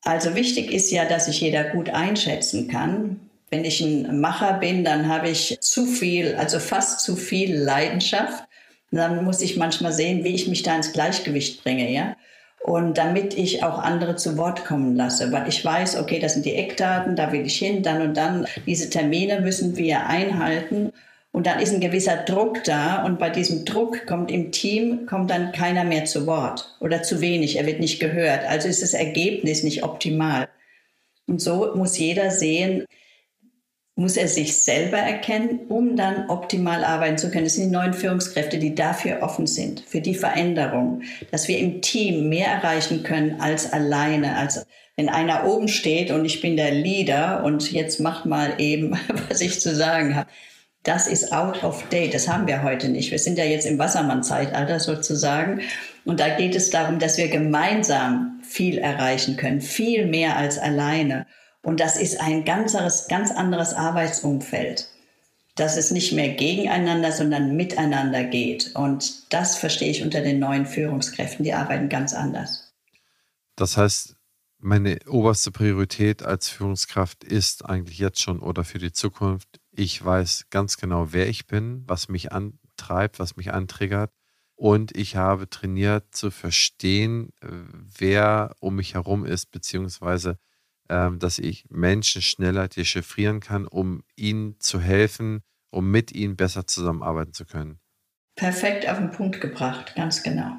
Also 0.04 0.34
wichtig 0.34 0.70
ist 0.70 0.90
ja, 0.90 1.06
dass 1.06 1.26
sich 1.26 1.40
jeder 1.40 1.64
gut 1.64 1.88
einschätzen 1.90 2.68
kann. 2.68 3.20
Wenn 3.50 3.64
ich 3.64 3.80
ein 3.80 4.20
Macher 4.20 4.54
bin, 4.54 4.84
dann 4.84 5.08
habe 5.08 5.30
ich 5.30 5.58
zu 5.60 5.86
viel, 5.86 6.34
also 6.34 6.58
fast 6.58 7.00
zu 7.00 7.16
viel 7.16 7.56
Leidenschaft. 7.56 8.44
Dann 8.90 9.24
muss 9.24 9.40
ich 9.40 9.56
manchmal 9.56 9.92
sehen, 9.92 10.22
wie 10.22 10.34
ich 10.34 10.46
mich 10.46 10.62
da 10.62 10.76
ins 10.76 10.92
Gleichgewicht 10.92 11.62
bringe, 11.62 11.90
ja. 11.90 12.16
Und 12.60 12.96
damit 12.96 13.34
ich 13.34 13.62
auch 13.62 13.78
andere 13.78 14.16
zu 14.16 14.38
Wort 14.38 14.64
kommen 14.64 14.96
lasse, 14.96 15.30
weil 15.32 15.48
ich 15.48 15.62
weiß, 15.62 15.98
okay, 15.98 16.18
das 16.18 16.34
sind 16.34 16.46
die 16.46 16.54
Eckdaten, 16.54 17.14
da 17.14 17.30
will 17.30 17.44
ich 17.44 17.58
hin, 17.58 17.82
dann 17.82 18.00
und 18.00 18.16
dann. 18.16 18.46
Diese 18.66 18.88
Termine 18.88 19.40
müssen 19.40 19.76
wir 19.76 20.06
einhalten. 20.06 20.92
Und 21.34 21.48
dann 21.48 21.58
ist 21.58 21.74
ein 21.74 21.80
gewisser 21.80 22.18
Druck 22.18 22.62
da 22.62 23.04
und 23.04 23.18
bei 23.18 23.28
diesem 23.28 23.64
Druck 23.64 24.06
kommt 24.06 24.30
im 24.30 24.52
Team, 24.52 25.04
kommt 25.06 25.32
dann 25.32 25.50
keiner 25.50 25.82
mehr 25.82 26.04
zu 26.04 26.28
Wort 26.28 26.76
oder 26.78 27.02
zu 27.02 27.20
wenig, 27.20 27.56
er 27.56 27.66
wird 27.66 27.80
nicht 27.80 27.98
gehört. 27.98 28.44
Also 28.44 28.68
ist 28.68 28.84
das 28.84 28.94
Ergebnis 28.94 29.64
nicht 29.64 29.82
optimal. 29.82 30.48
Und 31.26 31.40
so 31.40 31.72
muss 31.74 31.98
jeder 31.98 32.30
sehen, 32.30 32.84
muss 33.96 34.16
er 34.16 34.28
sich 34.28 34.58
selber 34.58 34.98
erkennen, 34.98 35.62
um 35.68 35.96
dann 35.96 36.30
optimal 36.30 36.84
arbeiten 36.84 37.18
zu 37.18 37.32
können. 37.32 37.46
Das 37.46 37.54
sind 37.54 37.64
die 37.64 37.76
neuen 37.76 37.94
Führungskräfte, 37.94 38.60
die 38.60 38.76
dafür 38.76 39.20
offen 39.20 39.48
sind, 39.48 39.80
für 39.80 40.00
die 40.00 40.14
Veränderung, 40.14 41.02
dass 41.32 41.48
wir 41.48 41.58
im 41.58 41.82
Team 41.82 42.28
mehr 42.28 42.46
erreichen 42.46 43.02
können 43.02 43.40
als 43.40 43.72
alleine. 43.72 44.36
Als 44.36 44.64
wenn 44.94 45.08
einer 45.08 45.48
oben 45.48 45.66
steht 45.66 46.12
und 46.12 46.24
ich 46.24 46.40
bin 46.40 46.56
der 46.56 46.70
Leader 46.70 47.42
und 47.42 47.72
jetzt 47.72 47.98
macht 47.98 48.24
mal 48.24 48.54
eben, 48.58 48.96
was 49.28 49.40
ich 49.40 49.58
zu 49.58 49.74
sagen 49.74 50.14
habe. 50.14 50.28
Das 50.84 51.06
ist 51.06 51.32
out 51.32 51.64
of 51.64 51.82
date. 51.88 52.12
Das 52.12 52.28
haben 52.28 52.46
wir 52.46 52.62
heute 52.62 52.90
nicht. 52.90 53.10
Wir 53.10 53.18
sind 53.18 53.38
ja 53.38 53.44
jetzt 53.44 53.64
im 53.64 53.78
Wassermann-Zeitalter 53.78 54.78
sozusagen. 54.78 55.62
Und 56.04 56.20
da 56.20 56.36
geht 56.36 56.54
es 56.54 56.68
darum, 56.70 56.98
dass 56.98 57.16
wir 57.16 57.28
gemeinsam 57.28 58.40
viel 58.42 58.78
erreichen 58.78 59.36
können, 59.36 59.62
viel 59.62 60.06
mehr 60.06 60.36
als 60.36 60.58
alleine. 60.58 61.26
Und 61.62 61.80
das 61.80 61.96
ist 61.96 62.20
ein 62.20 62.44
ganzes, 62.44 63.08
ganz 63.08 63.30
anderes 63.30 63.72
Arbeitsumfeld, 63.72 64.86
dass 65.56 65.78
es 65.78 65.90
nicht 65.90 66.12
mehr 66.12 66.34
gegeneinander, 66.34 67.12
sondern 67.12 67.56
miteinander 67.56 68.22
geht. 68.24 68.74
Und 68.74 69.32
das 69.32 69.56
verstehe 69.56 69.90
ich 69.90 70.02
unter 70.02 70.20
den 70.20 70.38
neuen 70.38 70.66
Führungskräften. 70.66 71.44
Die 71.44 71.54
arbeiten 71.54 71.88
ganz 71.88 72.12
anders. 72.12 72.74
Das 73.56 73.78
heißt, 73.78 74.16
meine 74.58 74.98
oberste 75.08 75.50
Priorität 75.50 76.22
als 76.22 76.50
Führungskraft 76.50 77.24
ist 77.24 77.64
eigentlich 77.64 77.98
jetzt 77.98 78.20
schon 78.20 78.40
oder 78.40 78.64
für 78.64 78.78
die 78.78 78.92
Zukunft, 78.92 79.60
ich 79.76 80.04
weiß 80.04 80.46
ganz 80.50 80.76
genau, 80.76 81.12
wer 81.12 81.28
ich 81.28 81.46
bin, 81.46 81.84
was 81.86 82.08
mich 82.08 82.32
antreibt, 82.32 83.18
was 83.18 83.36
mich 83.36 83.52
antriggert. 83.52 84.12
Und 84.56 84.96
ich 84.96 85.16
habe 85.16 85.50
trainiert 85.50 86.14
zu 86.14 86.30
verstehen, 86.30 87.30
äh, 87.40 87.48
wer 87.98 88.54
um 88.60 88.76
mich 88.76 88.94
herum 88.94 89.24
ist, 89.24 89.50
beziehungsweise 89.50 90.38
ähm, 90.88 91.18
dass 91.18 91.38
ich 91.38 91.66
Menschen 91.70 92.22
schneller 92.22 92.68
dechiffrieren 92.68 93.40
kann, 93.40 93.66
um 93.66 94.02
ihnen 94.16 94.60
zu 94.60 94.80
helfen, 94.80 95.42
um 95.70 95.90
mit 95.90 96.12
ihnen 96.12 96.36
besser 96.36 96.66
zusammenarbeiten 96.66 97.32
zu 97.32 97.46
können. 97.46 97.80
Perfekt 98.36 98.88
auf 98.88 98.98
den 98.98 99.10
Punkt 99.10 99.40
gebracht, 99.40 99.94
ganz 99.96 100.22
genau. 100.22 100.56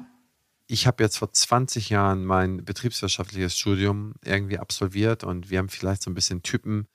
Ich 0.66 0.86
habe 0.86 1.04
jetzt 1.04 1.18
vor 1.18 1.32
20 1.32 1.90
Jahren 1.90 2.24
mein 2.24 2.64
betriebswirtschaftliches 2.64 3.56
Studium 3.56 4.14
irgendwie 4.24 4.58
absolviert 4.58 5.22
und 5.22 5.48
wir 5.48 5.58
haben 5.58 5.68
vielleicht 5.68 6.02
so 6.02 6.10
ein 6.10 6.14
bisschen 6.14 6.42
Typen 6.42 6.88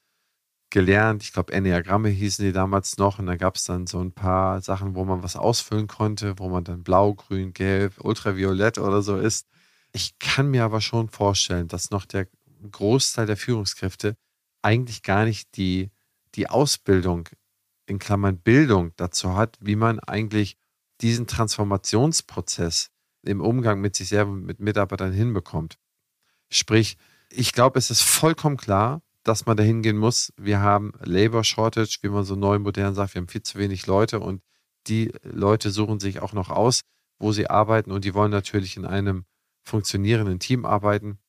gelernt. 0.72 1.24
Ich 1.24 1.34
glaube, 1.34 1.54
Enneagramme 1.54 2.10
hießen 2.10 2.44
die 2.44 2.52
damals 2.52 2.98
noch 2.98 3.20
und 3.20 3.28
da 3.28 3.36
gab 3.36 3.56
es 3.56 3.66
dann 3.66 3.86
so 3.86 4.00
ein 4.00 4.12
paar 4.12 4.62
Sachen, 4.62 4.96
wo 4.96 5.06
man 5.06 5.22
was 5.22 5.36
ausfüllen 5.36 5.88
konnte, 5.88 6.40
wo 6.40 6.50
man 6.50 6.64
dann 6.64 6.84
blau, 6.84 7.14
grün, 7.14 7.54
gelb, 7.54 7.94
ultraviolett 8.04 8.80
oder 8.80 9.02
so 9.02 9.18
ist. 9.18 9.48
Ich 9.92 10.18
kann 10.18 10.50
mir 10.50 10.64
aber 10.64 10.82
schon 10.82 11.10
vorstellen, 11.10 11.68
dass 11.68 11.92
noch 11.92 12.06
der 12.06 12.28
Großteil 12.72 13.28
der 13.28 13.38
Führungskräfte 13.38 14.16
eigentlich 14.62 15.04
gar 15.04 15.26
nicht 15.26 15.56
die, 15.58 15.92
die 16.36 16.50
Ausbildung, 16.50 17.30
in 17.88 18.00
Klammern 18.00 18.38
Bildung 18.38 18.94
dazu 18.96 19.36
hat, 19.36 19.58
wie 19.60 19.76
man 19.76 20.00
eigentlich 20.00 20.58
diesen 21.02 21.28
Transformationsprozess 21.28 22.90
im 23.24 23.42
Umgang 23.42 23.82
mit 23.82 23.96
sich 23.96 24.10
selber, 24.10 24.32
mit 24.32 24.60
Mitarbeitern 24.60 25.12
hinbekommt. 25.12 25.78
Sprich, 26.50 26.98
ich 27.30 27.52
glaube, 27.52 27.80
es 27.80 27.92
ist 27.92 28.02
vollkommen 28.02 28.58
klar, 28.58 29.02
dass 29.24 29.46
man 29.46 29.58
dahin 29.58 29.82
gehen 29.82 29.98
muss. 29.98 30.34
Wir 30.38 30.60
haben 30.60 30.94
Labor 31.00 31.44
Shortage, 31.44 31.98
wie 32.02 32.10
man 32.10 32.24
so 32.24 32.36
neu 32.36 32.60
modern 32.60 32.96
sagt. 32.96 33.14
Wir 33.14 33.22
haben 33.22 33.28
viel 33.28 33.44
zu 33.44 33.58
wenig 33.58 33.86
Leute 33.88 34.20
und 34.20 34.42
die 34.88 35.14
Leute 35.24 35.72
suchen 35.72 36.00
sich 36.00 36.22
auch 36.22 36.34
noch 36.34 36.50
aus, 36.50 36.82
wo 37.20 37.32
sie 37.32 37.50
arbeiten 37.50 37.92
und 37.92 38.04
die 38.04 38.14
wollen 38.14 38.32
natürlich 38.32 38.78
in 38.78 38.86
einem 38.86 39.26
funktionierenden 39.64 40.40
Team 40.40 40.66
arbeiten. 40.66 41.20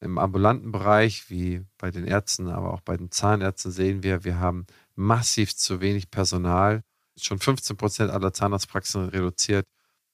Im 0.00 0.18
ambulanten 0.18 0.72
Bereich, 0.72 1.28
wie 1.28 1.62
bei 1.78 1.90
den 1.90 2.06
Ärzten, 2.06 2.48
aber 2.48 2.72
auch 2.72 2.80
bei 2.80 2.96
den 2.96 3.10
Zahnärzten, 3.10 3.70
sehen 3.70 4.02
wir, 4.02 4.24
wir 4.24 4.38
haben 4.38 4.66
massiv 4.94 5.54
zu 5.56 5.80
wenig 5.80 6.10
Personal. 6.10 6.82
Schon 7.16 7.38
15 7.38 7.76
Prozent 7.76 8.10
aller 8.10 8.32
Zahnarztpraxen 8.32 9.08
reduziert 9.08 9.66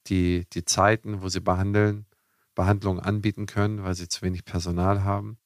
die, 0.09 0.47
die 0.53 0.65
Zeiten, 0.65 1.23
wo 1.23 1.29
sie 1.29 1.41
behandeln, 1.41 2.07
Behandlungen 2.55 3.01
anbieten 3.01 3.47
können, 3.47 3.85
weil 3.85 3.95
sie 3.95 4.09
zu 4.09 4.23
wenig 4.23 4.45
Personal 4.45 5.05
haben. 5.05 5.39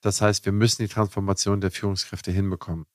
Das 0.00 0.20
heißt, 0.20 0.44
wir 0.44 0.52
müssen 0.52 0.82
die 0.82 0.88
Transformation 0.88 1.60
der 1.60 1.70
Führungskräfte 1.70 2.30
hinbekommen. 2.30 2.86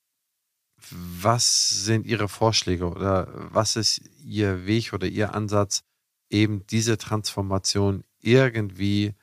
Was 1.22 1.70
sind 1.70 2.06
Ihre 2.06 2.28
Vorschläge 2.28 2.90
oder 2.90 3.28
was 3.54 3.76
ist 3.76 4.02
Ihr 4.24 4.66
Weg 4.66 4.94
oder 4.94 5.08
Ihr 5.08 5.34
Ansatz, 5.34 5.84
eben 6.30 6.66
diese 6.68 6.98
Transformation 6.98 8.04
irgendwie 8.20 9.16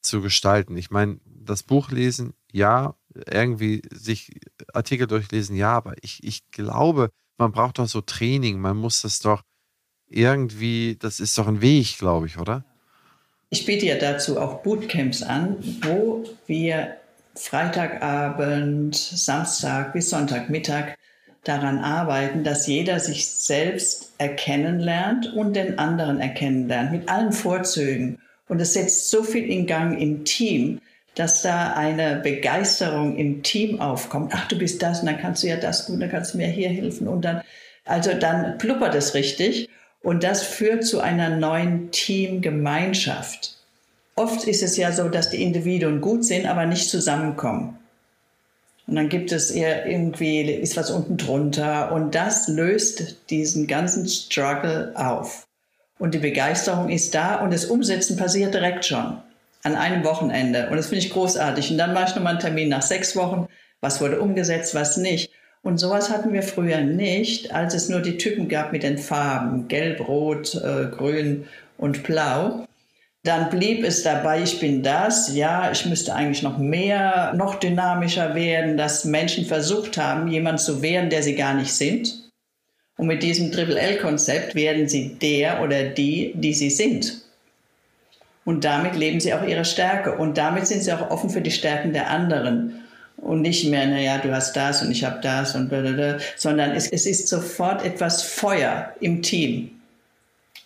zu 0.00 0.22
gestalten. 0.22 0.76
Ich 0.76 0.90
meine, 0.90 1.20
das 1.24 1.62
Buch 1.62 1.90
lesen, 1.90 2.34
ja, 2.52 2.94
irgendwie 3.26 3.82
sich 3.92 4.40
Artikel 4.72 5.06
durchlesen, 5.06 5.56
ja, 5.56 5.72
aber 5.72 5.94
ich, 6.02 6.22
ich 6.22 6.50
glaube, 6.50 7.10
man 7.36 7.52
braucht 7.52 7.78
doch 7.78 7.88
so 7.88 8.00
Training, 8.00 8.60
man 8.60 8.76
muss 8.76 9.02
das 9.02 9.18
doch 9.20 9.42
irgendwie, 10.06 10.96
das 10.98 11.20
ist 11.20 11.36
doch 11.36 11.46
ein 11.46 11.60
Weg, 11.60 11.98
glaube 11.98 12.26
ich, 12.26 12.38
oder? 12.38 12.64
Ich 13.50 13.64
biete 13.64 13.86
ja 13.86 13.96
dazu 13.96 14.38
auch 14.38 14.62
Bootcamps 14.62 15.22
an, 15.22 15.56
wo 15.82 16.24
wir 16.46 16.96
Freitagabend, 17.34 18.94
Samstag 18.94 19.94
bis 19.94 20.10
Sonntagmittag 20.10 20.94
daran 21.44 21.78
arbeiten, 21.78 22.44
dass 22.44 22.66
jeder 22.66 23.00
sich 23.00 23.26
selbst 23.26 24.12
erkennen 24.18 24.80
lernt 24.80 25.32
und 25.32 25.54
den 25.54 25.78
anderen 25.78 26.20
erkennen 26.20 26.68
lernt, 26.68 26.92
mit 26.92 27.08
allen 27.08 27.32
Vorzügen. 27.32 28.18
Und 28.48 28.60
es 28.60 28.74
setzt 28.74 29.10
so 29.10 29.22
viel 29.22 29.48
in 29.50 29.66
Gang 29.66 29.98
im 29.98 30.26
Team, 30.26 30.80
dass 31.14 31.40
da 31.40 31.72
eine 31.72 32.16
Begeisterung 32.16 33.16
im 33.16 33.42
Team 33.42 33.80
aufkommt. 33.80 34.32
Ach, 34.34 34.46
du 34.48 34.58
bist 34.58 34.82
das 34.82 35.00
und 35.00 35.06
dann 35.06 35.18
kannst 35.18 35.42
du 35.42 35.46
ja 35.46 35.56
das 35.56 35.86
tun, 35.86 36.00
dann 36.00 36.10
kannst 36.10 36.34
du 36.34 36.38
mir 36.38 36.48
hier 36.48 36.68
helfen 36.68 37.08
und 37.08 37.24
dann, 37.24 37.40
also 37.86 38.12
dann 38.12 38.58
pluppert 38.58 38.94
es 38.94 39.14
richtig 39.14 39.70
und 40.02 40.22
das 40.22 40.42
führt 40.42 40.84
zu 40.84 41.00
einer 41.00 41.30
neuen 41.30 41.90
Teamgemeinschaft. 41.90 43.56
Oft 44.14 44.44
ist 44.44 44.62
es 44.62 44.76
ja 44.76 44.92
so, 44.92 45.08
dass 45.08 45.30
die 45.30 45.42
Individuen 45.42 46.00
gut 46.00 46.24
sind, 46.24 46.46
aber 46.46 46.66
nicht 46.66 46.90
zusammenkommen. 46.90 47.78
Und 48.86 48.96
dann 48.96 49.08
gibt 49.08 49.32
es 49.32 49.50
eher 49.50 49.86
irgendwie, 49.86 50.50
ist 50.50 50.76
was 50.76 50.90
unten 50.90 51.16
drunter 51.18 51.92
und 51.92 52.14
das 52.14 52.48
löst 52.48 53.16
diesen 53.30 53.66
ganzen 53.66 54.08
Struggle 54.08 54.92
auf. 54.94 55.46
Und 55.98 56.14
die 56.14 56.18
Begeisterung 56.18 56.88
ist 56.88 57.14
da 57.14 57.36
und 57.36 57.52
das 57.52 57.66
Umsetzen 57.66 58.16
passiert 58.16 58.54
direkt 58.54 58.84
schon. 58.86 59.20
an 59.64 59.74
einem 59.74 60.04
Wochenende. 60.04 60.68
Und 60.70 60.76
das 60.76 60.86
finde 60.86 61.04
ich 61.04 61.12
großartig. 61.12 61.70
Und 61.70 61.78
dann 61.78 61.92
mache 61.92 62.10
ich 62.10 62.14
nochmal 62.14 62.32
einen 62.34 62.40
Termin 62.40 62.68
nach 62.68 62.82
sechs 62.82 63.16
Wochen. 63.16 63.48
Was 63.80 64.00
wurde 64.00 64.20
umgesetzt, 64.20 64.74
was 64.74 64.96
nicht. 64.96 65.30
Und 65.62 65.78
sowas 65.78 66.10
hatten 66.10 66.32
wir 66.32 66.42
früher 66.42 66.80
nicht, 66.80 67.52
als 67.54 67.74
es 67.74 67.88
nur 67.88 68.00
die 68.00 68.16
Typen 68.16 68.48
gab 68.48 68.72
mit 68.72 68.82
den 68.82 68.98
Farben 68.98 69.68
Gelb, 69.68 70.06
Rot, 70.06 70.54
äh, 70.54 70.86
Grün 70.86 71.46
und 71.76 72.04
Blau. 72.04 72.64
Dann 73.24 73.50
blieb 73.50 73.84
es 73.84 74.02
dabei, 74.02 74.42
ich 74.42 74.60
bin 74.60 74.82
das, 74.82 75.34
ja, 75.34 75.70
ich 75.70 75.84
müsste 75.84 76.14
eigentlich 76.14 76.42
noch 76.42 76.56
mehr, 76.56 77.34
noch 77.36 77.56
dynamischer 77.56 78.34
werden, 78.34 78.76
dass 78.76 79.04
Menschen 79.04 79.44
versucht 79.44 79.98
haben, 79.98 80.28
jemand 80.28 80.60
zu 80.60 80.80
werden, 80.82 81.10
der 81.10 81.22
sie 81.22 81.34
gar 81.34 81.54
nicht 81.54 81.72
sind. 81.72 82.30
Und 82.96 83.06
mit 83.06 83.22
diesem 83.22 83.52
Triple-L-Konzept 83.52 84.54
werden 84.54 84.88
sie 84.88 85.16
der 85.20 85.62
oder 85.62 85.84
die, 85.84 86.32
die 86.34 86.54
sie 86.54 86.70
sind. 86.70 87.22
Und 88.44 88.64
damit 88.64 88.96
leben 88.96 89.20
sie 89.20 89.34
auch 89.34 89.46
ihre 89.46 89.64
Stärke. 89.64 90.16
Und 90.16 90.38
damit 90.38 90.66
sind 90.66 90.82
sie 90.82 90.92
auch 90.92 91.10
offen 91.10 91.28
für 91.28 91.42
die 91.42 91.50
Stärken 91.50 91.92
der 91.92 92.08
anderen. 92.10 92.84
Und 93.20 93.42
nicht 93.42 93.68
mehr, 93.68 93.86
naja, 93.86 94.18
du 94.18 94.32
hast 94.32 94.56
das 94.56 94.82
und 94.82 94.90
ich 94.90 95.04
habe 95.04 95.20
das 95.20 95.54
und 95.54 95.68
blablabla, 95.68 96.18
sondern 96.36 96.70
es, 96.72 96.88
es 96.88 97.04
ist 97.04 97.28
sofort 97.28 97.84
etwas 97.84 98.22
Feuer 98.22 98.94
im 99.00 99.22
Team. 99.22 99.70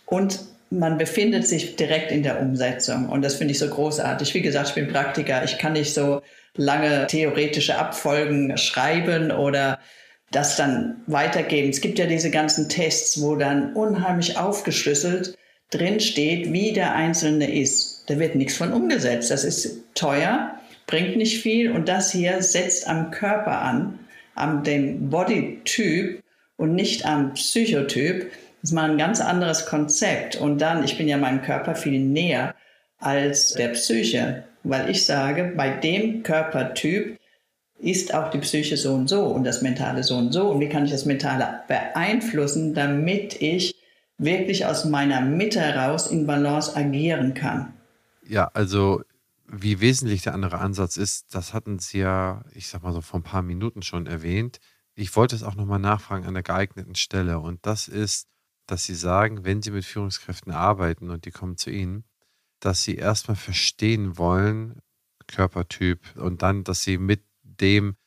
Und 0.05 0.39
man 0.69 0.97
befindet 0.97 1.47
sich 1.47 1.75
direkt 1.75 2.11
in 2.11 2.23
der 2.23 2.39
Umsetzung. 2.39 3.09
Und 3.09 3.23
das 3.23 3.35
finde 3.35 3.53
ich 3.53 3.59
so 3.59 3.67
großartig. 3.67 4.33
Wie 4.33 4.41
gesagt, 4.41 4.69
ich 4.69 4.75
bin 4.75 4.87
Praktiker. 4.87 5.43
Ich 5.43 5.57
kann 5.57 5.73
nicht 5.73 5.93
so 5.93 6.21
lange 6.55 7.07
theoretische 7.07 7.77
Abfolgen 7.77 8.57
schreiben 8.57 9.31
oder 9.31 9.79
das 10.31 10.55
dann 10.55 10.95
weitergeben. 11.07 11.69
Es 11.69 11.81
gibt 11.81 11.99
ja 11.99 12.05
diese 12.05 12.31
ganzen 12.31 12.69
Tests, 12.69 13.21
wo 13.21 13.35
dann 13.35 13.73
unheimlich 13.73 14.37
aufgeschlüsselt 14.37 15.37
drin 15.69 15.99
steht, 15.99 16.51
wie 16.51 16.73
der 16.73 16.95
Einzelne 16.95 17.51
ist. 17.51 18.03
Da 18.07 18.19
wird 18.19 18.35
nichts 18.35 18.57
von 18.57 18.73
umgesetzt. 18.73 19.31
Das 19.31 19.43
ist 19.43 19.77
teuer, 19.95 20.57
bringt 20.87 21.17
nicht 21.17 21.41
viel 21.41 21.71
und 21.71 21.87
das 21.87 22.11
hier 22.11 22.41
setzt 22.41 22.87
am 22.87 23.11
Körper 23.11 23.61
an, 23.61 23.99
am 24.35 24.63
dem 24.63 25.09
Bodytyp 25.09 26.23
und 26.57 26.75
nicht 26.75 27.05
am 27.05 27.33
Psychotyp. 27.33 28.31
Das 28.61 28.69
ist 28.69 28.73
mal 28.73 28.89
ein 28.89 28.97
ganz 28.97 29.19
anderes 29.19 29.65
Konzept. 29.65 30.35
Und 30.35 30.59
dann, 30.59 30.83
ich 30.83 30.97
bin 30.97 31.07
ja 31.07 31.17
meinem 31.17 31.41
Körper 31.41 31.75
viel 31.75 31.99
näher 31.99 32.55
als 32.99 33.53
der 33.53 33.69
Psyche, 33.69 34.43
weil 34.63 34.89
ich 34.89 35.05
sage, 35.05 35.53
bei 35.55 35.69
dem 35.69 36.23
Körpertyp 36.23 37.19
ist 37.79 38.13
auch 38.13 38.31
die 38.31 38.37
Psyche 38.37 38.77
so 38.77 38.93
und 38.93 39.09
so 39.09 39.25
und 39.25 39.43
das 39.43 39.61
Mentale 39.61 40.03
so 40.03 40.15
und 40.15 40.31
so. 40.31 40.49
Und 40.49 40.61
wie 40.61 40.69
kann 40.69 40.85
ich 40.85 40.91
das 40.91 41.05
Mentale 41.05 41.61
beeinflussen, 41.67 42.73
damit 42.73 43.41
ich 43.41 43.75
wirklich 44.17 44.65
aus 44.65 44.85
meiner 44.85 45.19
Mitte 45.21 45.59
heraus 45.59 46.07
in 46.09 46.25
Balance 46.25 46.75
agieren 46.77 47.33
kann? 47.33 47.73
Ja, 48.25 48.49
also 48.53 49.01
wie 49.61 49.79
wesentlich 49.81 50.23
der 50.23 50.33
andere 50.33 50.59
Ansatz 50.59 50.97
ist, 50.97 51.33
das 51.35 51.53
hatten 51.53 51.79
Sie 51.79 51.99
ja, 51.99 52.43
ich 52.53 52.67
sag 52.67 52.83
mal 52.83 52.93
so 52.93 53.01
vor 53.01 53.19
ein 53.19 53.23
paar 53.23 53.41
Minuten 53.43 53.81
schon 53.83 54.07
erwähnt. 54.07 54.59
Ich 54.95 55.15
wollte 55.15 55.35
es 55.35 55.43
auch 55.43 55.55
nochmal 55.55 55.79
nachfragen 55.79 56.25
an 56.25 56.33
der 56.33 56.43
geeigneten 56.43 56.95
Stelle. 56.95 57.39
Und 57.39 57.65
das 57.65 57.87
ist, 57.87 58.27
dass 58.67 58.83
Sie 58.85 58.95
sagen, 58.95 59.45
wenn 59.45 59.61
Sie 59.61 59.71
mit 59.71 59.85
Führungskräften 59.85 60.51
arbeiten 60.53 61.09
und 61.09 61.25
die 61.25 61.31
kommen 61.31 61.57
zu 61.57 61.69
Ihnen, 61.71 62.05
dass 62.61 62.83
Sie 62.83 62.95
erstmal 62.95 63.37
verstehen 63.37 64.17
wollen, 64.17 64.79
Körpertyp, 65.27 66.15
und 66.17 66.41
dann, 66.43 66.63
dass 66.63 66.83
Sie 66.83 66.97
mit 66.97 67.25
dem 67.43 67.97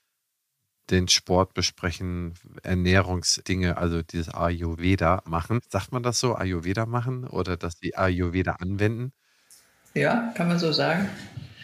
den 0.90 1.08
Sport 1.08 1.54
besprechen, 1.54 2.34
Ernährungsdinge, 2.62 3.76
also 3.76 4.02
dieses 4.02 4.28
Ayurveda 4.32 5.22
machen. 5.26 5.60
Sagt 5.68 5.92
man 5.92 6.02
das 6.02 6.20
so, 6.20 6.34
Ayurveda 6.36 6.86
machen 6.86 7.24
oder 7.26 7.56
dass 7.56 7.76
die 7.78 7.96
Ayurveda 7.96 8.52
anwenden? 8.52 9.12
Ja, 9.96 10.30
kann 10.36 10.48
man 10.48 10.58
so 10.58 10.72
sagen. 10.72 11.08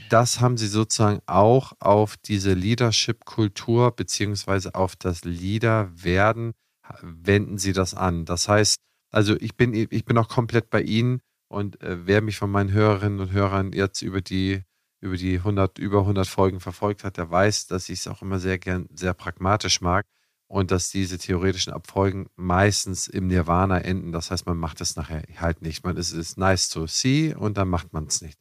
Das 0.09 0.41
haben 0.41 0.57
Sie 0.57 0.67
sozusagen 0.67 1.21
auch 1.27 1.75
auf 1.81 2.17
diese 2.17 2.55
Leadership-Kultur 2.55 3.95
beziehungsweise 3.95 4.75
auf 4.75 4.97
das 4.97 5.25
Leader-Werden, 5.25 6.53
wenden 7.03 7.59
Sie 7.59 7.75
das 7.75 7.93
an. 7.93 8.25
Das 8.25 8.49
heißt, 8.49 8.79
also 9.11 9.37
ich 9.39 9.55
bin, 9.57 9.75
ich 9.75 10.05
bin 10.07 10.17
auch 10.17 10.29
komplett 10.29 10.71
bei 10.71 10.81
Ihnen 10.81 11.21
und 11.49 11.83
äh, 11.83 12.07
wer 12.07 12.23
mich 12.23 12.39
von 12.39 12.51
meinen 12.51 12.73
Hörerinnen 12.73 13.21
und 13.21 13.33
Hörern 13.33 13.73
jetzt 13.73 14.01
über 14.01 14.23
die 14.23 14.63
über 15.01 15.17
die 15.17 15.39
100, 15.39 15.79
über 15.79 16.01
100 16.01 16.29
Folgen 16.29 16.61
verfolgt 16.61 17.03
hat, 17.03 17.17
der 17.17 17.29
weiß, 17.29 17.67
dass 17.67 17.89
ich 17.89 17.99
es 17.99 18.07
auch 18.07 18.23
immer 18.23 18.39
sehr 18.39 18.59
gern, 18.59 18.89
sehr 18.95 19.15
pragmatisch 19.15 19.81
mag 19.81 20.07
und 20.53 20.71
dass 20.71 20.91
diese 20.91 21.17
theoretischen 21.17 21.73
Abfolgen 21.73 22.27
meistens 22.37 23.09
im 23.09 23.27
Nirvana 23.27 23.79
enden. 23.79 24.13
Das 24.13 24.31
heißt, 24.31 24.45
man 24.45 24.59
macht 24.59 24.83
es 24.83 24.97
nachher 24.97 25.23
halt 25.39 25.63
nicht. 25.63 25.83
Man 25.83 25.97
ist, 25.97 26.13
ist 26.13 26.37
nice 26.37 26.69
to 26.69 26.87
see 26.87 27.35
und 27.35 27.57
dann 27.57 27.71
macht 27.71 27.95
man 27.95 28.05
es 28.05 28.21
nicht. 28.21 28.39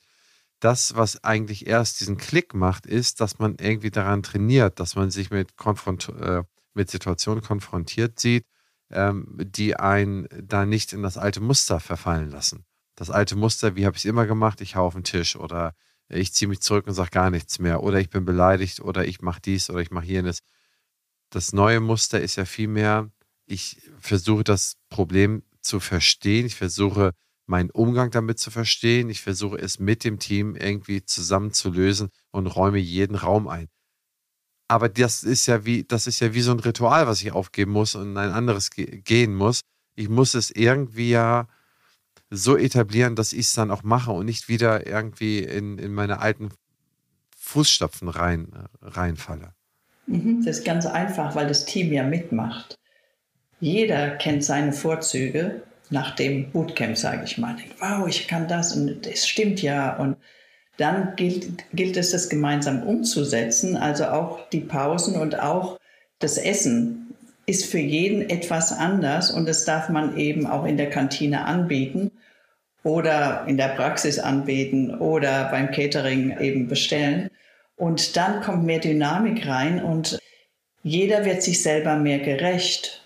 Das, 0.59 0.97
was 0.97 1.23
eigentlich 1.23 1.67
erst 1.67 2.01
diesen 2.01 2.17
Klick 2.17 2.53
macht, 2.53 2.85
ist, 2.85 3.21
dass 3.21 3.39
man 3.39 3.55
irgendwie 3.61 3.91
daran 3.91 4.23
trainiert, 4.23 4.81
dass 4.81 4.97
man 4.97 5.09
sich 5.09 5.31
mit, 5.31 5.55
Konfront 5.55 6.09
äh, 6.09 6.43
mit 6.73 6.91
Situationen 6.91 7.41
konfrontiert 7.41 8.19
sieht, 8.19 8.45
ähm, 8.89 9.37
die 9.39 9.77
einen 9.77 10.27
da 10.37 10.65
nicht 10.65 10.91
in 10.91 11.03
das 11.03 11.17
alte 11.17 11.39
Muster 11.39 11.79
verfallen 11.79 12.29
lassen. 12.29 12.65
Das 12.95 13.09
alte 13.09 13.37
Muster, 13.37 13.77
wie 13.77 13.85
habe 13.85 13.95
ich 13.95 14.01
es 14.01 14.09
immer 14.09 14.25
gemacht? 14.25 14.59
Ich 14.59 14.75
hau 14.75 14.85
auf 14.85 14.95
den 14.95 15.05
Tisch 15.05 15.37
oder 15.37 15.75
ich 16.09 16.33
ziehe 16.33 16.49
mich 16.49 16.59
zurück 16.59 16.87
und 16.87 16.93
sage 16.93 17.11
gar 17.11 17.29
nichts 17.29 17.57
mehr 17.57 17.81
oder 17.83 18.01
ich 18.01 18.09
bin 18.09 18.25
beleidigt 18.25 18.81
oder 18.81 19.05
ich 19.05 19.21
mache 19.21 19.39
dies 19.39 19.69
oder 19.69 19.79
ich 19.79 19.91
mache 19.91 20.07
jenes. 20.07 20.41
Das 21.31 21.53
neue 21.53 21.79
Muster 21.79 22.19
ist 22.21 22.35
ja 22.35 22.43
vielmehr, 22.43 23.09
ich 23.45 23.81
versuche 23.99 24.43
das 24.43 24.75
Problem 24.89 25.43
zu 25.61 25.79
verstehen, 25.79 26.45
ich 26.45 26.55
versuche 26.55 27.13
meinen 27.45 27.71
Umgang 27.71 28.11
damit 28.11 28.37
zu 28.37 28.51
verstehen, 28.51 29.09
ich 29.09 29.21
versuche 29.21 29.57
es 29.57 29.79
mit 29.79 30.03
dem 30.03 30.19
Team 30.19 30.55
irgendwie 30.55 31.05
zusammen 31.05 31.53
zu 31.53 31.69
lösen 31.69 32.09
und 32.31 32.47
räume 32.47 32.79
jeden 32.79 33.15
Raum 33.15 33.47
ein. 33.47 33.69
Aber 34.67 34.89
das 34.89 35.23
ist 35.23 35.47
ja 35.47 35.65
wie, 35.65 35.85
das 35.85 36.05
ist 36.05 36.19
ja 36.19 36.33
wie 36.33 36.41
so 36.41 36.51
ein 36.51 36.59
Ritual, 36.59 37.07
was 37.07 37.21
ich 37.21 37.31
aufgeben 37.31 37.71
muss 37.71 37.95
und 37.95 38.17
ein 38.17 38.31
anderes 38.31 38.69
gehen 38.71 39.35
muss. 39.35 39.61
Ich 39.95 40.09
muss 40.09 40.33
es 40.33 40.51
irgendwie 40.51 41.11
ja 41.11 41.47
so 42.29 42.57
etablieren, 42.57 43.15
dass 43.15 43.33
ich 43.33 43.47
es 43.47 43.53
dann 43.53 43.71
auch 43.71 43.83
mache 43.83 44.11
und 44.11 44.25
nicht 44.25 44.49
wieder 44.49 44.85
irgendwie 44.85 45.39
in, 45.39 45.77
in 45.77 45.93
meine 45.93 46.19
alten 46.19 46.49
Fußstapfen 47.37 48.09
rein, 48.09 48.67
reinfalle. 48.81 49.53
Mhm, 50.11 50.43
das 50.45 50.59
ist 50.59 50.65
ganz 50.65 50.85
einfach, 50.85 51.35
weil 51.35 51.47
das 51.47 51.65
Team 51.65 51.91
ja 51.91 52.03
mitmacht. 52.03 52.77
Jeder 53.59 54.11
kennt 54.11 54.43
seine 54.43 54.73
Vorzüge 54.73 55.63
nach 55.89 56.15
dem 56.15 56.51
Bootcamp, 56.51 56.97
sage 56.97 57.23
ich 57.25 57.37
mal. 57.37 57.55
Wow, 57.79 58.07
ich 58.07 58.27
kann 58.27 58.47
das 58.47 58.75
und 58.75 59.05
es 59.07 59.27
stimmt 59.27 59.61
ja. 59.61 59.95
Und 59.97 60.17
dann 60.77 61.15
gilt, 61.15 61.63
gilt 61.73 61.97
es, 61.97 62.11
das 62.11 62.29
gemeinsam 62.29 62.83
umzusetzen. 62.83 63.77
Also 63.77 64.05
auch 64.05 64.49
die 64.49 64.61
Pausen 64.61 65.15
und 65.15 65.39
auch 65.39 65.79
das 66.19 66.37
Essen 66.37 67.13
ist 67.45 67.65
für 67.65 67.79
jeden 67.79 68.29
etwas 68.29 68.71
anders 68.71 69.31
und 69.31 69.47
das 69.47 69.65
darf 69.65 69.89
man 69.89 70.17
eben 70.17 70.47
auch 70.47 70.65
in 70.65 70.77
der 70.77 70.89
Kantine 70.89 71.45
anbieten 71.45 72.11
oder 72.83 73.45
in 73.47 73.57
der 73.57 73.69
Praxis 73.69 74.19
anbieten 74.19 74.95
oder 74.95 75.49
beim 75.51 75.71
Catering 75.71 76.39
eben 76.39 76.67
bestellen. 76.67 77.29
Und 77.81 78.15
dann 78.15 78.41
kommt 78.41 78.63
mehr 78.63 78.77
Dynamik 78.77 79.47
rein 79.47 79.83
und 79.83 80.19
jeder 80.83 81.25
wird 81.25 81.41
sich 81.41 81.63
selber 81.63 81.95
mehr 81.95 82.19
gerecht 82.19 83.01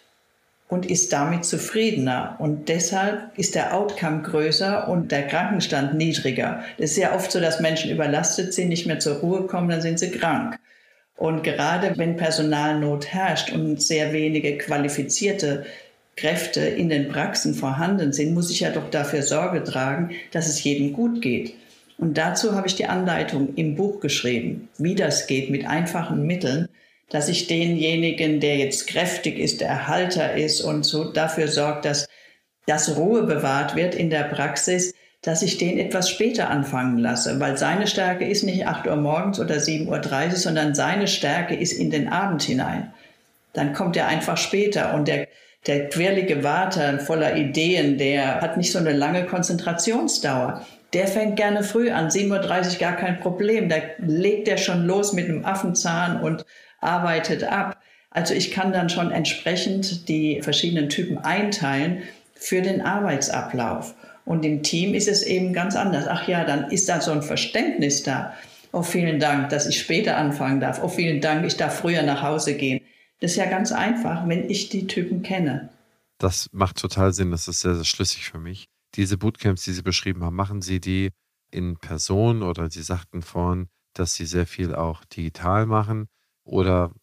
und 0.68 0.86
ist 0.86 1.14
damit 1.14 1.46
zufriedener. 1.46 2.36
Und 2.40 2.68
deshalb 2.68 3.40
ist 3.40 3.56
der 3.56 3.74
Outcome 3.74 4.24
größer 4.24 4.90
und 4.90 5.14
der 5.14 5.28
Krankenstand 5.28 5.94
niedriger. 5.94 6.66
Es 6.78 6.92
ist 6.92 6.98
ja 6.98 7.16
oft 7.16 7.32
so, 7.32 7.40
dass 7.40 7.62
Menschen 7.62 7.90
überlastet 7.90 8.54
sind, 8.54 8.68
nicht 8.68 8.86
mehr 8.86 9.00
zur 9.00 9.20
Ruhe 9.20 9.44
kommen, 9.44 9.70
dann 9.70 9.82
sind 9.82 9.98
sie 9.98 10.12
krank. 10.12 10.60
Und 11.16 11.44
gerade 11.44 11.98
wenn 11.98 12.18
Personalnot 12.18 13.06
herrscht 13.06 13.54
und 13.54 13.82
sehr 13.82 14.12
wenige 14.12 14.58
qualifizierte 14.58 15.66
Kräfte 16.18 16.60
in 16.60 16.90
den 16.90 17.08
Praxen 17.08 17.54
vorhanden 17.54 18.12
sind, 18.12 18.34
muss 18.34 18.52
ich 18.52 18.60
ja 18.60 18.72
doch 18.72 18.90
dafür 18.90 19.22
Sorge 19.22 19.64
tragen, 19.64 20.12
dass 20.32 20.50
es 20.50 20.62
jedem 20.66 20.92
gut 20.92 21.22
geht. 21.22 21.54
Und 21.98 22.18
dazu 22.18 22.54
habe 22.56 22.68
ich 22.68 22.76
die 22.76 22.88
Anleitung 22.88 23.56
im 23.56 23.76
Buch 23.76 24.00
geschrieben, 24.00 24.70
wie 24.78 24.96
das 24.96 25.28
geht 25.28 25.50
mit 25.50 25.66
einfachen 25.68 26.26
Mitteln, 26.26 26.68
dass 27.10 27.30
ich 27.30 27.48
denjenigen, 27.48 28.40
der 28.40 28.58
jetzt 28.58 28.88
kräftig 28.88 29.40
ist, 29.40 29.62
der 29.62 29.88
Halter 29.88 30.34
ist 30.34 30.62
und 30.62 30.84
so 30.84 31.12
dafür 31.12 31.48
sorgt, 31.48 31.86
dass 31.86 32.08
das 32.66 32.98
Ruhe 32.98 33.24
bewahrt 33.24 33.76
wird 33.76 33.96
in 33.96 34.10
der 34.10 34.24
Praxis, 34.24 34.94
dass 35.22 35.42
ich 35.42 35.58
den 35.58 35.80
etwas 35.80 36.10
später 36.10 36.50
anfangen 36.50 36.98
lasse, 36.98 37.40
weil 37.40 37.58
seine 37.58 37.88
Stärke 37.88 38.28
ist 38.28 38.44
nicht 38.44 38.68
8 38.68 38.88
Uhr 38.88 38.96
morgens 38.96 39.40
oder 39.40 39.56
7.30 39.56 40.28
Uhr, 40.28 40.36
sondern 40.36 40.76
seine 40.76 41.08
Stärke 41.08 41.56
ist 41.56 41.74
in 41.74 41.92
den 41.92 42.10
Abend 42.10 42.44
hinein. 42.44 42.94
Dann 43.54 43.74
kommt 43.74 43.96
er 43.96 44.08
einfach 44.08 44.38
später 44.38 44.94
und 44.94 45.08
der 45.08 45.28
der 45.68 45.90
quirlige 45.90 46.42
Vater 46.42 47.00
voller 47.00 47.36
Ideen, 47.36 47.98
der 47.98 48.42
hat 48.42 48.58
nicht 48.58 48.72
so 48.72 48.78
eine 48.78 48.94
lange 48.94 49.26
Konzentrationsdauer. 49.26 50.66
Der 50.96 51.08
fängt 51.08 51.36
gerne 51.36 51.62
früh 51.64 51.92
an, 51.92 52.08
7.30 52.08 52.74
Uhr 52.74 52.80
gar 52.80 52.96
kein 52.96 53.20
Problem. 53.20 53.68
Da 53.68 53.76
legt 53.98 54.48
er 54.48 54.58
schon 54.58 54.86
los 54.88 55.12
mit 55.12 55.26
einem 55.26 55.44
Affenzahn 55.44 56.22
und 56.22 56.46
arbeitet 56.80 57.44
ab. 57.44 57.82
Also 58.12 58.34
ich 58.34 58.52
kann 58.52 58.72
dann 58.72 58.90
schon 58.90 59.12
entsprechend 59.12 60.08
die 60.08 60.42
verschiedenen 60.42 60.88
Typen 60.88 61.18
einteilen 61.18 62.04
für 62.34 62.62
den 62.62 62.82
Arbeitsablauf. 62.82 63.94
Und 64.24 64.46
im 64.46 64.64
Team 64.64 64.94
ist 64.94 65.10
es 65.10 65.22
eben 65.24 65.52
ganz 65.52 65.76
anders. 65.76 66.08
Ach 66.08 66.30
ja, 66.30 66.46
dann 66.46 66.72
ist 66.72 66.88
da 66.88 67.02
so 67.02 67.12
ein 67.12 67.24
Verständnis 67.24 68.04
da. 68.04 68.34
Oh, 68.72 68.82
vielen 68.82 69.20
Dank, 69.20 69.50
dass 69.50 69.68
ich 69.68 69.78
später 69.78 70.16
anfangen 70.16 70.62
darf. 70.62 70.82
Oh, 70.82 70.88
vielen 70.88 71.20
Dank, 71.20 71.46
ich 71.46 71.58
darf 71.58 71.78
früher 71.78 72.04
nach 72.04 72.22
Hause 72.22 72.56
gehen. 72.56 72.80
Das 73.20 73.32
ist 73.32 73.38
ja 73.38 73.48
ganz 73.48 73.74
einfach, 73.74 74.26
wenn 74.30 74.50
ich 74.50 74.70
die 74.70 74.88
Typen 74.88 75.24
kenne. 75.24 75.68
Das 76.20 76.48
macht 76.54 76.78
total 76.78 77.12
Sinn. 77.12 77.32
Das 77.32 77.50
ist 77.50 77.60
sehr, 77.60 77.76
sehr 77.76 77.84
schlüssig 77.84 78.30
für 78.30 78.38
mich. 78.38 78.70
Diese 78.96 79.18
Bootcamps, 79.18 79.64
die 79.64 79.74
Sie 79.74 79.82
beschrieben 79.82 80.24
haben, 80.24 80.36
machen 80.36 80.62
Sie 80.62 80.80
die 80.80 81.12
in 81.52 81.78
Person 81.78 82.44
oder 82.44 82.70
Sie 82.70 82.82
sagten 82.82 83.22
vorhin, 83.22 83.68
dass 83.94 84.14
Sie 84.14 84.26
sehr 84.26 84.48
viel 84.48 84.74
auch 84.74 85.04
digital 85.06 85.66
machen 85.66 86.08
oder 86.44 86.94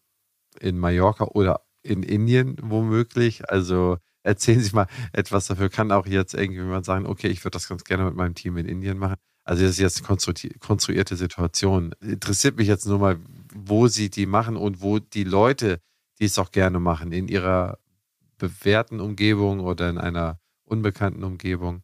in 0.60 0.78
Mallorca 0.78 1.24
oder 1.24 1.62
in 1.82 2.02
Indien 2.02 2.56
womöglich. 2.62 3.48
Also 3.50 3.98
erzählen 4.22 4.60
Sie 4.60 4.74
mal 4.74 4.86
etwas 5.12 5.46
dafür. 5.46 5.68
Kann 5.68 5.92
auch 5.92 6.06
jetzt 6.06 6.34
irgendjemand 6.34 6.84
sagen, 6.84 7.06
okay, 7.06 7.28
ich 7.28 7.44
würde 7.44 7.56
das 7.56 7.68
ganz 7.68 7.84
gerne 7.84 8.04
mit 8.04 8.14
meinem 8.14 8.34
Team 8.34 8.56
in 8.56 8.66
Indien 8.66 8.98
machen. 8.98 9.16
Also 9.44 9.62
das 9.62 9.72
ist 9.72 9.78
jetzt 9.78 10.08
eine 10.08 10.50
konstruierte 10.60 11.16
Situation. 11.16 11.92
Interessiert 12.00 12.56
mich 12.56 12.68
jetzt 12.68 12.86
nur 12.86 12.98
mal, 12.98 13.18
wo 13.54 13.88
Sie 13.88 14.08
die 14.08 14.26
machen 14.26 14.56
und 14.56 14.80
wo 14.80 14.98
die 14.98 15.24
Leute, 15.24 15.80
die 16.20 16.26
es 16.26 16.38
auch 16.38 16.52
gerne 16.52 16.78
machen, 16.78 17.10
in 17.10 17.26
ihrer 17.26 17.78
bewährten 18.38 19.00
Umgebung 19.00 19.60
oder 19.60 19.90
in 19.90 19.98
einer 19.98 20.38
unbekannten 20.72 21.22
Umgebung. 21.22 21.82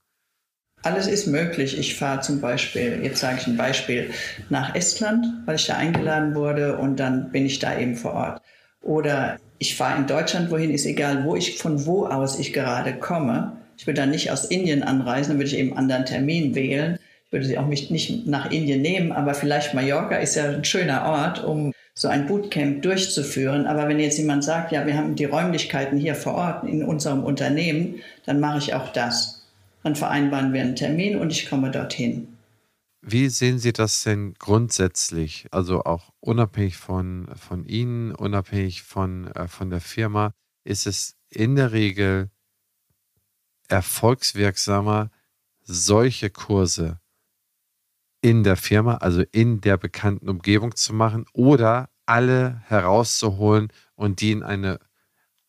Alles 0.83 1.07
ist 1.07 1.27
möglich. 1.27 1.79
Ich 1.79 1.97
fahre 1.97 2.21
zum 2.21 2.41
Beispiel, 2.41 3.01
jetzt 3.03 3.21
sage 3.21 3.39
ich 3.41 3.47
ein 3.47 3.57
Beispiel, 3.57 4.11
nach 4.49 4.75
Estland, 4.75 5.27
weil 5.45 5.57
ich 5.57 5.67
da 5.67 5.77
eingeladen 5.77 6.35
wurde 6.35 6.79
und 6.79 6.99
dann 6.99 7.31
bin 7.31 7.47
ich 7.47 7.59
da 7.59 7.79
eben 7.79 7.97
vor 7.97 8.15
Ort. 8.15 8.43
Oder 8.81 9.39
ich 9.59 9.77
fahre 9.77 9.99
in 9.99 10.07
Deutschland 10.07 10.51
wohin, 10.51 10.71
ist 10.71 10.87
egal, 10.87 11.25
wo 11.25 11.35
ich, 11.35 11.59
von 11.59 11.85
wo 11.85 12.07
aus 12.07 12.39
ich 12.39 12.53
gerade 12.53 12.95
komme. 12.95 13.57
Ich 13.77 13.87
würde 13.87 14.01
dann 14.01 14.11
nicht 14.11 14.31
aus 14.31 14.45
Indien 14.45 14.83
anreisen, 14.83 15.31
dann 15.31 15.39
würde 15.39 15.51
ich 15.51 15.59
eben 15.59 15.71
einen 15.71 15.79
anderen 15.79 16.07
Termin 16.07 16.55
wählen. 16.55 16.99
Würde 17.31 17.45
sie 17.45 17.59
auch 17.59 17.67
nicht, 17.67 17.91
nicht 17.91 18.27
nach 18.27 18.51
Indien 18.51 18.81
nehmen, 18.81 19.13
aber 19.13 19.35
vielleicht 19.35 19.75
Mallorca 19.75 20.17
ist 20.17 20.35
ja 20.35 20.51
ein 20.51 20.65
schöner 20.65 21.05
Ort, 21.05 21.45
um 21.45 21.73
so 21.95 22.09
ein 22.09 22.27
Bootcamp 22.27 22.83
durchzuführen. 22.83 23.67
Aber 23.67 23.89
wenn 23.89 24.01
jetzt 24.01 24.19
jemand 24.19 24.45
sagt, 24.45 24.73
ja, 24.73 24.87
wir 24.87 24.97
haben 24.97 25.15
die 25.15 25.25
Räumlichkeiten 25.25 25.99
hier 25.99 26.15
vor 26.15 26.35
Ort 26.35 26.65
in 26.65 26.85
unserem 26.85 27.25
Unternehmen, 27.25 27.97
dann 28.25 28.41
mache 28.41 28.59
ich 28.59 28.75
auch 28.75 28.93
das. 28.93 29.47
Dann 29.83 29.97
vereinbaren 29.97 30.53
wir 30.53 30.63
einen 30.63 30.77
Termin 30.77 31.17
und 31.17 31.31
ich 31.33 31.51
komme 31.51 31.71
dorthin. 31.71 32.29
Wie 33.01 33.29
sehen 33.29 33.59
Sie 33.59 33.73
das 33.73 34.03
denn 34.03 34.35
grundsätzlich, 34.35 35.47
also 35.51 35.83
auch 35.85 36.11
unabhängig 36.21 36.77
von, 36.77 37.29
von 37.37 37.65
Ihnen, 37.65 38.15
unabhängig 38.15 38.83
von, 38.83 39.29
äh, 39.33 39.49
von 39.49 39.71
der 39.71 39.81
Firma? 39.81 40.33
Ist 40.65 40.87
es 40.87 41.15
in 41.31 41.57
der 41.57 41.73
Regel 41.73 42.31
erfolgswirksamer, 43.69 45.11
solche 45.63 46.31
Kurse 46.31 47.01
in 48.21 48.43
der 48.45 48.57
Firma, 48.57 48.97
also 48.97 49.23
in 49.33 49.61
der 49.61 49.77
bekannten 49.77 50.29
Umgebung 50.29 50.75
zu 50.75 50.93
machen 50.93 51.27
oder 51.33 51.89
alle 52.07 52.63
herauszuholen 52.67 53.69
und 53.95 54.21
die 54.21 54.33
in 54.33 54.43
eine 54.43 54.81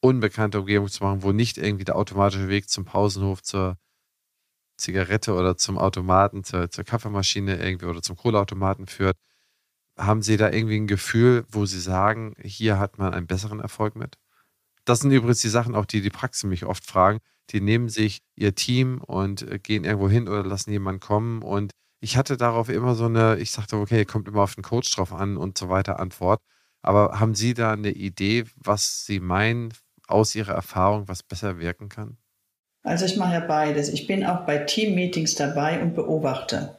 unbekannte 0.02 0.60
Umgebung 0.60 0.88
zu 0.88 1.04
machen, 1.04 1.24
wo 1.24 1.32
nicht 1.32 1.58
irgendwie 1.58 1.86
der 1.86 1.96
automatische 1.96 2.48
Weg 2.48 2.70
zum 2.70 2.86
Pausenhof 2.86 3.42
zur 3.42 3.78
Zigarette 4.78 5.34
oder 5.34 5.58
zum 5.58 5.78
Automaten, 5.78 6.44
zur, 6.44 6.70
zur 6.72 6.84
Kaffeemaschine 6.84 7.58
irgendwie 7.58 7.86
oder 7.86 8.02
zum 8.02 8.16
Kohleautomaten 8.16 8.88
führt. 8.88 9.18
Haben 9.98 10.22
Sie 10.22 10.38
da 10.38 10.50
irgendwie 10.50 10.78
ein 10.78 10.88
Gefühl, 10.88 11.46
wo 11.50 11.66
Sie 11.66 11.80
sagen, 11.80 12.36
hier 12.42 12.80
hat 12.80 12.98
man 12.98 13.14
einen 13.14 13.28
besseren 13.28 13.60
Erfolg 13.60 13.96
mit? 13.96 14.18
Das 14.86 15.02
sind 15.02 15.12
übrigens 15.12 15.40
die 15.40 15.50
Sachen, 15.50 15.76
auch 15.76 15.86
die 15.86 16.02
die 16.02 16.10
Praxen 16.10 16.50
mich 16.50 16.66
oft 16.66 16.86
fragen. 16.86 17.20
Die 17.50 17.62
nehmen 17.62 17.90
sich 17.90 18.22
ihr 18.36 18.56
Team 18.56 19.02
und 19.02 19.42
äh, 19.42 19.60
gehen 19.60 19.84
irgendwo 19.84 20.10
hin 20.10 20.28
oder 20.28 20.44
lassen 20.44 20.72
jemanden 20.72 21.02
kommen. 21.02 21.42
Und 21.42 21.74
ich 22.00 22.18
hatte 22.18 22.38
darauf 22.38 22.70
immer 22.70 22.96
so 22.96 23.06
eine, 23.06 23.38
ich 23.38 23.52
sagte, 23.52 23.78
okay, 23.78 24.06
kommt 24.06 24.28
immer 24.28 24.44
auf 24.44 24.56
den 24.56 24.64
Coach 24.64 24.94
drauf 24.96 25.14
an 25.14 25.38
und 25.38 25.58
so 25.58 25.70
weiter 25.70 26.00
Antwort. 26.00 26.42
Aber 26.82 27.20
haben 27.20 27.36
Sie 27.36 27.54
da 27.54 27.74
eine 27.74 27.92
Idee, 27.92 28.46
was 28.56 29.06
Sie 29.06 29.20
meinen 29.20 29.74
aus 30.08 30.34
Ihrer 30.36 30.54
Erfahrung, 30.54 31.08
was 31.08 31.24
besser 31.24 31.60
wirken 31.60 31.90
kann? 31.90 32.18
Also 32.84 33.06
ich 33.06 33.18
mache 33.18 33.34
ja 33.34 33.40
beides. 33.42 33.90
Ich 33.90 34.08
bin 34.08 34.26
auch 34.26 34.46
bei 34.46 34.60
Team-Meetings 34.60 35.36
dabei 35.36 35.82
und 35.82 35.96
beobachte. 35.96 36.78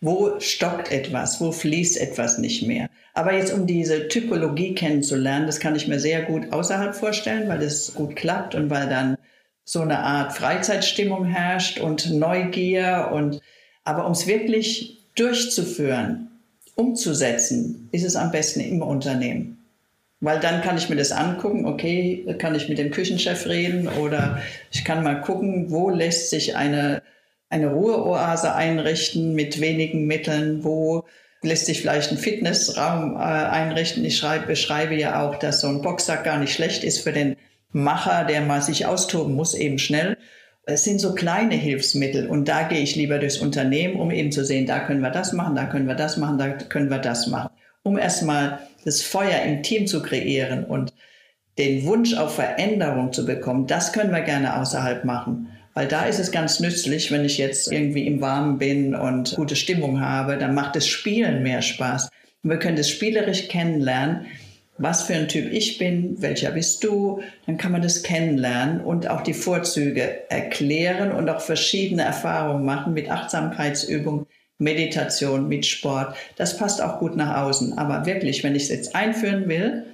Wo 0.00 0.38
stockt 0.40 0.90
etwas? 0.90 1.40
Wo 1.40 1.52
fließt 1.52 1.98
etwas 2.00 2.38
nicht 2.38 2.66
mehr? 2.66 2.90
Aber 3.14 3.32
jetzt, 3.32 3.52
um 3.52 3.66
diese 3.66 4.08
Typologie 4.08 4.74
kennenzulernen, 4.74 5.46
das 5.46 5.60
kann 5.60 5.76
ich 5.76 5.88
mir 5.88 6.00
sehr 6.00 6.22
gut 6.22 6.52
außerhalb 6.52 6.94
vorstellen, 6.94 7.48
weil 7.48 7.60
das 7.60 7.94
gut 7.94 8.16
klappt 8.16 8.54
und 8.54 8.68
weil 8.68 8.88
dann 8.88 9.16
so 9.64 9.80
eine 9.80 10.00
Art 10.00 10.32
Freizeitstimmung 10.34 11.24
herrscht 11.24 11.80
und 11.80 12.10
Neugier 12.10 13.10
und, 13.12 13.40
aber 13.86 14.04
um 14.04 14.12
es 14.12 14.26
wirklich 14.26 14.98
durchzuführen, 15.14 16.28
umzusetzen, 16.74 17.88
ist 17.92 18.04
es 18.04 18.16
am 18.16 18.30
besten 18.30 18.60
im 18.60 18.82
Unternehmen. 18.82 19.64
Weil 20.20 20.40
dann 20.40 20.62
kann 20.62 20.76
ich 20.76 20.88
mir 20.88 20.96
das 20.96 21.12
angucken, 21.12 21.66
okay, 21.66 22.26
kann 22.38 22.54
ich 22.54 22.68
mit 22.68 22.78
dem 22.78 22.90
Küchenchef 22.90 23.46
reden 23.46 23.88
oder 23.88 24.42
ich 24.72 24.84
kann 24.84 25.02
mal 25.02 25.20
gucken, 25.20 25.70
wo 25.70 25.90
lässt 25.90 26.30
sich 26.30 26.56
eine, 26.56 27.02
eine 27.48 27.68
Ruheoase 27.68 28.54
einrichten 28.54 29.34
mit 29.34 29.60
wenigen 29.60 30.06
Mitteln, 30.06 30.64
wo 30.64 31.04
lässt 31.42 31.66
sich 31.66 31.80
vielleicht 31.80 32.10
ein 32.10 32.18
Fitnessraum 32.18 33.14
äh, 33.14 33.18
einrichten. 33.18 34.04
Ich 34.04 34.16
schreibe, 34.16 34.46
beschreibe 34.46 34.96
ja 34.96 35.22
auch, 35.22 35.36
dass 35.36 35.60
so 35.60 35.68
ein 35.68 35.82
Boxsack 35.82 36.24
gar 36.24 36.38
nicht 36.38 36.54
schlecht 36.54 36.82
ist 36.82 37.00
für 37.00 37.12
den 37.12 37.36
Macher, 37.72 38.24
der 38.24 38.40
mal 38.40 38.62
sich 38.62 38.86
austoben 38.86 39.34
muss, 39.34 39.54
eben 39.54 39.78
schnell. 39.78 40.16
Es 40.68 40.82
sind 40.82 41.00
so 41.00 41.14
kleine 41.14 41.54
Hilfsmittel 41.54 42.26
und 42.26 42.48
da 42.48 42.64
gehe 42.64 42.80
ich 42.80 42.96
lieber 42.96 43.20
durchs 43.20 43.38
Unternehmen, 43.38 44.00
um 44.00 44.10
eben 44.10 44.32
zu 44.32 44.44
sehen, 44.44 44.66
da 44.66 44.80
können 44.80 45.00
wir 45.00 45.10
das 45.10 45.32
machen, 45.32 45.54
da 45.54 45.66
können 45.66 45.86
wir 45.86 45.94
das 45.94 46.16
machen, 46.16 46.38
da 46.38 46.48
können 46.48 46.90
wir 46.90 46.98
das 46.98 47.28
machen. 47.28 47.50
Um 47.84 47.96
erstmal 47.96 48.58
das 48.84 49.00
Feuer 49.00 49.42
im 49.42 49.62
Team 49.62 49.86
zu 49.86 50.02
kreieren 50.02 50.64
und 50.64 50.92
den 51.56 51.84
Wunsch 51.84 52.14
auf 52.14 52.34
Veränderung 52.34 53.12
zu 53.12 53.24
bekommen, 53.24 53.68
das 53.68 53.92
können 53.92 54.10
wir 54.10 54.22
gerne 54.22 54.60
außerhalb 54.60 55.04
machen. 55.04 55.48
Weil 55.72 55.86
da 55.86 56.04
ist 56.04 56.18
es 56.18 56.32
ganz 56.32 56.58
nützlich, 56.58 57.12
wenn 57.12 57.24
ich 57.24 57.38
jetzt 57.38 57.70
irgendwie 57.70 58.06
im 58.08 58.20
Warmen 58.20 58.58
bin 58.58 58.96
und 58.96 59.36
gute 59.36 59.54
Stimmung 59.54 60.00
habe, 60.00 60.36
dann 60.36 60.54
macht 60.54 60.74
das 60.74 60.88
Spielen 60.88 61.44
mehr 61.44 61.62
Spaß. 61.62 62.08
Und 62.42 62.50
wir 62.50 62.58
können 62.58 62.76
das 62.76 62.90
spielerisch 62.90 63.46
kennenlernen, 63.46 64.26
was 64.78 65.02
für 65.02 65.14
ein 65.14 65.28
Typ 65.28 65.52
ich 65.52 65.78
bin, 65.78 66.20
welcher 66.20 66.50
bist 66.50 66.84
du, 66.84 67.22
dann 67.46 67.56
kann 67.56 67.72
man 67.72 67.82
das 67.82 68.02
kennenlernen 68.02 68.80
und 68.80 69.08
auch 69.08 69.22
die 69.22 69.34
Vorzüge 69.34 70.30
erklären 70.30 71.12
und 71.12 71.28
auch 71.30 71.40
verschiedene 71.40 72.02
Erfahrungen 72.02 72.64
machen 72.64 72.92
mit 72.92 73.10
Achtsamkeitsübungen, 73.10 74.26
Meditation, 74.58 75.48
mit 75.48 75.66
Sport. 75.66 76.14
Das 76.36 76.56
passt 76.56 76.82
auch 76.82 76.98
gut 76.98 77.16
nach 77.16 77.42
außen. 77.42 77.78
Aber 77.78 78.06
wirklich, 78.06 78.44
wenn 78.44 78.54
ich 78.54 78.64
es 78.64 78.68
jetzt 78.68 78.94
einführen 78.94 79.48
will, 79.48 79.84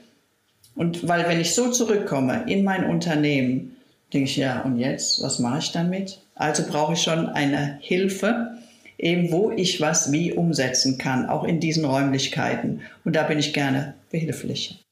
und 0.74 1.07
weil 1.07 1.28
wenn 1.28 1.41
ich 1.41 1.55
so 1.55 1.70
zurückkomme 1.70 2.45
in 2.47 2.64
mein 2.64 2.85
Unternehmen, 2.85 3.76
denke 4.12 4.30
ich, 4.30 4.37
ja, 4.37 4.62
und 4.62 4.78
jetzt, 4.78 5.22
was 5.22 5.39
mache 5.39 5.59
ich 5.59 5.72
damit? 5.72 6.20
Also 6.35 6.64
brauche 6.66 6.95
ich 6.95 7.03
schon 7.03 7.28
eine 7.28 7.78
Hilfe, 7.80 8.53
eben 8.99 9.33
wo 9.33 9.51
ich 9.51 9.80
was 9.80 10.12
wie 10.12 10.33
umsetzen 10.33 10.97
kann, 10.97 11.28
auch 11.28 11.45
in 11.45 11.61
diesen 11.61 11.85
Räumlichkeiten. 11.85 12.80
Und 13.05 13.16
da 13.16 13.24
bin 13.24 13.39
ich 13.39 13.53
gerne 13.53 13.95
behilflich. 14.12 14.84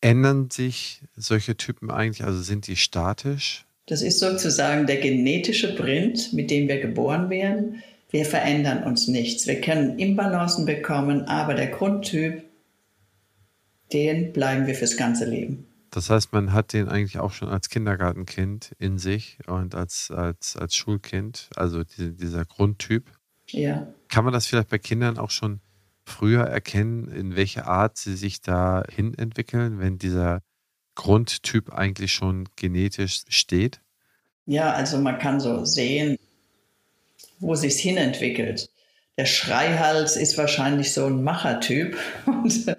Ändern 0.00 0.50
sich 0.50 1.02
solche 1.14 1.56
Typen 1.56 1.90
eigentlich, 1.90 2.24
also 2.24 2.40
sind 2.40 2.66
die 2.66 2.76
statisch? 2.76 3.66
Das 3.86 4.02
ist 4.02 4.18
sozusagen 4.18 4.86
der 4.86 4.96
genetische 4.96 5.76
Print, 5.76 6.32
mit 6.32 6.50
dem 6.50 6.66
wir 6.68 6.80
geboren 6.80 7.30
werden. 7.30 7.82
Wir 8.10 8.24
verändern 8.24 8.82
uns 8.82 9.06
nichts. 9.06 9.46
Wir 9.46 9.60
können 9.60 9.98
Imbalancen 9.98 10.66
bekommen, 10.66 11.22
aber 11.22 11.54
der 11.54 11.68
Grundtyp, 11.68 12.42
den 13.92 14.32
bleiben 14.32 14.66
wir 14.66 14.74
fürs 14.74 14.96
ganze 14.96 15.24
Leben. 15.24 15.66
Das 15.90 16.10
heißt, 16.10 16.32
man 16.32 16.52
hat 16.52 16.72
den 16.72 16.88
eigentlich 16.88 17.18
auch 17.18 17.32
schon 17.32 17.48
als 17.48 17.68
Kindergartenkind 17.70 18.72
in 18.78 18.98
sich 18.98 19.38
und 19.46 19.74
als, 19.74 20.10
als, 20.10 20.56
als 20.56 20.74
Schulkind, 20.74 21.48
also 21.56 21.84
die, 21.84 22.14
dieser 22.14 22.44
Grundtyp. 22.44 23.10
Ja. 23.48 23.86
Kann 24.08 24.24
man 24.24 24.32
das 24.32 24.46
vielleicht 24.46 24.68
bei 24.68 24.78
Kindern 24.78 25.16
auch 25.16 25.30
schon 25.30 25.60
früher 26.06 26.44
erkennen, 26.44 27.08
in 27.08 27.36
welche 27.36 27.66
Art 27.66 27.98
sie 27.98 28.16
sich 28.16 28.40
da 28.40 28.84
hin 28.88 29.14
entwickeln, 29.18 29.78
wenn 29.80 29.98
dieser 29.98 30.40
Grundtyp 30.94 31.72
eigentlich 31.72 32.12
schon 32.12 32.48
genetisch 32.56 33.24
steht? 33.28 33.80
Ja, 34.46 34.72
also 34.72 34.98
man 34.98 35.18
kann 35.18 35.40
so 35.40 35.64
sehen, 35.64 36.16
wo 37.40 37.54
sich's 37.54 37.78
hinentwickelt. 37.78 38.70
Der 39.18 39.26
Schreihals 39.26 40.16
ist 40.16 40.38
wahrscheinlich 40.38 40.92
so 40.92 41.06
ein 41.06 41.22
Machertyp 41.22 41.96
und, 42.26 42.76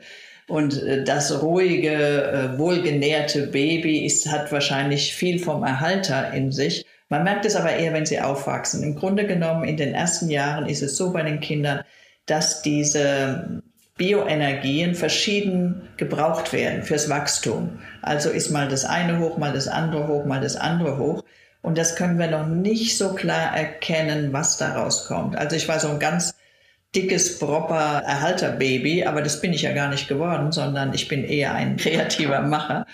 und 0.48 0.82
äh, 0.82 1.04
das 1.04 1.42
ruhige, 1.42 1.92
äh, 1.94 2.58
wohlgenährte 2.58 3.48
Baby 3.48 4.06
ist, 4.06 4.32
hat 4.32 4.52
wahrscheinlich 4.52 5.14
viel 5.14 5.40
vom 5.40 5.64
Erhalter 5.64 6.32
in 6.34 6.52
sich. 6.52 6.86
Man 7.10 7.24
merkt 7.24 7.46
es 7.46 7.56
aber 7.56 7.74
eher, 7.74 7.94
wenn 7.94 8.06
sie 8.06 8.20
aufwachsen. 8.20 8.84
Im 8.84 8.96
Grunde 8.96 9.26
genommen, 9.26 9.64
in 9.66 9.78
den 9.78 9.94
ersten 9.94 10.30
Jahren 10.30 10.68
ist 10.68 10.82
es 10.82 10.96
so 10.96 11.12
bei 11.12 11.24
den 11.24 11.40
Kindern, 11.40 11.84
dass 12.28 12.62
diese 12.62 13.64
Bioenergien 13.98 14.94
verschieden 14.94 15.90
gebraucht 15.98 16.54
werden 16.54 16.84
fürs 16.84 17.10
Wachstum. 17.10 17.80
Also 18.04 18.30
ist 18.30 18.52
mal 18.52 18.68
das 18.68 18.86
eine 18.86 19.20
hoch, 19.20 19.38
mal 19.38 19.54
das 19.54 19.68
andere 19.68 20.08
hoch, 20.08 20.26
mal 20.26 20.40
das 20.40 20.56
andere 20.56 20.98
hoch. 21.00 21.24
Und 21.64 21.78
das 21.78 21.96
können 21.96 22.20
wir 22.20 22.28
noch 22.28 22.46
nicht 22.46 22.98
so 22.98 23.14
klar 23.14 23.58
erkennen, 23.58 24.32
was 24.32 24.58
daraus 24.58 25.08
kommt. 25.08 25.36
Also 25.36 25.56
ich 25.56 25.68
war 25.68 25.80
so 25.80 25.90
ein 25.90 26.00
ganz 26.00 26.36
dickes, 26.96 27.40
proper 27.40 28.04
Erhalterbaby, 28.06 29.04
aber 29.06 29.22
das 29.22 29.42
bin 29.42 29.54
ich 29.54 29.64
ja 29.64 29.74
gar 29.74 29.90
nicht 29.90 30.08
geworden, 30.08 30.52
sondern 30.52 30.94
ich 30.94 31.08
bin 31.08 31.24
eher 31.24 31.54
ein 31.54 31.78
kreativer 31.78 32.42
Macher. 32.42 32.86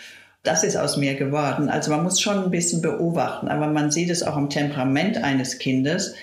Das 0.44 0.64
ist 0.64 0.76
aus 0.76 0.98
mir 0.98 1.16
geworden. 1.16 1.70
Also 1.70 1.92
man 1.92 2.04
muss 2.04 2.20
schon 2.22 2.44
ein 2.44 2.52
bisschen 2.52 2.82
beobachten, 2.82 3.48
aber 3.48 3.68
man 3.68 3.92
sieht 3.92 4.10
es 4.10 4.24
auch 4.24 4.38
im 4.38 4.50
Temperament 4.50 5.24
eines 5.24 5.60
Kindes, 5.60 6.16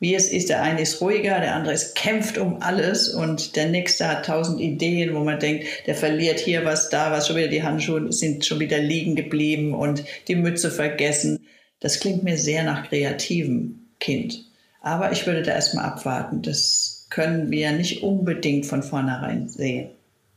wie 0.00 0.14
es 0.14 0.28
ist. 0.28 0.48
Der 0.48 0.62
eine 0.62 0.82
ist 0.82 1.00
ruhiger, 1.00 1.40
der 1.40 1.54
andere 1.54 1.74
ist 1.74 1.94
kämpft 1.94 2.38
um 2.38 2.62
alles 2.62 3.08
und 3.08 3.56
der 3.56 3.68
nächste 3.68 4.08
hat 4.08 4.26
tausend 4.26 4.60
Ideen, 4.60 5.14
wo 5.14 5.24
man 5.24 5.40
denkt, 5.40 5.66
der 5.86 5.94
verliert 5.94 6.40
hier 6.40 6.64
was, 6.64 6.88
da 6.88 7.10
was, 7.10 7.26
schon 7.26 7.36
wieder 7.36 7.48
die 7.48 7.62
Handschuhe 7.62 8.12
sind 8.12 8.44
schon 8.44 8.60
wieder 8.60 8.78
liegen 8.78 9.16
geblieben 9.16 9.74
und 9.74 10.04
die 10.28 10.36
Mütze 10.36 10.70
vergessen. 10.70 11.46
Das 11.80 12.00
klingt 12.00 12.24
mir 12.24 12.36
sehr 12.36 12.64
nach 12.64 12.88
kreativem 12.88 13.88
Kind. 14.00 14.44
Aber 14.80 15.12
ich 15.12 15.26
würde 15.26 15.42
da 15.42 15.52
erstmal 15.52 15.84
abwarten. 15.84 16.42
Das 16.42 17.06
können 17.10 17.50
wir 17.50 17.72
nicht 17.72 18.02
unbedingt 18.02 18.66
von 18.66 18.82
vornherein 18.82 19.48
sehen. 19.48 19.90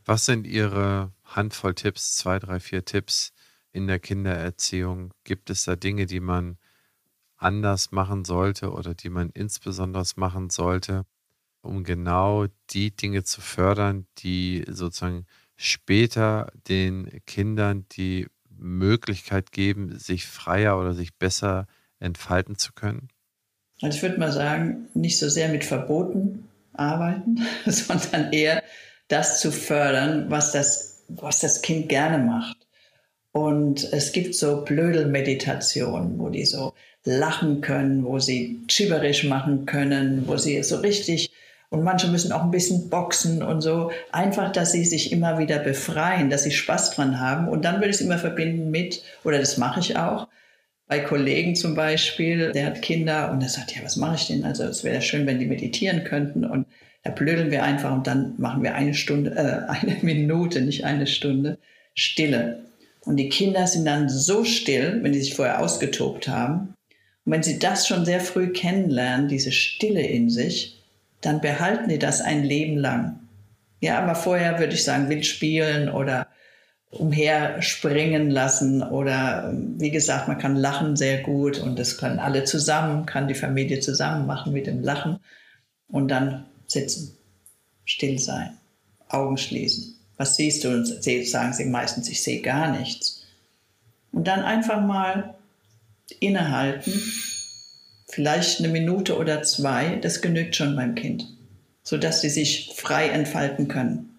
Was 0.04 0.26
sind 0.26 0.46
Ihre 0.46 1.12
Handvoll 1.24 1.74
Tipps, 1.74 2.16
zwei, 2.16 2.38
drei, 2.38 2.58
vier 2.60 2.84
Tipps 2.84 3.32
in 3.72 3.86
der 3.86 3.98
Kindererziehung? 3.98 5.12
Gibt 5.24 5.50
es 5.50 5.64
da 5.64 5.76
Dinge, 5.76 6.06
die 6.06 6.20
man 6.20 6.58
anders 7.42 7.92
machen 7.92 8.24
sollte 8.24 8.72
oder 8.72 8.94
die 8.94 9.10
man 9.10 9.30
insbesondere 9.30 10.04
machen 10.16 10.50
sollte, 10.50 11.04
um 11.60 11.84
genau 11.84 12.46
die 12.70 12.94
Dinge 12.94 13.24
zu 13.24 13.40
fördern, 13.40 14.06
die 14.18 14.64
sozusagen 14.68 15.26
später 15.56 16.50
den 16.68 17.20
Kindern 17.26 17.86
die 17.92 18.26
Möglichkeit 18.48 19.52
geben, 19.52 19.98
sich 19.98 20.26
freier 20.26 20.78
oder 20.78 20.94
sich 20.94 21.14
besser 21.14 21.66
entfalten 21.98 22.56
zu 22.56 22.72
können? 22.72 23.08
Also 23.80 23.96
ich 23.96 24.02
würde 24.02 24.18
mal 24.18 24.32
sagen, 24.32 24.88
nicht 24.94 25.18
so 25.18 25.28
sehr 25.28 25.48
mit 25.48 25.64
Verboten 25.64 26.48
arbeiten, 26.72 27.40
sondern 27.66 28.32
eher 28.32 28.62
das 29.08 29.40
zu 29.40 29.52
fördern, 29.52 30.30
was 30.30 30.52
das, 30.52 31.04
was 31.08 31.40
das 31.40 31.62
Kind 31.62 31.88
gerne 31.88 32.18
macht. 32.18 32.56
Und 33.32 33.92
es 33.92 34.12
gibt 34.12 34.34
so 34.34 34.62
Blödel-Meditationen, 34.62 36.18
wo 36.18 36.28
die 36.28 36.44
so 36.44 36.74
lachen 37.04 37.60
können, 37.60 38.04
wo 38.04 38.18
sie 38.18 38.60
schibberisch 38.68 39.24
machen 39.24 39.66
können, 39.66 40.24
wo 40.26 40.36
sie 40.36 40.62
so 40.62 40.76
richtig 40.76 41.32
und 41.72 41.84
manche 41.84 42.08
müssen 42.08 42.32
auch 42.32 42.42
ein 42.42 42.50
bisschen 42.50 42.90
boxen 42.90 43.42
und 43.42 43.62
so. 43.62 43.90
Einfach, 44.12 44.52
dass 44.52 44.72
sie 44.72 44.84
sich 44.84 45.10
immer 45.10 45.38
wieder 45.38 45.58
befreien, 45.58 46.28
dass 46.28 46.42
sie 46.42 46.50
Spaß 46.50 46.90
dran 46.90 47.18
haben. 47.18 47.48
Und 47.48 47.64
dann 47.64 47.76
würde 47.76 47.88
ich 47.88 47.96
es 47.96 48.02
immer 48.02 48.18
verbinden 48.18 48.70
mit, 48.70 49.02
oder 49.24 49.38
das 49.38 49.56
mache 49.56 49.80
ich 49.80 49.96
auch, 49.96 50.28
bei 50.86 50.98
Kollegen 50.98 51.56
zum 51.56 51.74
Beispiel, 51.74 52.52
der 52.52 52.66
hat 52.66 52.82
Kinder 52.82 53.32
und 53.32 53.40
der 53.40 53.48
sagt, 53.48 53.74
ja, 53.74 53.82
was 53.82 53.96
mache 53.96 54.16
ich 54.16 54.26
denn? 54.26 54.44
Also 54.44 54.64
es 54.64 54.84
wäre 54.84 55.00
schön, 55.00 55.26
wenn 55.26 55.38
die 55.38 55.46
meditieren 55.46 56.04
könnten. 56.04 56.44
Und 56.44 56.66
da 57.04 57.10
blödeln 57.10 57.50
wir 57.50 57.62
einfach 57.62 57.90
und 57.90 58.06
dann 58.06 58.34
machen 58.36 58.62
wir 58.62 58.74
eine 58.74 58.92
Stunde, 58.92 59.30
äh, 59.30 59.70
eine 59.72 59.96
Minute, 60.02 60.60
nicht 60.60 60.84
eine 60.84 61.06
Stunde, 61.06 61.56
Stille. 61.94 62.64
Und 63.06 63.16
die 63.16 63.30
Kinder 63.30 63.66
sind 63.66 63.86
dann 63.86 64.10
so 64.10 64.44
still, 64.44 64.98
wenn 65.02 65.12
die 65.12 65.20
sich 65.20 65.34
vorher 65.34 65.60
ausgetobt 65.60 66.28
haben. 66.28 66.74
Und 67.24 67.32
wenn 67.32 67.42
sie 67.42 67.58
das 67.58 67.86
schon 67.86 68.04
sehr 68.04 68.20
früh 68.20 68.52
kennenlernen, 68.52 69.28
diese 69.28 69.52
Stille 69.52 70.02
in 70.02 70.30
sich, 70.30 70.82
dann 71.20 71.40
behalten 71.40 71.88
die 71.88 71.98
das 71.98 72.20
ein 72.20 72.42
Leben 72.42 72.76
lang. 72.76 73.20
Ja, 73.80 73.98
aber 73.98 74.14
vorher 74.14 74.58
würde 74.58 74.74
ich 74.74 74.84
sagen, 74.84 75.08
wild 75.08 75.26
spielen 75.26 75.88
oder 75.88 76.26
umherspringen 76.90 78.30
lassen 78.30 78.82
oder 78.82 79.50
wie 79.54 79.90
gesagt, 79.90 80.28
man 80.28 80.38
kann 80.38 80.56
lachen 80.56 80.94
sehr 80.94 81.22
gut 81.22 81.58
und 81.58 81.78
das 81.78 81.96
können 81.96 82.18
alle 82.18 82.44
zusammen, 82.44 83.06
kann 83.06 83.28
die 83.28 83.34
Familie 83.34 83.80
zusammen 83.80 84.26
machen 84.26 84.52
mit 84.52 84.66
dem 84.66 84.82
Lachen 84.82 85.18
und 85.88 86.08
dann 86.08 86.44
sitzen, 86.66 87.16
still 87.86 88.18
sein, 88.18 88.58
Augen 89.08 89.38
schließen. 89.38 89.94
Was 90.18 90.36
siehst 90.36 90.64
du? 90.64 90.68
Und 90.68 90.86
sagen 90.86 91.52
sie 91.52 91.64
meistens, 91.64 92.08
ich 92.10 92.22
sehe 92.22 92.42
gar 92.42 92.70
nichts. 92.78 93.24
Und 94.12 94.28
dann 94.28 94.42
einfach 94.42 94.82
mal 94.82 95.34
innehalten, 96.20 96.92
vielleicht 98.08 98.58
eine 98.60 98.68
Minute 98.68 99.16
oder 99.16 99.42
zwei, 99.42 99.96
das 99.96 100.20
genügt 100.20 100.56
schon 100.56 100.76
beim 100.76 100.94
Kind, 100.94 101.26
sodass 101.82 102.20
sie 102.20 102.30
sich 102.30 102.72
frei 102.76 103.08
entfalten 103.08 103.68
können. 103.68 104.18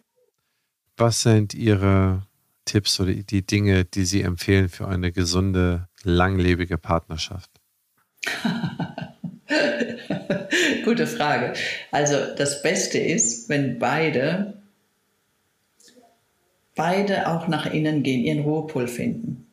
Was 0.98 1.22
sind 1.24 1.54
Ihre 1.54 2.28
Tipps 2.66 3.00
oder 3.00 3.14
die 3.14 3.46
Dinge, 3.46 3.86
die 3.86 4.06
Sie 4.06 4.22
empfehlen 4.22 4.70
für 4.70 4.88
eine 4.88 5.12
gesunde, 5.12 5.88
langlebige 6.04 6.78
Partnerschaft? 6.78 7.50
Gute 10.86 11.08
Frage. 11.08 11.54
Also 11.92 12.16
das 12.38 12.62
Beste 12.62 13.00
ist, 13.00 13.50
wenn 13.50 13.80
beide 13.80 14.64
beide 16.76 17.30
auch 17.30 17.48
nach 17.48 17.66
innen 17.66 18.04
gehen, 18.04 18.24
ihren 18.24 18.40
Ruhepol 18.40 18.88
finden. 18.88 19.48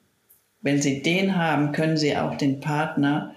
Wenn 0.62 0.82
sie 0.82 1.02
den 1.02 1.36
haben, 1.36 1.72
können 1.72 1.96
sie 1.96 2.16
auch 2.16 2.36
den 2.36 2.60
Partner 2.60 3.34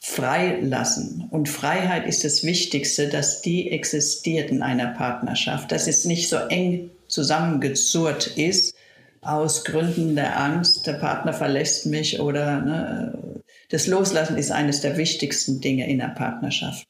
freilassen. 0.00 1.26
Und 1.30 1.48
Freiheit 1.48 2.06
ist 2.06 2.24
das 2.24 2.44
Wichtigste, 2.44 3.08
dass 3.08 3.42
die 3.42 3.70
existiert 3.70 4.50
in 4.50 4.62
einer 4.62 4.88
Partnerschaft, 4.88 5.72
dass 5.72 5.86
es 5.86 6.04
nicht 6.04 6.28
so 6.28 6.36
eng 6.36 6.90
zusammengezurrt 7.08 8.36
ist 8.36 8.74
aus 9.20 9.64
Gründen 9.64 10.14
der 10.14 10.40
Angst, 10.40 10.86
der 10.86 10.94
Partner 10.94 11.32
verlässt 11.32 11.86
mich 11.86 12.20
oder 12.20 12.60
ne, 12.60 13.42
das 13.70 13.86
Loslassen 13.86 14.36
ist 14.36 14.50
eines 14.50 14.80
der 14.80 14.96
wichtigsten 14.96 15.60
Dinge 15.60 15.88
in 15.88 15.98
der 15.98 16.08
Partnerschaft. 16.08 16.86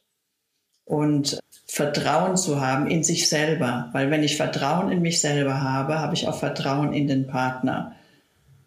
Und 0.85 1.39
Vertrauen 1.67 2.37
zu 2.37 2.61
haben 2.61 2.87
in 2.87 3.03
sich 3.03 3.29
selber, 3.29 3.91
weil 3.93 4.11
wenn 4.11 4.23
ich 4.23 4.37
Vertrauen 4.37 4.91
in 4.91 5.03
mich 5.03 5.21
selber 5.21 5.61
habe, 5.61 5.99
habe 5.99 6.15
ich 6.15 6.29
auch 6.29 6.39
Vertrauen 6.39 6.93
in 6.93 7.09
den 7.09 7.27
Partner. 7.27 7.95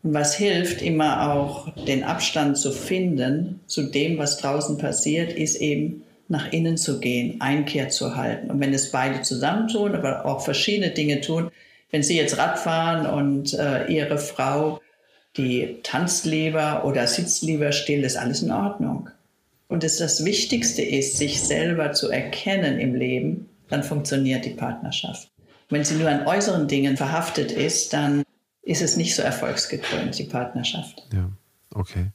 Was 0.03 0.35
hilft, 0.35 0.81
immer 0.81 1.31
auch 1.31 1.73
den 1.85 2.03
Abstand 2.03 2.57
zu 2.57 2.71
finden 2.71 3.59
zu 3.67 3.83
dem, 3.83 4.17
was 4.17 4.37
draußen 4.37 4.77
passiert, 4.77 5.33
ist 5.33 5.57
eben 5.57 6.03
nach 6.27 6.51
innen 6.51 6.77
zu 6.77 6.99
gehen, 6.99 7.39
Einkehr 7.39 7.89
zu 7.89 8.15
halten. 8.15 8.49
Und 8.49 8.59
wenn 8.59 8.73
es 8.73 8.89
beide 8.89 9.21
zusammentun, 9.21 9.95
aber 9.95 10.25
auch 10.25 10.41
verschiedene 10.41 10.91
Dinge 10.91 11.21
tun, 11.21 11.51
wenn 11.91 12.03
Sie 12.03 12.17
jetzt 12.17 12.37
Radfahren 12.37 13.05
und 13.05 13.53
äh, 13.53 13.85
Ihre 13.87 14.17
Frau, 14.17 14.79
die 15.37 15.77
tanzt 15.83 16.25
lieber 16.25 16.85
oder 16.85 17.05
sitzt 17.05 17.43
lieber 17.43 17.71
still, 17.71 18.03
ist 18.03 18.17
alles 18.17 18.41
in 18.41 18.51
Ordnung. 18.51 19.09
Und 19.67 19.83
es 19.83 19.97
das 19.97 20.25
Wichtigste 20.25 20.81
ist, 20.81 21.17
sich 21.17 21.41
selber 21.41 21.91
zu 21.91 22.09
erkennen 22.09 22.79
im 22.79 22.95
Leben, 22.95 23.49
dann 23.69 23.83
funktioniert 23.83 24.45
die 24.45 24.51
Partnerschaft. 24.51 25.29
Wenn 25.69 25.83
sie 25.85 25.95
nur 25.95 26.09
an 26.09 26.27
äußeren 26.27 26.67
Dingen 26.67 26.97
verhaftet 26.97 27.51
ist, 27.51 27.93
dann 27.93 28.23
ist 28.61 28.81
es 28.81 28.97
nicht 28.97 29.15
so 29.15 29.21
erfolgsgekrönt, 29.21 30.17
die 30.17 30.25
Partnerschaft. 30.25 31.03
Ja, 31.11 31.29
okay. 31.73 32.11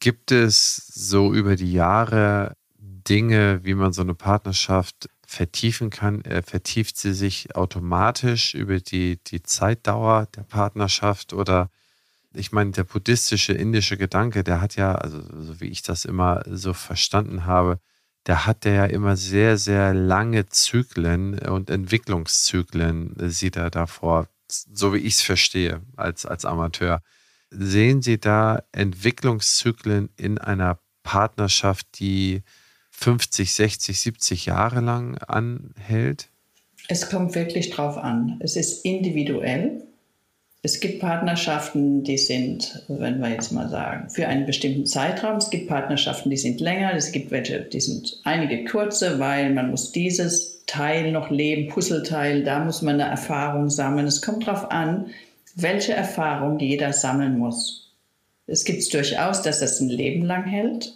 Gibt 0.00 0.32
es 0.32 0.76
so 0.76 1.32
über 1.32 1.56
die 1.56 1.72
Jahre 1.72 2.56
Dinge, 2.78 3.60
wie 3.62 3.74
man 3.74 3.92
so 3.92 4.02
eine 4.02 4.14
Partnerschaft 4.14 5.08
vertiefen 5.26 5.90
kann? 5.90 6.24
Äh, 6.24 6.42
vertieft 6.42 6.96
sie 6.96 7.12
sich 7.12 7.54
automatisch 7.54 8.54
über 8.54 8.80
die, 8.80 9.18
die 9.24 9.42
Zeitdauer 9.42 10.26
der 10.34 10.42
Partnerschaft 10.42 11.32
oder 11.32 11.70
ich 12.34 12.50
meine, 12.50 12.70
der 12.70 12.84
buddhistische 12.84 13.52
indische 13.52 13.98
Gedanke, 13.98 14.42
der 14.42 14.62
hat 14.62 14.76
ja, 14.76 14.94
also 14.94 15.20
so 15.20 15.60
wie 15.60 15.66
ich 15.66 15.82
das 15.82 16.06
immer 16.06 16.42
so 16.46 16.72
verstanden 16.72 17.44
habe, 17.44 17.78
der 18.26 18.46
hat 18.46 18.64
der 18.64 18.72
ja 18.72 18.84
immer 18.86 19.16
sehr, 19.16 19.58
sehr 19.58 19.92
lange 19.92 20.48
Zyklen 20.48 21.38
und 21.40 21.70
Entwicklungszyklen, 21.70 23.18
äh, 23.20 23.28
sieht 23.28 23.56
er 23.56 23.70
davor 23.70 24.28
so 24.52 24.94
wie 24.94 24.98
ich 24.98 25.14
es 25.14 25.22
verstehe 25.22 25.82
als, 25.96 26.26
als 26.26 26.44
Amateur. 26.44 27.02
Sehen 27.50 28.02
Sie 28.02 28.18
da 28.18 28.62
Entwicklungszyklen 28.72 30.10
in 30.16 30.38
einer 30.38 30.78
Partnerschaft, 31.02 31.86
die 31.98 32.42
50, 32.90 33.52
60, 33.52 34.00
70 34.00 34.46
Jahre 34.46 34.80
lang 34.80 35.18
anhält? 35.18 36.28
Es 36.88 37.10
kommt 37.10 37.34
wirklich 37.34 37.70
drauf 37.70 37.96
an. 37.96 38.38
Es 38.40 38.56
ist 38.56 38.84
individuell. 38.84 39.82
Es 40.64 40.78
gibt 40.78 41.00
Partnerschaften, 41.00 42.04
die 42.04 42.18
sind, 42.18 42.84
wenn 42.86 43.20
wir 43.20 43.30
jetzt 43.30 43.50
mal 43.50 43.68
sagen, 43.68 44.08
für 44.10 44.28
einen 44.28 44.46
bestimmten 44.46 44.86
Zeitraum. 44.86 45.38
Es 45.38 45.50
gibt 45.50 45.66
Partnerschaften, 45.68 46.30
die 46.30 46.36
sind 46.36 46.60
länger. 46.60 46.94
Es 46.94 47.10
gibt 47.10 47.32
welche, 47.32 47.62
die 47.62 47.80
sind 47.80 48.20
einige 48.22 48.64
kurze, 48.64 49.18
weil 49.18 49.52
man 49.52 49.70
muss 49.70 49.90
dieses 49.90 50.51
Teil 50.66 51.12
noch 51.12 51.30
leben, 51.30 51.68
Puzzleteil, 51.68 52.44
da 52.44 52.60
muss 52.60 52.82
man 52.82 53.00
eine 53.00 53.10
Erfahrung 53.10 53.68
sammeln. 53.70 54.06
Es 54.06 54.22
kommt 54.22 54.46
darauf 54.46 54.70
an, 54.70 55.10
welche 55.54 55.92
Erfahrung 55.92 56.58
jeder 56.58 56.92
sammeln 56.92 57.38
muss. 57.38 57.92
Es 58.46 58.64
gibt 58.64 58.92
durchaus, 58.92 59.42
dass 59.42 59.60
das 59.60 59.80
ein 59.80 59.88
Leben 59.88 60.24
lang 60.24 60.44
hält, 60.44 60.94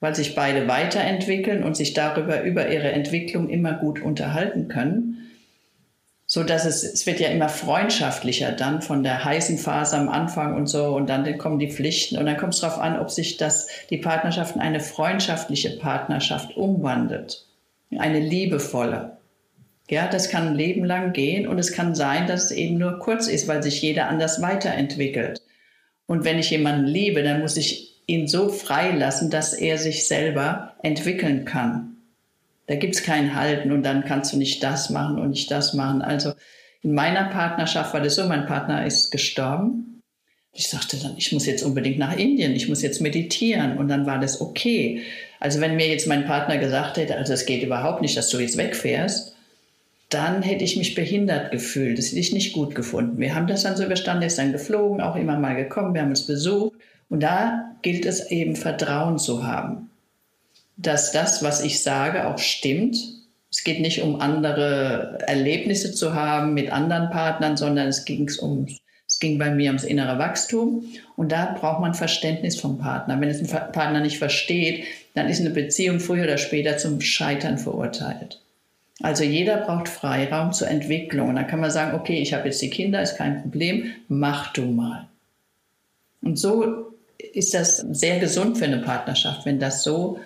weil 0.00 0.14
sich 0.14 0.34
beide 0.34 0.68
weiterentwickeln 0.68 1.64
und 1.64 1.76
sich 1.76 1.94
darüber 1.94 2.42
über 2.42 2.68
ihre 2.68 2.92
Entwicklung 2.92 3.48
immer 3.48 3.72
gut 3.72 4.02
unterhalten 4.02 4.68
können. 4.68 5.10
so 6.26 6.42
dass 6.42 6.64
es, 6.64 6.82
es 6.82 7.06
wird 7.06 7.20
ja 7.20 7.28
immer 7.28 7.48
freundschaftlicher 7.48 8.52
dann 8.52 8.82
von 8.82 9.02
der 9.02 9.24
heißen 9.24 9.58
Phase 9.58 9.96
am 9.96 10.08
Anfang 10.08 10.56
und 10.56 10.66
so 10.66 10.96
und 10.96 11.08
dann 11.08 11.38
kommen 11.38 11.58
die 11.58 11.70
Pflichten 11.70 12.18
und 12.18 12.26
dann 12.26 12.36
kommt 12.36 12.54
es 12.54 12.60
darauf 12.60 12.78
an, 12.80 12.98
ob 12.98 13.10
sich 13.10 13.36
das, 13.36 13.68
die 13.90 13.98
Partnerschaft 13.98 14.56
in 14.56 14.62
eine 14.62 14.80
freundschaftliche 14.80 15.78
Partnerschaft 15.78 16.56
umwandelt, 16.56 17.46
eine 17.96 18.20
liebevolle. 18.20 19.18
Ja, 19.90 20.08
das 20.08 20.30
kann 20.30 20.48
ein 20.48 20.54
Leben 20.54 20.84
lang 20.84 21.12
gehen 21.12 21.46
und 21.46 21.58
es 21.58 21.72
kann 21.72 21.94
sein, 21.94 22.26
dass 22.26 22.44
es 22.44 22.50
eben 22.52 22.78
nur 22.78 22.98
kurz 22.98 23.28
ist, 23.28 23.48
weil 23.48 23.62
sich 23.62 23.82
jeder 23.82 24.08
anders 24.08 24.40
weiterentwickelt. 24.40 25.42
Und 26.06 26.24
wenn 26.24 26.38
ich 26.38 26.50
jemanden 26.50 26.86
liebe, 26.86 27.22
dann 27.22 27.40
muss 27.40 27.56
ich 27.56 28.02
ihn 28.06 28.26
so 28.26 28.48
freilassen, 28.48 29.30
dass 29.30 29.52
er 29.52 29.78
sich 29.78 30.06
selber 30.08 30.74
entwickeln 30.82 31.44
kann. 31.44 31.96
Da 32.66 32.76
gibt 32.76 32.94
es 32.94 33.02
kein 33.02 33.34
Halten 33.34 33.72
und 33.72 33.82
dann 33.82 34.04
kannst 34.04 34.32
du 34.32 34.38
nicht 34.38 34.62
das 34.62 34.88
machen 34.90 35.18
und 35.18 35.30
nicht 35.30 35.50
das 35.50 35.74
machen. 35.74 36.00
Also 36.00 36.32
in 36.82 36.94
meiner 36.94 37.24
Partnerschaft 37.24 37.92
war 37.92 38.00
das 38.00 38.14
so, 38.14 38.26
mein 38.26 38.46
Partner 38.46 38.86
ist 38.86 39.10
gestorben. 39.10 39.93
Ich 40.54 40.68
sagte 40.68 40.96
dann, 40.96 41.14
ich 41.16 41.32
muss 41.32 41.46
jetzt 41.46 41.64
unbedingt 41.64 41.98
nach 41.98 42.16
Indien, 42.16 42.54
ich 42.54 42.68
muss 42.68 42.82
jetzt 42.82 43.00
meditieren. 43.00 43.76
Und 43.76 43.88
dann 43.88 44.06
war 44.06 44.20
das 44.20 44.40
okay. 44.40 45.02
Also 45.40 45.60
wenn 45.60 45.76
mir 45.76 45.88
jetzt 45.88 46.06
mein 46.06 46.26
Partner 46.26 46.58
gesagt 46.58 46.96
hätte, 46.96 47.16
also 47.16 47.32
es 47.32 47.44
geht 47.44 47.62
überhaupt 47.62 48.02
nicht, 48.02 48.16
dass 48.16 48.28
du 48.28 48.38
jetzt 48.38 48.56
wegfährst, 48.56 49.34
dann 50.10 50.42
hätte 50.42 50.64
ich 50.64 50.76
mich 50.76 50.94
behindert 50.94 51.50
gefühlt. 51.50 51.98
Das 51.98 52.06
hätte 52.06 52.20
ich 52.20 52.32
nicht 52.32 52.52
gut 52.52 52.74
gefunden. 52.74 53.18
Wir 53.18 53.34
haben 53.34 53.48
das 53.48 53.64
dann 53.64 53.76
so 53.76 53.84
überstanden, 53.84 54.22
er 54.22 54.28
ist 54.28 54.38
dann 54.38 54.52
geflogen, 54.52 55.00
auch 55.00 55.16
immer 55.16 55.38
mal 55.38 55.56
gekommen, 55.56 55.92
wir 55.92 56.02
haben 56.02 56.10
uns 56.10 56.26
besucht. 56.26 56.74
Und 57.08 57.22
da 57.22 57.72
gilt 57.82 58.06
es 58.06 58.30
eben 58.30 58.54
Vertrauen 58.54 59.18
zu 59.18 59.44
haben 59.44 59.90
dass 60.76 61.12
das, 61.12 61.42
was 61.42 61.62
ich 61.62 61.82
sage, 61.82 62.26
auch 62.26 62.38
stimmt. 62.38 62.96
Es 63.50 63.62
geht 63.62 63.80
nicht 63.80 64.02
um 64.02 64.20
andere 64.20 65.18
Erlebnisse 65.26 65.92
zu 65.92 66.14
haben 66.14 66.54
mit 66.54 66.72
anderen 66.72 67.10
Partnern, 67.10 67.56
sondern 67.56 67.88
es 67.88 68.04
ging 68.04 68.30
um 68.40 68.66
es 69.14 69.20
ging 69.20 69.38
bei 69.38 69.48
mir 69.50 69.68
ums 69.68 69.84
innere 69.84 70.18
Wachstum 70.18 70.86
und 71.14 71.30
da 71.30 71.56
braucht 71.58 71.80
man 71.80 71.94
Verständnis 71.94 72.58
vom 72.58 72.78
Partner. 72.78 73.20
Wenn 73.20 73.28
es 73.28 73.40
ein 73.40 73.72
Partner 73.72 74.00
nicht 74.00 74.18
versteht, 74.18 74.86
dann 75.14 75.28
ist 75.28 75.38
eine 75.38 75.50
Beziehung 75.50 76.00
früher 76.00 76.24
oder 76.24 76.36
später 76.36 76.78
zum 76.78 77.00
Scheitern 77.00 77.56
verurteilt. 77.56 78.40
Also 79.00 79.22
jeder 79.22 79.58
braucht 79.58 79.88
Freiraum 79.88 80.52
zur 80.52 80.66
Entwicklung. 80.66 81.28
Und 81.28 81.36
dann 81.36 81.46
kann 81.46 81.60
man 81.60 81.70
sagen, 81.70 81.96
okay, 81.96 82.20
ich 82.20 82.34
habe 82.34 82.46
jetzt 82.46 82.60
die 82.60 82.70
Kinder, 82.70 83.00
ist 83.00 83.16
kein 83.16 83.42
Problem, 83.42 83.92
mach 84.08 84.52
du 84.52 84.62
mal. 84.62 85.06
Und 86.20 86.36
so 86.36 86.92
ist 87.18 87.54
das 87.54 87.76
sehr 87.76 88.18
gesund 88.18 88.58
für 88.58 88.64
eine 88.64 88.78
Partnerschaft, 88.78 89.46
wenn 89.46 89.60
das 89.60 89.84
so 89.84 90.18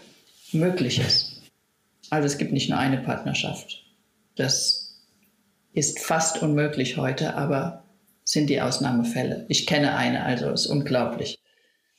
möglich 0.52 0.98
ist. 0.98 1.42
Also 2.08 2.24
es 2.24 2.38
gibt 2.38 2.52
nicht 2.52 2.70
nur 2.70 2.78
eine 2.78 2.98
Partnerschaft. 2.98 3.84
Das 4.34 4.96
ist 5.74 5.98
fast 5.98 6.42
unmöglich 6.42 6.96
heute, 6.96 7.34
aber 7.34 7.84
sind 8.28 8.48
die 8.50 8.60
Ausnahmefälle. 8.60 9.46
Ich 9.48 9.66
kenne 9.66 9.96
eine, 9.96 10.24
also 10.24 10.50
ist 10.50 10.66
unglaublich. 10.66 11.38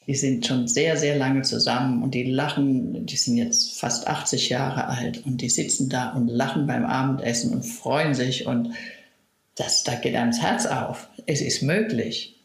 Die 0.07 0.15
sind 0.15 0.45
schon 0.45 0.67
sehr, 0.67 0.97
sehr 0.97 1.17
lange 1.17 1.43
zusammen 1.43 2.01
und 2.01 2.13
die 2.13 2.23
lachen, 2.23 3.05
die 3.05 3.15
sind 3.15 3.37
jetzt 3.37 3.79
fast 3.79 4.07
80 4.07 4.49
Jahre 4.49 4.87
alt 4.87 5.25
und 5.25 5.41
die 5.41 5.49
sitzen 5.49 5.89
da 5.89 6.09
und 6.13 6.27
lachen 6.27 6.65
beim 6.67 6.85
Abendessen 6.85 7.53
und 7.53 7.63
freuen 7.63 8.13
sich 8.13 8.47
und 8.47 8.73
das, 9.55 9.83
da 9.83 9.95
geht 9.95 10.15
einem 10.15 10.31
das 10.31 10.41
Herz 10.41 10.65
auf. 10.65 11.09
Es 11.25 11.41
ist 11.41 11.61
möglich. 11.61 12.35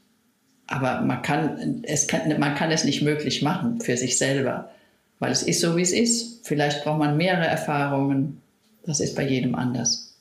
Aber 0.67 1.03
man 1.03 1.23
kann, 1.23 1.83
es 1.85 2.07
kann, 2.07 2.39
man 2.39 2.55
kann 2.55 2.71
es 2.71 2.85
nicht 2.85 3.03
möglich 3.03 3.43
machen 3.43 3.81
für 3.81 3.97
sich 3.97 4.19
selber 4.19 4.71
weil 5.25 5.33
es 5.33 5.43
ist 5.43 5.61
so, 5.61 5.77
wie 5.77 5.83
es 5.83 5.93
ist. 5.93 6.47
Vielleicht 6.47 6.85
braucht 6.85 6.99
man 6.99 7.17
mehrere 7.17 7.47
Erfahrungen. 7.47 8.43
Das 8.85 9.01
ist 9.01 9.15
bei 9.17 9.27
jedem 9.27 9.55
anders. 9.55 10.14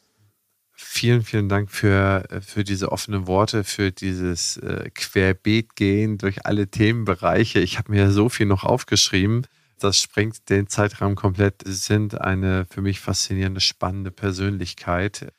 Vielen, 0.85 1.23
vielen 1.23 1.49
Dank 1.49 1.71
für, 1.71 2.25
für 2.41 2.63
diese 2.63 2.91
offenen 2.91 3.25
Worte, 3.25 3.63
für 3.63 3.91
dieses 3.91 4.57
äh, 4.57 4.89
Querbeetgehen 4.93 6.17
durch 6.17 6.45
alle 6.45 6.67
Themenbereiche. 6.67 7.59
Ich 7.59 7.77
habe 7.77 7.91
mir 7.91 8.11
so 8.11 8.29
viel 8.29 8.45
noch 8.45 8.63
aufgeschrieben. 8.63 9.47
Das 9.79 9.99
sprengt 9.99 10.49
den 10.49 10.67
Zeitraum 10.67 11.15
komplett. 11.15 11.63
Sie 11.65 11.73
sind 11.73 12.19
eine 12.21 12.65
für 12.69 12.81
mich 12.81 12.99
faszinierende, 12.99 13.59
spannende 13.59 14.11
Persönlichkeit 14.11 15.33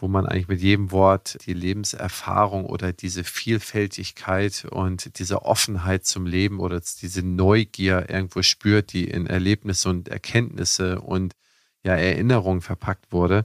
wo 0.00 0.08
man 0.08 0.26
eigentlich 0.26 0.48
mit 0.48 0.60
jedem 0.60 0.92
Wort 0.92 1.38
die 1.46 1.52
Lebenserfahrung 1.52 2.64
oder 2.64 2.92
diese 2.92 3.24
Vielfältigkeit 3.24 4.64
und 4.70 5.18
diese 5.18 5.42
Offenheit 5.42 6.06
zum 6.06 6.26
Leben 6.26 6.58
oder 6.58 6.80
diese 6.80 7.22
Neugier 7.22 8.08
irgendwo 8.08 8.42
spürt, 8.42 8.92
die 8.92 9.04
in 9.04 9.26
Erlebnisse 9.26 9.90
und 9.90 10.08
Erkenntnisse 10.08 11.00
und 11.00 11.34
ja, 11.82 11.94
Erinnerungen 11.94 12.62
verpackt 12.62 13.12
wurde. 13.12 13.44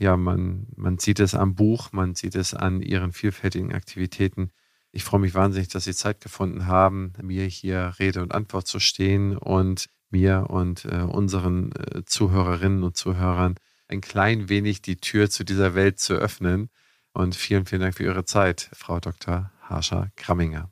Ja, 0.00 0.16
man, 0.16 0.66
man 0.76 0.98
sieht 0.98 1.20
es 1.20 1.34
am 1.34 1.54
Buch, 1.54 1.92
man 1.92 2.14
sieht 2.14 2.34
es 2.34 2.54
an 2.54 2.80
ihren 2.80 3.12
vielfältigen 3.12 3.74
Aktivitäten. 3.74 4.50
Ich 4.92 5.04
freue 5.04 5.20
mich 5.20 5.34
wahnsinnig, 5.34 5.68
dass 5.68 5.84
Sie 5.84 5.92
Zeit 5.92 6.22
gefunden 6.22 6.66
haben, 6.66 7.12
mir 7.20 7.44
hier 7.44 7.92
Rede 7.98 8.22
und 8.22 8.32
Antwort 8.32 8.66
zu 8.66 8.80
stehen 8.80 9.36
und 9.36 9.90
mir 10.08 10.46
und 10.48 10.86
äh, 10.86 11.02
unseren 11.02 11.72
äh, 11.72 12.02
Zuhörerinnen 12.06 12.82
und 12.82 12.96
Zuhörern 12.96 13.56
ein 13.88 14.00
klein 14.00 14.48
wenig 14.48 14.80
die 14.80 14.96
Tür 14.96 15.28
zu 15.28 15.44
dieser 15.44 15.74
Welt 15.74 16.00
zu 16.00 16.14
öffnen. 16.14 16.70
Und 17.12 17.36
vielen, 17.36 17.66
vielen 17.66 17.82
Dank 17.82 17.94
für 17.94 18.04
Ihre 18.04 18.24
Zeit, 18.24 18.70
Frau 18.72 19.00
Dr. 19.00 19.50
Harscher 19.60 20.08
Kramminger. 20.16 20.70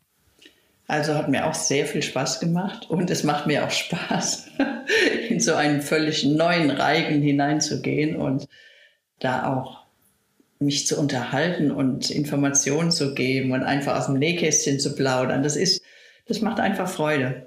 Also 0.87 1.14
hat 1.14 1.29
mir 1.29 1.47
auch 1.47 1.55
sehr 1.55 1.85
viel 1.85 2.03
Spaß 2.03 2.41
gemacht 2.41 2.89
und 2.89 3.11
es 3.11 3.24
macht 3.24 3.47
mir 3.47 3.66
auch 3.66 3.70
Spaß, 3.70 4.49
in 5.29 5.39
so 5.39 5.55
einen 5.55 5.83
völlig 5.83 6.24
neuen 6.24 6.70
Reigen 6.70 7.20
hineinzugehen 7.20 8.16
und 8.16 8.49
da 9.18 9.52
auch 9.52 9.86
mich 10.60 10.86
zu 10.86 10.98
unterhalten 10.98 11.70
und 11.70 12.10
Informationen 12.10 12.90
zu 12.90 13.14
geben 13.14 13.52
und 13.52 13.62
einfach 13.62 13.96
aus 13.96 14.06
dem 14.06 14.18
Nähkästchen 14.18 14.80
zu 14.80 14.94
plaudern. 14.94 15.42
Das 15.42 15.56
ist, 15.56 15.82
das 16.26 16.40
macht 16.40 16.60
einfach 16.60 16.88
Freude, 16.88 17.46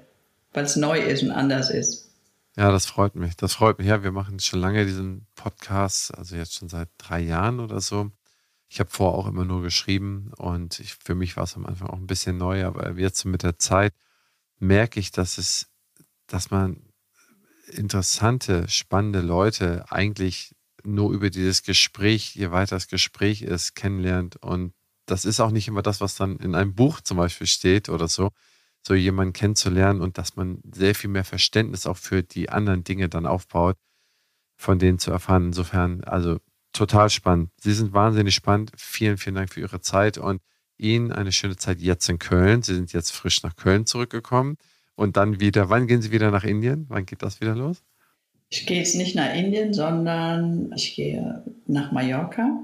weil 0.52 0.64
es 0.64 0.76
neu 0.76 0.98
ist 0.98 1.22
und 1.22 1.30
anders 1.30 1.70
ist. 1.70 2.10
Ja, 2.56 2.70
das 2.70 2.86
freut 2.86 3.14
mich. 3.14 3.36
Das 3.36 3.54
freut 3.54 3.78
mich. 3.78 3.88
Ja, 3.88 4.02
wir 4.02 4.12
machen 4.12 4.38
schon 4.38 4.60
lange 4.60 4.84
diesen 4.84 5.26
Podcast, 5.34 6.16
also 6.16 6.36
jetzt 6.36 6.54
schon 6.54 6.68
seit 6.68 6.88
drei 6.98 7.20
Jahren 7.20 7.60
oder 7.60 7.80
so. 7.80 8.10
Ich 8.68 8.80
habe 8.80 8.90
vorher 8.90 9.18
auch 9.18 9.26
immer 9.26 9.44
nur 9.44 9.62
geschrieben 9.62 10.32
und 10.36 10.80
ich, 10.80 10.94
für 10.94 11.14
mich 11.14 11.36
war 11.36 11.44
es 11.44 11.56
am 11.56 11.66
Anfang 11.66 11.88
auch 11.88 11.98
ein 11.98 12.06
bisschen 12.06 12.38
neu, 12.38 12.64
aber 12.64 12.98
jetzt 12.98 13.24
mit 13.24 13.42
der 13.42 13.58
Zeit 13.58 13.92
merke 14.58 14.98
ich, 14.98 15.10
dass 15.12 15.36
es, 15.36 15.68
dass 16.26 16.50
man 16.50 16.82
interessante, 17.66 18.68
spannende 18.68 19.20
Leute 19.20 19.84
eigentlich 19.90 20.54
nur 20.84 21.12
über 21.12 21.30
dieses 21.30 21.62
Gespräch, 21.62 22.34
je 22.34 22.50
weiter 22.50 22.76
das 22.76 22.88
Gespräch 22.88 23.42
ist, 23.42 23.74
kennenlernt. 23.74 24.36
Und 24.36 24.74
das 25.06 25.24
ist 25.24 25.40
auch 25.40 25.50
nicht 25.50 25.68
immer 25.68 25.82
das, 25.82 26.00
was 26.00 26.14
dann 26.16 26.36
in 26.36 26.54
einem 26.54 26.74
Buch 26.74 27.00
zum 27.00 27.16
Beispiel 27.16 27.46
steht 27.46 27.88
oder 27.88 28.08
so, 28.08 28.30
so 28.86 28.94
jemanden 28.94 29.32
kennenzulernen 29.32 30.00
und 30.00 30.18
dass 30.18 30.36
man 30.36 30.60
sehr 30.72 30.94
viel 30.94 31.10
mehr 31.10 31.24
Verständnis 31.24 31.86
auch 31.86 31.96
für 31.96 32.22
die 32.22 32.50
anderen 32.50 32.84
Dinge 32.84 33.08
dann 33.08 33.26
aufbaut, 33.26 33.76
von 34.56 34.78
denen 34.78 34.98
zu 34.98 35.10
erfahren. 35.10 35.46
Insofern, 35.46 36.04
also 36.04 36.38
total 36.72 37.10
spannend. 37.10 37.50
Sie 37.60 37.72
sind 37.72 37.92
wahnsinnig 37.92 38.34
spannend. 38.34 38.72
Vielen, 38.76 39.18
vielen 39.18 39.36
Dank 39.36 39.52
für 39.52 39.60
Ihre 39.60 39.80
Zeit 39.80 40.18
und 40.18 40.40
Ihnen 40.78 41.12
eine 41.12 41.32
schöne 41.32 41.56
Zeit 41.56 41.80
jetzt 41.80 42.08
in 42.08 42.18
Köln. 42.18 42.62
Sie 42.62 42.74
sind 42.74 42.92
jetzt 42.92 43.12
frisch 43.12 43.42
nach 43.42 43.56
Köln 43.56 43.86
zurückgekommen 43.86 44.56
und 44.94 45.16
dann 45.16 45.40
wieder, 45.40 45.68
wann 45.68 45.86
gehen 45.86 46.02
Sie 46.02 46.10
wieder 46.10 46.30
nach 46.30 46.44
Indien? 46.44 46.86
Wann 46.88 47.06
geht 47.06 47.22
das 47.22 47.40
wieder 47.40 47.54
los? 47.54 47.82
Ich 48.52 48.66
gehe 48.66 48.76
jetzt 48.76 48.96
nicht 48.96 49.16
nach 49.16 49.34
Indien, 49.34 49.72
sondern 49.72 50.72
ich 50.76 50.94
gehe 50.94 51.42
nach 51.66 51.90
Mallorca. 51.90 52.60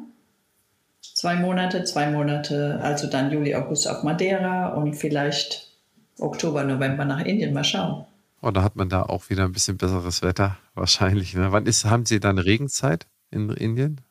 Zwei 1.00 1.36
Monate, 1.36 1.82
zwei 1.84 2.10
Monate, 2.10 2.78
also 2.82 3.08
dann 3.08 3.32
Juli, 3.32 3.54
August 3.54 3.88
auf 3.88 4.02
Madeira 4.02 4.74
und 4.74 4.96
vielleicht 4.96 5.72
Oktober, 6.18 6.62
November 6.62 7.06
nach 7.06 7.24
Indien. 7.24 7.54
Mal 7.54 7.64
schauen. 7.64 8.04
Oh, 8.42 8.50
da 8.50 8.62
hat 8.62 8.76
man 8.76 8.90
da 8.90 9.02
auch 9.02 9.30
wieder 9.30 9.46
ein 9.46 9.52
bisschen 9.52 9.78
besseres 9.78 10.20
Wetter 10.20 10.58
wahrscheinlich. 10.74 11.34
Ne? 11.34 11.52
Wann 11.52 11.64
ist, 11.64 11.86
haben 11.86 12.04
Sie 12.04 12.20
dann 12.20 12.36
Regenzeit 12.36 13.06
in 13.30 13.48
Indien? 13.48 14.02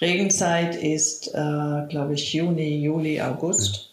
Regenzeit 0.00 0.74
ist, 0.74 1.28
äh, 1.28 1.86
glaube 1.90 2.14
ich, 2.14 2.32
Juni, 2.32 2.82
Juli, 2.82 3.20
August. 3.20 3.90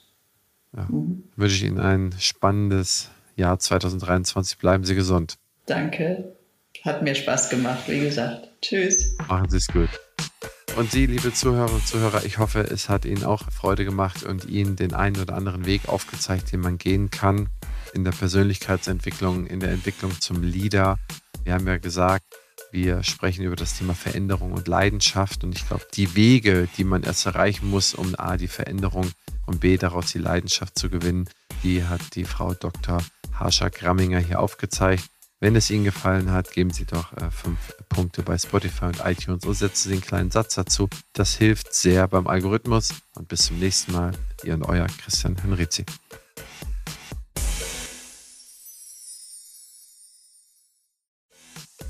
Ja. 0.73 0.83
Ja. 0.83 0.87
Mhm. 0.89 1.23
Wünsche 1.35 1.55
ich 1.57 1.63
Ihnen 1.63 1.81
ein 1.81 2.15
spannendes 2.19 3.09
Jahr 3.35 3.59
2023. 3.59 4.57
Bleiben 4.59 4.85
Sie 4.85 4.95
gesund. 4.95 5.35
Danke. 5.65 6.35
Hat 6.83 7.01
mir 7.01 7.15
Spaß 7.15 7.49
gemacht, 7.49 7.83
wie 7.87 8.01
gesagt. 8.01 8.49
Tschüss. 8.61 9.15
Machen 9.29 9.49
Sie 9.49 9.55
es 9.55 9.67
gut. 9.67 9.87
Und 10.75 10.91
Sie, 10.91 11.05
liebe 11.05 11.31
Zuhörer 11.31 11.71
und 11.71 11.87
Zuhörer, 11.87 12.25
ich 12.25 12.39
hoffe, 12.39 12.59
es 12.59 12.89
hat 12.89 13.05
Ihnen 13.05 13.23
auch 13.23 13.49
Freude 13.51 13.85
gemacht 13.85 14.23
und 14.23 14.45
Ihnen 14.45 14.75
den 14.75 14.93
einen 14.93 15.21
oder 15.21 15.35
anderen 15.35 15.65
Weg 15.65 15.87
aufgezeigt, 15.87 16.51
den 16.51 16.59
man 16.59 16.77
gehen 16.77 17.09
kann 17.09 17.47
in 17.93 18.03
der 18.03 18.11
Persönlichkeitsentwicklung, 18.11 19.47
in 19.47 19.61
der 19.61 19.71
Entwicklung 19.71 20.19
zum 20.19 20.43
Leader. 20.43 20.97
Wir 21.45 21.53
haben 21.53 21.65
ja 21.67 21.77
gesagt, 21.77 22.25
wir 22.73 23.01
sprechen 23.03 23.45
über 23.45 23.55
das 23.55 23.77
Thema 23.77 23.93
Veränderung 23.93 24.51
und 24.51 24.67
Leidenschaft 24.67 25.45
und 25.45 25.55
ich 25.55 25.65
glaube, 25.65 25.85
die 25.93 26.17
Wege, 26.17 26.67
die 26.77 26.83
man 26.83 27.03
erst 27.03 27.25
erreichen 27.25 27.69
muss, 27.69 27.93
um 27.93 28.13
A, 28.17 28.35
die 28.35 28.49
Veränderung 28.49 29.09
und 29.45 29.61
B, 29.61 29.77
daraus 29.77 30.11
die 30.11 30.19
Leidenschaft 30.19 30.77
zu 30.77 30.89
gewinnen, 30.89 31.29
die 31.63 31.85
hat 31.85 32.15
die 32.15 32.25
Frau 32.25 32.53
Dr. 32.53 33.01
Harscha 33.31 33.69
Gramminger 33.69 34.19
hier 34.19 34.41
aufgezeigt. 34.41 35.05
Wenn 35.43 35.57
es 35.57 35.69
Ihnen 35.69 35.83
gefallen 35.83 36.31
hat, 36.31 36.51
geben 36.51 36.71
Sie 36.71 36.85
doch 36.85 37.11
äh, 37.17 37.29
fünf 37.29 37.59
Punkte 37.89 38.23
bei 38.23 38.37
Spotify 38.37 38.85
und 38.85 39.01
iTunes 39.03 39.43
und 39.43 39.53
setzen 39.53 39.89
Sie 39.89 39.95
einen 39.95 40.01
kleinen 40.01 40.31
Satz 40.31 40.55
dazu. 40.55 40.87
Das 41.11 41.35
hilft 41.35 41.73
sehr 41.73 42.07
beim 42.07 42.27
Algorithmus. 42.27 42.93
Und 43.15 43.27
bis 43.27 43.47
zum 43.47 43.59
nächsten 43.59 43.91
Mal. 43.91 44.13
Ihr 44.45 44.53
und 44.53 44.63
euer 44.63 44.87
Christian 44.87 45.35
Henrizi. 45.35 45.85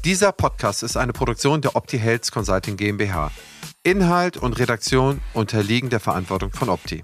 Dieser 0.04 0.32
Podcast 0.32 0.82
ist 0.82 0.98
eine 0.98 1.14
Produktion 1.14 1.62
der 1.62 1.76
Opti 1.76 2.00
Health 2.00 2.32
Consulting 2.32 2.76
GmbH. 2.76 3.32
Inhalt 3.84 4.36
und 4.36 4.58
Redaktion 4.58 5.22
unterliegen 5.36 5.92
der 5.92 6.00
Verantwortung 6.00 6.52
von 6.52 6.70
Opti. 6.70 7.04